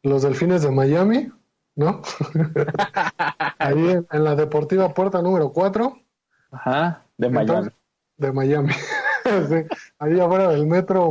los 0.02 0.22
Delfines 0.22 0.62
de 0.62 0.70
Miami, 0.72 1.30
¿no? 1.76 2.02
Ahí 3.58 3.90
en, 3.90 4.06
en 4.10 4.24
la 4.24 4.34
Deportiva 4.34 4.92
Puerta 4.92 5.22
número 5.22 5.52
4 5.52 5.98
Ajá, 6.50 7.02
de 7.16 7.28
Miami. 7.30 7.50
Entonces- 7.50 7.72
de 8.16 8.32
Miami. 8.32 8.72
Sí, 9.24 9.54
ahí 10.00 10.20
afuera 10.20 10.48
del 10.50 10.66
metro 10.66 11.10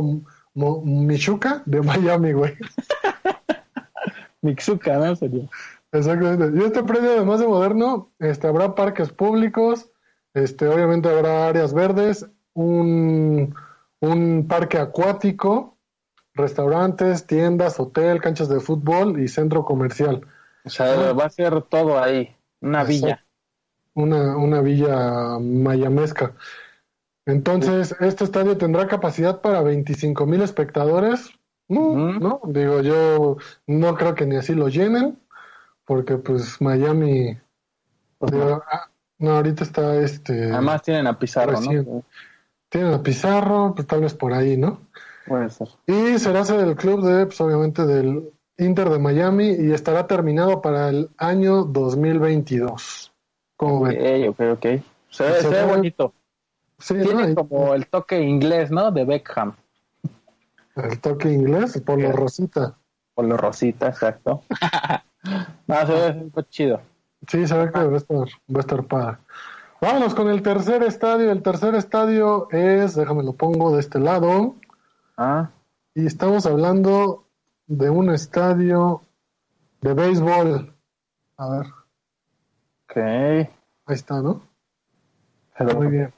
Mo- 0.54 0.82
Michuca 0.84 1.64
de 1.66 1.82
Miami, 1.82 2.32
güey. 2.32 2.54
Mixuca, 4.40 4.96
¿no? 4.98 5.16
Sería. 5.16 5.48
Exactamente. 5.90 6.56
Y 6.56 6.64
este 6.64 6.84
predio, 6.84 7.10
además 7.16 7.40
de 7.40 7.48
moderno, 7.48 8.12
este, 8.20 8.46
habrá 8.46 8.76
parques 8.76 9.10
públicos, 9.10 9.90
este, 10.32 10.68
obviamente 10.68 11.08
habrá 11.08 11.48
áreas 11.48 11.74
verdes, 11.74 12.24
un, 12.54 13.54
un 14.00 14.46
parque 14.48 14.78
acuático, 14.78 15.76
restaurantes, 16.34 17.26
tiendas, 17.26 17.78
hotel, 17.78 18.20
canchas 18.20 18.48
de 18.48 18.60
fútbol 18.60 19.20
y 19.20 19.28
centro 19.28 19.64
comercial. 19.64 20.26
O 20.64 20.70
sea, 20.70 21.12
va 21.12 21.26
a 21.26 21.30
ser 21.30 21.62
todo 21.62 22.02
ahí. 22.02 22.34
Una 22.60 22.82
Exacto. 22.82 23.06
villa. 23.06 23.26
Una, 23.94 24.36
una 24.36 24.60
villa 24.60 25.38
mayamesca. 25.38 26.34
Entonces, 27.26 27.94
este 28.00 28.24
estadio 28.24 28.56
tendrá 28.58 28.86
capacidad 28.86 29.40
para 29.40 29.62
25 29.62 30.26
mil 30.26 30.42
espectadores. 30.42 31.30
No, 31.68 32.12
no, 32.18 32.40
digo, 32.46 32.82
yo 32.82 33.38
no 33.66 33.94
creo 33.94 34.14
que 34.14 34.26
ni 34.26 34.36
así 34.36 34.54
lo 34.54 34.68
llenen, 34.68 35.18
porque 35.86 36.18
pues 36.18 36.60
Miami, 36.60 37.38
Pues 38.18 38.32
digo, 38.32 38.62
ah, 38.70 38.90
no, 39.18 39.36
ahorita 39.36 39.64
está 39.64 39.96
este, 39.96 40.52
Además 40.52 40.82
tienen 40.82 41.06
a 41.06 41.18
Pizarro, 41.18 41.58
¿no? 41.60 42.04
Tienen 42.74 42.92
a 42.92 43.04
Pizarro, 43.04 43.72
pues 43.72 43.86
tal 43.86 44.00
vez 44.00 44.14
por 44.14 44.32
ahí, 44.32 44.56
¿no? 44.56 44.80
Puede 45.28 45.48
ser. 45.48 45.68
Y 45.86 46.18
será 46.18 46.44
sede 46.44 46.64
del 46.64 46.74
club 46.74 47.04
de, 47.04 47.26
pues 47.26 47.40
obviamente 47.40 47.86
del 47.86 48.32
Inter 48.58 48.90
de 48.90 48.98
Miami 48.98 49.46
y 49.50 49.70
estará 49.70 50.08
terminado 50.08 50.60
para 50.60 50.88
el 50.88 51.08
año 51.16 51.62
2022. 51.62 53.12
¿Cómo 53.56 53.82
ven? 53.82 54.26
Ok, 54.26 54.40
ok, 54.40 54.46
ok. 54.54 54.82
Se 55.08 55.22
ve, 55.22 55.34
Se 55.34 55.42
se 55.42 55.48
ve 55.50 55.62
bonito. 55.62 56.14
Sí, 56.80 56.94
Tiene 57.00 57.36
como 57.36 57.74
el 57.74 57.86
toque 57.86 58.20
inglés, 58.20 58.72
¿no? 58.72 58.90
De 58.90 59.04
Beckham. 59.04 59.54
el 60.74 60.98
toque 60.98 61.30
inglés 61.30 61.80
por 61.80 62.02
lo 62.02 62.10
rosita. 62.10 62.76
Por 63.14 63.26
lo 63.26 63.36
rosita, 63.36 63.86
exacto. 63.86 64.42
no, 65.68 65.86
se 65.86 65.92
ve, 65.92 66.12
se 66.12 66.30
ve 66.34 66.46
chido. 66.50 66.80
Sí, 67.28 67.46
se 67.46 67.56
ve 67.56 67.70
que 67.70 67.84
va 67.84 67.94
a 67.94 67.96
estar, 67.98 68.16
va 68.18 68.56
a 68.56 68.60
estar 68.60 68.84
padre. 68.84 69.18
Vámonos 69.84 70.14
con 70.14 70.30
el 70.30 70.40
tercer 70.40 70.82
estadio. 70.82 71.30
El 71.30 71.42
tercer 71.42 71.74
estadio 71.74 72.48
es, 72.50 72.94
déjame 72.94 73.22
lo 73.22 73.34
pongo 73.34 73.74
de 73.74 73.80
este 73.80 73.98
lado. 73.98 74.54
Ah, 75.18 75.50
Y 75.94 76.06
estamos 76.06 76.46
hablando 76.46 77.26
de 77.66 77.90
un 77.90 78.08
estadio 78.10 79.02
de 79.82 79.92
béisbol. 79.92 80.74
A 81.36 81.48
ver, 81.50 81.66
Ok. 82.88 82.96
ahí 82.96 83.48
está, 83.94 84.22
¿no? 84.22 84.40
Pero- 85.58 85.74
Muy 85.76 85.88
bien. 85.88 86.14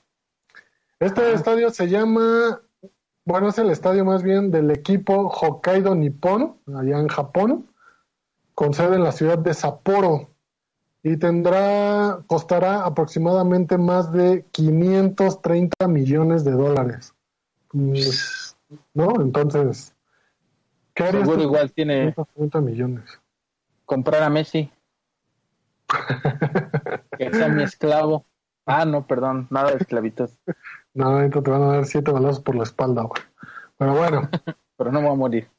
Este 1.01 1.33
estadio 1.33 1.71
se 1.71 1.89
llama, 1.89 2.61
bueno, 3.25 3.49
es 3.49 3.59
el 3.59 3.71
estadio 3.71 4.05
más 4.05 4.23
bien 4.23 4.53
del 4.53 4.71
equipo 4.71 5.27
Hokkaido 5.29 5.97
Nippon, 5.97 6.57
allá 6.69 7.01
en 7.01 7.09
Japón, 7.09 7.67
con 8.55 8.75
sede 8.75 8.95
en 8.95 9.03
la 9.03 9.11
ciudad 9.11 9.39
de 9.39 9.55
Sapporo. 9.55 10.31
Y 11.07 11.17
tendrá, 11.19 12.19
costará 12.27 12.85
aproximadamente 12.85 13.79
más 13.79 14.11
de 14.11 14.45
530 14.51 15.87
millones 15.87 16.43
de 16.43 16.51
dólares. 16.51 17.15
Mm, 17.73 17.95
¿No? 18.93 19.21
Entonces, 19.21 19.95
¿qué 20.95 21.05
harías 21.05 21.23
Seguro 21.23 21.37
tú 21.37 21.43
igual 21.45 21.71
tiene 21.71 22.13
530 22.13 22.61
millones? 22.61 23.21
comprar 23.85 24.25
a 24.25 24.31
Messi. 24.31 24.69
que 27.17 27.33
sea 27.33 27.51
mi 27.51 27.63
esclavo. 27.63 28.27
Ah, 28.67 28.85
no, 28.85 29.07
perdón, 29.07 29.47
nada 29.51 29.71
de 29.71 29.77
esclavitud. 29.77 30.29
No, 30.93 31.09
ahorita 31.09 31.43
te 31.43 31.51
van 31.51 31.63
a 31.63 31.67
dar 31.67 31.85
siete 31.85 32.11
balazos 32.11 32.41
por 32.41 32.55
la 32.57 32.63
espalda, 32.63 33.03
güey. 33.03 33.23
Pero 33.77 33.95
bueno. 33.95 34.31
Pero 34.79 34.91
no 34.91 35.01
me 35.01 35.07
voy 35.07 35.15
a 35.15 35.19
morir. 35.19 35.51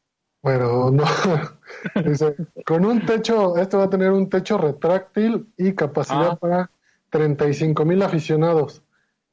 Bueno, 0.48 0.92
no. 0.92 1.04
Dice, 2.06 2.36
con 2.66 2.86
un 2.86 3.06
techo, 3.06 3.58
este 3.58 3.76
va 3.76 3.84
a 3.84 3.90
tener 3.90 4.12
un 4.12 4.30
techo 4.30 4.58
retráctil 4.58 5.52
y 5.58 5.74
capacidad 5.74 6.30
Ah. 6.32 6.36
para 6.38 6.72
35 7.10 7.84
mil 7.84 8.02
aficionados. 8.02 8.82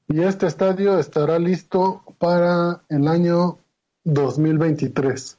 Y 0.08 0.22
este 0.22 0.48
estadio 0.48 0.98
estará 0.98 1.38
listo 1.38 2.02
para 2.18 2.80
el 2.88 3.06
año 3.06 3.58
2023. 4.02 5.38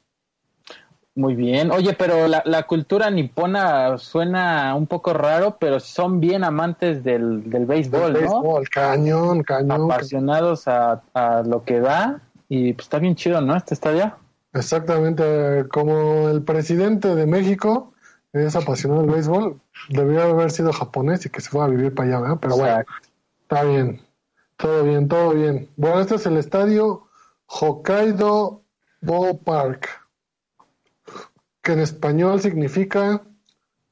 Muy 1.14 1.34
bien. 1.34 1.70
Oye, 1.70 1.92
pero 1.92 2.26
la, 2.26 2.42
la 2.46 2.62
cultura 2.62 3.10
nipona 3.10 3.98
suena 3.98 4.74
un 4.74 4.86
poco 4.86 5.12
raro, 5.12 5.58
pero 5.60 5.78
son 5.78 6.20
bien 6.20 6.42
amantes 6.42 7.04
del, 7.04 7.50
del 7.50 7.66
béisbol, 7.66 8.14
¿no? 8.14 8.18
Béisbol, 8.18 8.68
cañón, 8.70 9.42
cañón. 9.42 9.90
Apasionados 9.90 10.68
a, 10.68 11.02
a 11.12 11.42
lo 11.42 11.64
que 11.64 11.80
da. 11.80 12.22
Y 12.48 12.72
pues 12.72 12.86
está 12.86 12.98
bien 12.98 13.14
chido, 13.14 13.42
¿no? 13.42 13.54
Este 13.54 13.74
estadio. 13.74 14.14
Exactamente, 14.52 15.66
como 15.70 16.28
el 16.28 16.42
presidente 16.42 17.14
de 17.14 17.26
México 17.26 17.92
es 18.32 18.56
apasionado 18.56 19.02
del 19.02 19.10
béisbol, 19.10 19.60
debió 19.88 20.22
haber 20.22 20.50
sido 20.50 20.72
japonés 20.72 21.26
y 21.26 21.30
que 21.30 21.40
se 21.40 21.50
fue 21.50 21.64
a 21.64 21.68
vivir 21.68 21.94
para 21.94 22.08
allá, 22.08 22.20
¿verdad? 22.20 22.38
Pero 22.40 22.56
bueno. 22.56 22.84
Está 23.42 23.62
bien, 23.64 24.02
todo 24.56 24.82
bien, 24.84 25.08
todo 25.08 25.30
bien. 25.30 25.70
Bueno, 25.76 26.00
este 26.00 26.16
es 26.16 26.26
el 26.26 26.36
estadio 26.36 27.06
Hokkaido 27.46 28.62
Ballpark, 29.00 29.88
que 31.62 31.72
en 31.72 31.80
español 31.80 32.40
significa 32.40 33.22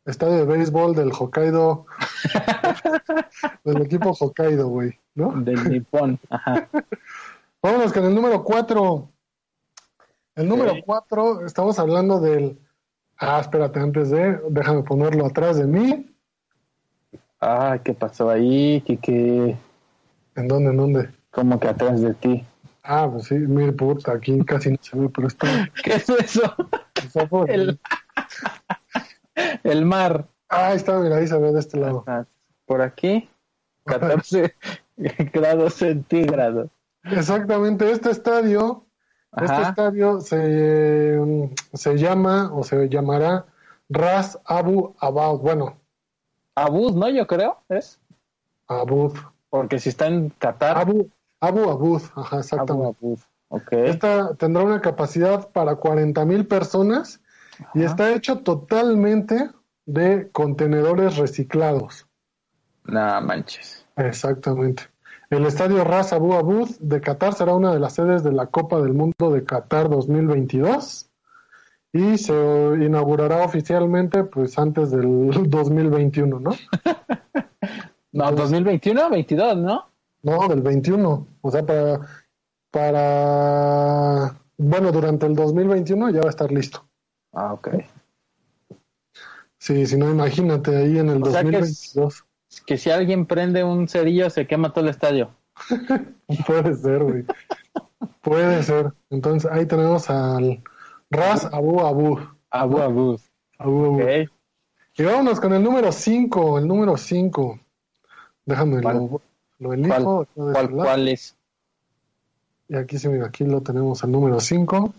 estadio 0.04 0.38
de 0.38 0.44
béisbol 0.44 0.94
del 0.94 1.12
Hokkaido, 1.12 1.86
del 3.64 3.82
equipo 3.82 4.10
Hokkaido, 4.10 4.68
güey, 4.68 4.98
¿no? 5.14 5.32
Del 5.40 5.70
Nippon. 5.70 6.18
Ajá. 6.30 6.68
Vámonos 7.62 7.92
con 7.92 8.04
el 8.04 8.14
número 8.14 8.44
4. 8.44 9.10
El 10.36 10.48
número 10.48 10.72
Ok. 10.72 10.78
4, 10.84 11.46
estamos 11.46 11.78
hablando 11.78 12.20
del... 12.20 12.58
Ah, 13.18 13.38
espérate, 13.40 13.78
antes 13.78 14.10
de... 14.10 14.40
Déjame 14.50 14.82
ponerlo 14.82 15.26
atrás 15.26 15.56
de 15.58 15.66
mí. 15.66 16.10
Ah, 17.40 17.78
¿qué 17.84 17.94
pasó 17.94 18.30
ahí? 18.30 18.82
¿Qué, 18.86 18.96
qué? 18.96 19.56
¿En 20.34 20.48
dónde, 20.48 20.70
en 20.70 20.76
dónde? 20.76 21.08
Como 21.30 21.60
que 21.60 21.68
atrás 21.68 22.00
de 22.00 22.14
ti. 22.14 22.44
Ah, 22.82 23.08
pues 23.10 23.26
sí, 23.26 23.34
mire, 23.34 23.72
puta, 23.72 24.12
aquí 24.12 24.44
casi 24.44 24.70
no 24.70 24.76
se 24.80 24.98
ve, 24.98 25.08
pero 25.08 25.28
está... 25.28 25.46
¿Qué 25.84 25.94
es 25.94 26.08
eso? 26.08 26.54
está 26.96 27.26
por- 27.26 27.50
El, 27.50 27.78
el 29.62 29.84
mar. 29.84 30.26
Ah, 30.48 30.68
ahí 30.68 30.76
está, 30.76 30.98
mira, 30.98 31.16
ahí 31.16 31.26
se 31.26 31.38
ve 31.38 31.52
de 31.52 31.60
este 31.60 31.78
lado. 31.78 32.04
Ah, 32.06 32.24
Por 32.66 32.82
aquí, 32.82 33.28
14 33.86 34.54
grados 35.32 35.74
centígrados. 35.74 36.68
Exactamente, 37.04 37.90
este 37.90 38.10
estadio, 38.10 38.84
este 39.36 39.62
estadio 39.62 40.20
se, 40.20 41.18
mm, 41.18 41.54
se 41.72 41.96
llama 41.96 42.50
o 42.52 42.62
se 42.62 42.88
llamará 42.88 43.46
Ras 43.88 44.38
Abu 44.44 44.94
Abad, 44.98 45.36
bueno, 45.38 45.76
Abud, 46.54 46.94
¿no? 46.94 47.08
Yo 47.08 47.26
creo, 47.26 47.58
¿es? 47.68 48.00
Abud, 48.68 49.12
Porque 49.50 49.78
si 49.78 49.88
está 49.88 50.06
en 50.06 50.30
Qatar. 50.30 50.78
Abu, 50.78 51.10
Abu 51.40 51.70
Abud, 51.70 52.02
ajá, 52.14 52.36
Abu 52.36 52.38
exactamente. 52.38 52.98
Abud. 53.00 53.18
Ok. 53.48 53.72
Esta 53.72 54.34
tendrá 54.34 54.62
una 54.62 54.80
capacidad 54.80 55.50
para 55.50 55.76
40 55.76 56.24
mil 56.24 56.46
personas 56.46 57.20
y 57.74 57.84
está 57.84 58.12
hecho 58.12 58.38
totalmente 58.40 59.50
de 59.86 60.30
contenedores 60.32 61.16
reciclados. 61.16 62.06
No 62.84 63.20
manches. 63.20 63.86
Exactamente. 63.96 64.84
El 65.36 65.46
estadio 65.46 65.82
Ras 65.84 66.12
Abu 66.12 66.34
Abud 66.34 66.68
de 66.80 67.00
Qatar 67.00 67.34
será 67.34 67.54
una 67.54 67.72
de 67.72 67.80
las 67.80 67.94
sedes 67.94 68.22
de 68.22 68.32
la 68.32 68.46
Copa 68.46 68.80
del 68.80 68.94
Mundo 68.94 69.30
de 69.32 69.44
Qatar 69.44 69.88
2022 69.90 71.10
y 71.92 72.18
se 72.18 72.32
inaugurará 72.80 73.44
oficialmente 73.44 74.24
pues 74.24 74.58
antes 74.58 74.90
del 74.90 75.30
2021, 75.50 76.40
¿no? 76.40 76.50
No, 78.12 78.30
2021, 78.30 79.10
22, 79.10 79.56
¿no? 79.56 79.86
No, 80.22 80.46
del 80.46 80.62
21. 80.62 81.26
O 81.40 81.50
sea, 81.50 81.66
para, 81.66 82.00
para, 82.70 84.36
bueno, 84.56 84.92
durante 84.92 85.26
el 85.26 85.34
2021 85.34 86.10
ya 86.10 86.20
va 86.20 86.26
a 86.26 86.30
estar 86.30 86.52
listo. 86.52 86.84
Ah, 87.32 87.52
ok. 87.54 87.70
Sí, 89.58 89.84
si 89.86 89.96
no, 89.96 90.08
imagínate 90.10 90.76
ahí 90.76 90.98
en 90.98 91.08
el 91.08 91.22
O 91.24 91.26
sea 91.26 91.42
que 91.42 91.58
es- 91.58 91.92
2022. 91.94 92.24
Que 92.60 92.78
si 92.78 92.90
alguien 92.90 93.26
prende 93.26 93.64
un 93.64 93.88
cerillo 93.88 94.30
se 94.30 94.46
quema 94.46 94.72
todo 94.72 94.84
el 94.84 94.90
estadio. 94.90 95.30
Puede 96.46 96.74
ser, 96.74 97.02
güey. 97.02 97.24
Puede 98.22 98.62
ser. 98.62 98.92
Entonces 99.10 99.50
ahí 99.50 99.66
tenemos 99.66 100.10
al 100.10 100.62
Ras 101.10 101.46
Abu 101.52 101.80
Abu. 101.80 102.18
Abu 102.50 102.78
Abud. 102.78 103.20
Abu, 103.58 103.84
Abu. 103.84 104.02
Ok. 104.02 104.30
Y 104.96 105.02
vámonos 105.02 105.40
con 105.40 105.52
el 105.52 105.62
número 105.62 105.90
5, 105.90 106.58
el 106.58 106.68
número 106.68 106.96
5. 106.96 107.60
Déjame 108.46 108.80
¿Cuál? 108.80 108.96
lo, 108.96 109.20
lo 109.58 109.72
elijo. 109.72 110.26
¿Cuál, 110.34 111.08
es? 111.08 111.36
Y 112.68 112.76
aquí 112.76 112.98
sí, 112.98 113.08
mira, 113.08 113.26
aquí 113.26 113.44
lo 113.44 113.60
tenemos, 113.60 114.04
el 114.04 114.12
número 114.12 114.38
5. 114.38 114.94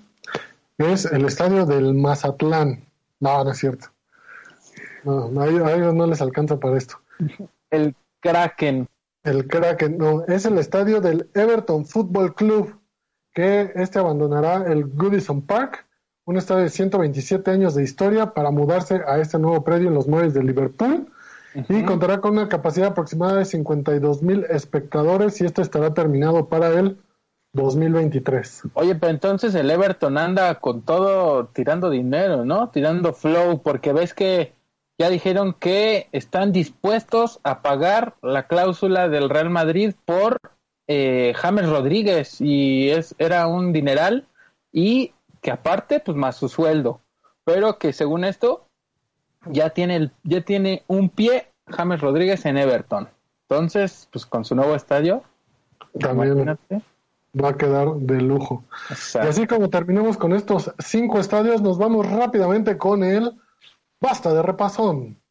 Es 0.78 1.06
el 1.06 1.24
estadio 1.26 1.66
del 1.66 1.94
Mazatlán. 1.94 2.84
No, 3.22 3.44
no 3.44 3.52
es 3.52 3.58
cierto. 3.58 3.88
No, 5.06 5.42
a 5.42 5.48
ellos 5.48 5.94
no 5.94 6.08
les 6.08 6.22
alcanza 6.22 6.60
para 6.60 6.78
esto. 6.78 6.98
El 7.70 7.96
Kraken. 8.20 8.88
El 9.24 9.48
Kraken, 9.48 9.98
no, 9.98 10.24
es 10.26 10.46
el 10.46 10.58
estadio 10.58 11.02
del 11.02 11.30
Everton 11.34 11.86
Football 11.86 12.36
Club, 12.36 12.80
que 13.34 13.72
este 13.76 14.00
abandonará 14.00 14.72
el 14.72 14.86
Goodison 14.86 15.42
Park, 15.42 15.86
un 16.26 16.38
estadio 16.38 16.64
de 16.64 16.70
127 16.70 17.52
años 17.52 17.76
de 17.76 17.84
historia, 17.84 18.34
para 18.34 18.52
mudarse 18.52 19.02
a 19.08 19.20
este 19.20 19.40
nuevo 19.40 19.64
predio 19.64 19.88
en 19.88 19.96
los 19.96 20.08
muelles 20.08 20.34
de 20.34 20.44
Liverpool. 20.44 21.12
Y 21.70 21.84
contará 21.84 22.20
con 22.20 22.34
una 22.34 22.50
capacidad 22.50 22.90
aproximada 22.90 23.38
de 23.38 23.46
52 23.46 24.22
mil 24.22 24.46
espectadores 24.50 25.40
y 25.40 25.46
este 25.46 25.62
estará 25.62 25.94
terminado 25.94 26.50
para 26.50 26.68
el 26.68 26.98
2023. 27.54 28.64
Oye, 28.74 28.96
pero 28.96 29.12
entonces 29.12 29.56
el 29.56 29.72
Everton 29.72 30.18
anda 30.18 30.56
con 30.56 30.82
todo 30.82 31.48
tirando 31.48 31.90
dinero, 31.90 32.44
¿no? 32.44 32.70
Tirando 32.70 33.14
flow, 33.14 33.62
porque 33.62 33.94
ves 33.94 34.14
que 34.14 34.55
ya 34.98 35.10
dijeron 35.10 35.54
que 35.54 36.08
están 36.12 36.52
dispuestos 36.52 37.40
a 37.44 37.62
pagar 37.62 38.16
la 38.22 38.48
cláusula 38.48 39.10
del 39.10 39.30
Real 39.30 39.50
Madrid 39.50 39.94
por 40.06 40.40
eh, 40.88 41.34
James 41.36 41.70
Rodríguez 41.70 42.40
y 42.40 42.90
es 42.90 43.16
era 43.18 43.48
un 43.48 43.74
dineral 43.74 44.28
y 44.72 45.14
que 45.42 45.52
aparte 45.52 46.00
pues 46.00 46.18
más 46.18 46.38
su 46.38 46.48
sueldo, 46.50 47.02
pero 47.44 47.78
que 47.78 47.94
según 47.94 48.24
esto 48.24 48.68
ya 49.48 49.72
tiene 49.72 49.96
el, 49.96 50.12
ya 50.24 50.42
tiene 50.42 50.84
un 50.88 51.10
pie 51.10 51.48
James 51.68 52.02
Rodríguez 52.02 52.46
en 52.46 52.58
Everton. 52.58 53.10
Entonces, 53.48 54.08
pues 54.12 54.26
con 54.26 54.44
su 54.46 54.56
nuevo 54.56 54.76
estadio, 54.76 55.24
También 56.00 56.34
imagínate. 56.34 56.82
va 57.40 57.50
a 57.50 57.58
quedar 57.58 57.94
de 57.96 58.22
lujo. 58.22 58.64
Y 58.90 59.18
así 59.18 59.46
como 59.46 59.70
terminemos 59.70 60.18
con 60.18 60.34
estos 60.34 60.72
cinco 60.80 61.20
estadios, 61.20 61.62
nos 61.62 61.78
vamos 61.78 62.10
rápidamente 62.10 62.78
con 62.78 63.04
el 63.04 63.40
Basta 64.02 64.34
de 64.34 64.42
repasón. 64.42 65.22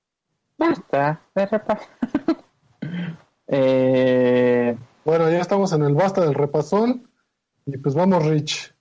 Basta 0.59 1.21
de 1.35 1.49
repa- 1.49 1.81
eh, 3.49 4.77
Bueno, 5.05 5.31
ya 5.31 5.41
estamos 5.41 5.73
en 5.73 5.83
el 5.85 5.95
Basta 5.95 6.23
del 6.23 6.35
repasón 6.35 7.11
y 7.67 7.77
pues 7.79 7.95
vamos 7.95 8.25
Rich. 8.27 8.75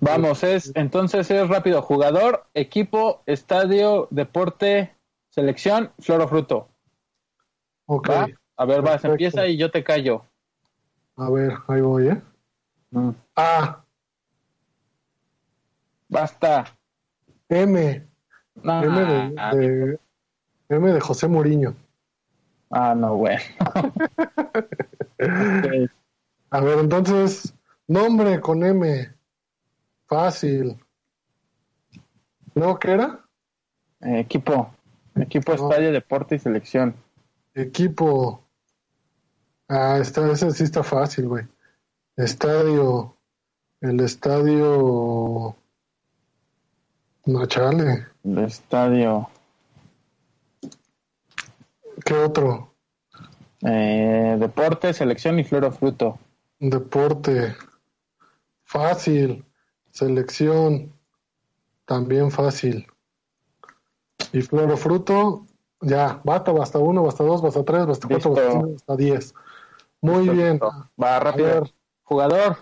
vamos, 0.00 0.42
es 0.44 0.72
entonces 0.74 1.30
es 1.30 1.48
rápido. 1.48 1.82
Jugador, 1.82 2.46
equipo, 2.54 3.22
estadio, 3.26 4.08
deporte, 4.10 4.94
selección, 5.30 5.92
flor 5.98 6.22
o 6.22 6.28
fruto. 6.28 6.68
Ok, 7.86 8.08
¿Va? 8.08 8.28
A 8.56 8.64
ver, 8.66 8.82
vas, 8.82 9.04
empieza 9.04 9.46
y 9.46 9.56
yo 9.56 9.70
te 9.70 9.82
callo. 9.82 10.24
a 11.16 11.28
ver, 11.30 11.52
ahí 11.68 11.80
voy, 11.80 12.08
¿eh? 12.08 12.22
Mm. 12.90 13.10
A, 13.36 13.84
Basta. 16.08 16.64
M, 17.48 18.06
No, 18.62 18.82
M 18.82 19.00
de, 19.04 19.34
ah, 19.38 19.54
de- 19.54 19.98
M 20.68 20.92
de 20.92 21.00
José 21.00 21.28
Mourinho. 21.28 21.74
Ah, 22.70 22.94
no, 22.94 23.16
bueno. 23.16 23.40
A 26.50 26.60
ver, 26.60 26.78
entonces, 26.78 27.52
nombre 27.86 28.40
con 28.40 28.62
M. 28.64 29.12
Fácil. 30.06 30.78
¿No 32.54 32.78
qué 32.78 32.92
era? 32.92 33.20
Eh, 34.00 34.20
equipo. 34.20 34.70
Equipo, 35.16 35.54
No. 35.54 35.68
estadio, 35.70 35.92
deporte 35.92 36.36
y 36.36 36.38
selección. 36.38 36.94
Equipo. 37.54 38.40
Ah, 39.68 39.98
está, 40.00 40.30
ese 40.30 40.50
sí 40.52 40.64
está 40.64 40.82
fácil, 40.82 41.28
güey. 41.28 41.46
Estadio. 42.16 43.16
El 43.80 44.00
estadio. 44.00 45.56
No, 47.26 47.46
chale. 47.46 48.06
El 48.22 48.38
estadio. 48.38 49.28
¿Qué 52.04 52.14
otro? 52.14 52.74
Eh, 53.62 54.36
deporte, 54.38 54.92
selección 54.92 55.38
y 55.38 55.44
flor 55.44 55.64
o 55.64 55.72
fruto. 55.72 56.18
Deporte. 56.58 57.56
Fácil. 58.64 59.44
Selección. 59.90 60.92
También 61.86 62.30
fácil. 62.30 62.86
Y 64.32 64.42
flor 64.42 64.70
o 64.70 64.76
fruto. 64.76 65.46
Ya, 65.80 66.20
basta, 66.24 66.52
basta 66.52 66.78
uno, 66.78 67.02
basta 67.02 67.24
dos, 67.24 67.42
basta 67.42 67.62
tres, 67.64 67.86
basta 67.86 68.08
cuatro, 68.08 68.30
basta 68.30 68.50
cinco, 68.50 68.72
basta 68.72 68.96
diez. 68.96 69.34
Muy 70.00 70.28
bien. 70.28 70.60
Va 71.02 71.20
rápido. 71.20 71.64
Jugador, 72.04 72.58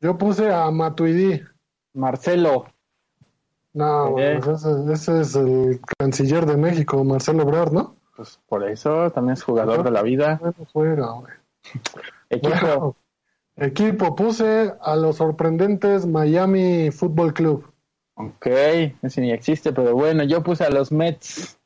yo 0.00 0.16
puse 0.18 0.52
a 0.52 0.70
Matuidi. 0.70 1.42
Marcelo. 1.92 2.66
No, 3.76 4.14
pues 4.14 4.64
ese, 4.64 4.92
ese 4.92 5.20
es 5.20 5.36
el 5.36 5.80
canciller 5.98 6.46
de 6.46 6.56
México, 6.56 7.04
Marcelo 7.04 7.42
Ebrard, 7.42 7.72
¿no? 7.72 7.94
Pues 8.16 8.40
por 8.48 8.66
eso 8.66 9.10
también 9.10 9.34
es 9.34 9.42
jugador 9.42 9.82
de 9.82 9.90
la 9.90 10.00
vida. 10.00 10.38
Bueno, 10.40 10.54
fuera, 10.72 11.06
güey. 11.08 11.32
Equipo, 12.30 12.56
Bueno, 12.56 12.96
equipo, 13.56 14.16
puse 14.16 14.72
a 14.80 14.96
los 14.96 15.16
sorprendentes 15.16 16.06
Miami 16.06 16.90
Football 16.90 17.34
Club. 17.34 17.66
ok, 18.14 18.46
ese 19.02 19.20
ni 19.20 19.30
existe, 19.30 19.74
pero 19.74 19.94
bueno, 19.94 20.24
yo 20.24 20.42
puse 20.42 20.64
a 20.64 20.70
los 20.70 20.90
Mets. 20.90 21.58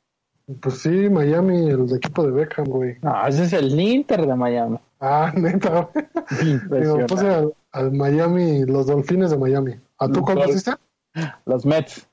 Pues 0.59 0.79
sí, 0.79 0.89
Miami, 1.09 1.69
el 1.69 1.95
equipo 1.95 2.23
de 2.25 2.31
Beckham, 2.31 2.65
güey. 2.65 2.97
No, 3.01 3.25
ese 3.25 3.43
es 3.45 3.53
el 3.53 3.79
Inter 3.79 4.27
de 4.27 4.35
Miami. 4.35 4.77
Ah, 4.99 5.31
neta, 5.37 5.89
güey. 5.93 6.81
Digo, 6.81 7.05
puse 7.07 7.29
al, 7.29 7.53
al 7.71 7.93
Miami, 7.93 8.65
los 8.65 8.87
Dolphines 8.87 9.31
de 9.31 9.37
Miami. 9.37 9.75
¿A 9.97 10.09
tú 10.09 10.21
cuál 10.23 10.41
pusiste? 10.43 10.71
Los 11.45 11.65
Mets. 11.65 12.07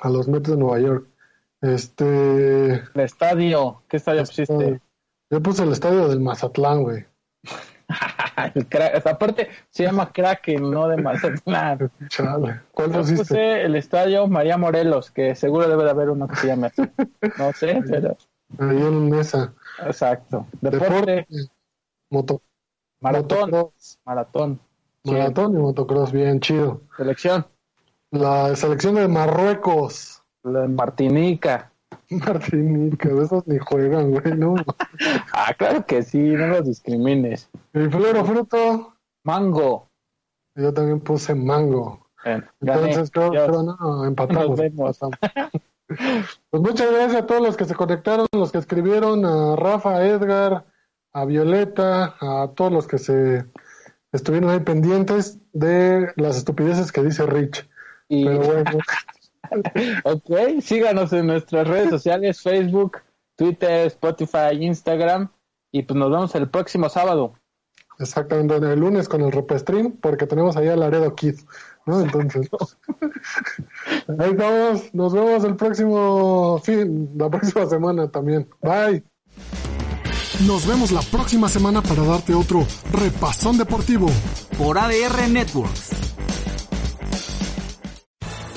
A 0.00 0.08
los 0.08 0.28
Mets 0.28 0.50
de 0.50 0.56
Nueva 0.56 0.78
York. 0.80 1.06
Este. 1.60 2.72
El 2.74 3.00
estadio, 3.00 3.82
¿qué 3.88 3.96
estadio 3.98 4.22
pusiste? 4.22 4.80
Yo 5.30 5.42
puse 5.42 5.62
el 5.62 5.72
estadio 5.72 6.08
del 6.08 6.20
Mazatlán, 6.20 6.82
güey. 6.82 7.04
El 8.54 8.68
cra- 8.70 9.02
aparte, 9.04 9.48
se 9.68 9.82
llama 9.82 10.12
Kraken, 10.12 10.70
no 10.70 10.88
de 10.88 10.96
Mazatlán. 10.96 11.90
Chale. 12.08 12.60
¿Cuál 12.72 12.92
Yo 12.92 12.98
pusiste? 13.00 13.18
puse 13.22 13.62
el 13.62 13.74
estadio 13.76 14.26
María 14.28 14.56
Morelos, 14.56 15.10
que 15.10 15.34
seguro 15.34 15.68
debe 15.68 15.84
de 15.84 15.90
haber 15.90 16.08
uno 16.10 16.26
que 16.26 16.36
se 16.36 16.46
llame 16.46 16.68
así. 16.68 16.82
No 17.38 17.52
sé, 17.52 17.82
pero 17.88 18.16
Ahí 18.58 18.78
en 18.80 19.14
esa. 19.14 19.52
exacto. 19.84 20.46
Deporte, 20.60 20.86
Deporte. 20.86 21.26
Moto, 22.10 22.42
maratón, 23.00 23.50
motocross. 23.50 23.98
maratón. 24.04 24.60
Maratón 25.04 25.54
y 25.54 25.58
motocross, 25.58 26.12
bien 26.12 26.40
chido. 26.40 26.80
Selección, 26.96 27.46
La 28.10 28.56
selección 28.56 28.96
de 28.96 29.06
Marruecos. 29.06 30.22
la 30.42 30.62
de 30.62 30.68
Martinica. 30.68 31.70
Martinica, 32.10 33.08
de 33.08 33.24
esos 33.24 33.46
ni 33.46 33.58
juegan, 33.58 34.10
güey, 34.10 34.36
¿no? 34.36 34.56
Ah, 35.32 35.54
claro 35.56 35.86
que 35.86 36.02
sí, 36.02 36.18
no 36.18 36.48
los 36.48 36.66
discrimines. 36.66 37.48
Y 37.72 37.88
flor 37.88 38.24
fruto, 38.26 38.94
Mango. 39.24 39.88
yo 40.56 40.74
también 40.74 41.00
puse 41.00 41.34
mango. 41.34 42.06
Bien, 42.24 42.44
gané. 42.60 42.88
Entonces 42.90 43.10
creo, 43.10 43.30
creo 43.30 43.62
no, 43.62 44.04
empatamos. 44.04 44.50
Nos 44.50 44.58
vemos. 44.58 44.98
empatamos. 45.00 45.52
Pues 46.50 46.62
muchas 46.62 46.90
gracias 46.92 47.22
a 47.22 47.26
todos 47.26 47.42
los 47.42 47.56
que 47.56 47.64
se 47.64 47.74
conectaron, 47.74 48.26
los 48.32 48.52
que 48.52 48.58
escribieron, 48.58 49.24
a 49.24 49.56
Rafa, 49.56 49.96
a 49.96 50.06
Edgar, 50.06 50.64
a 51.12 51.24
Violeta, 51.24 52.16
a 52.20 52.50
todos 52.54 52.72
los 52.72 52.86
que 52.86 52.98
se 52.98 53.46
estuvieron 54.12 54.50
ahí 54.50 54.60
pendientes 54.60 55.38
de 55.52 56.12
las 56.16 56.36
estupideces 56.36 56.92
que 56.92 57.02
dice 57.02 57.26
Rich. 57.26 57.68
Y, 58.10 58.24
Pero 58.24 58.40
bueno, 58.44 58.78
ok, 60.04 60.60
síganos 60.60 61.12
en 61.12 61.28
nuestras 61.28 61.66
redes 61.66 61.90
sociales, 61.90 62.42
Facebook, 62.42 62.98
Twitter, 63.36 63.86
Spotify, 63.86 64.52
Instagram. 64.60 65.30
Y 65.72 65.82
pues 65.82 65.96
nos 65.96 66.10
vemos 66.10 66.34
el 66.34 66.50
próximo 66.50 66.88
sábado. 66.88 67.34
exactamente 67.98 68.56
el 68.56 68.80
lunes 68.80 69.08
con 69.08 69.22
el 69.22 69.30
Repestream, 69.30 69.92
porque 69.92 70.26
tenemos 70.26 70.56
ahí 70.56 70.68
a 70.68 70.76
Laredo 70.76 71.14
Kid, 71.14 71.36
¿no? 71.86 72.00
Entonces, 72.00 72.50
ahí 74.18 74.30
estamos, 74.30 74.92
nos 74.94 75.12
vemos 75.12 75.44
el 75.44 75.54
próximo 75.56 76.60
fin, 76.64 77.12
la 77.16 77.30
próxima 77.30 77.66
semana 77.66 78.10
también. 78.10 78.48
Bye. 78.60 79.04
Nos 80.46 80.66
vemos 80.66 80.90
la 80.90 81.02
próxima 81.02 81.48
semana 81.48 81.82
para 81.82 82.02
darte 82.02 82.34
otro 82.34 82.66
repasón 82.92 83.58
deportivo. 83.58 84.08
Por 84.58 84.78
ADR 84.78 85.28
Networks. 85.28 85.90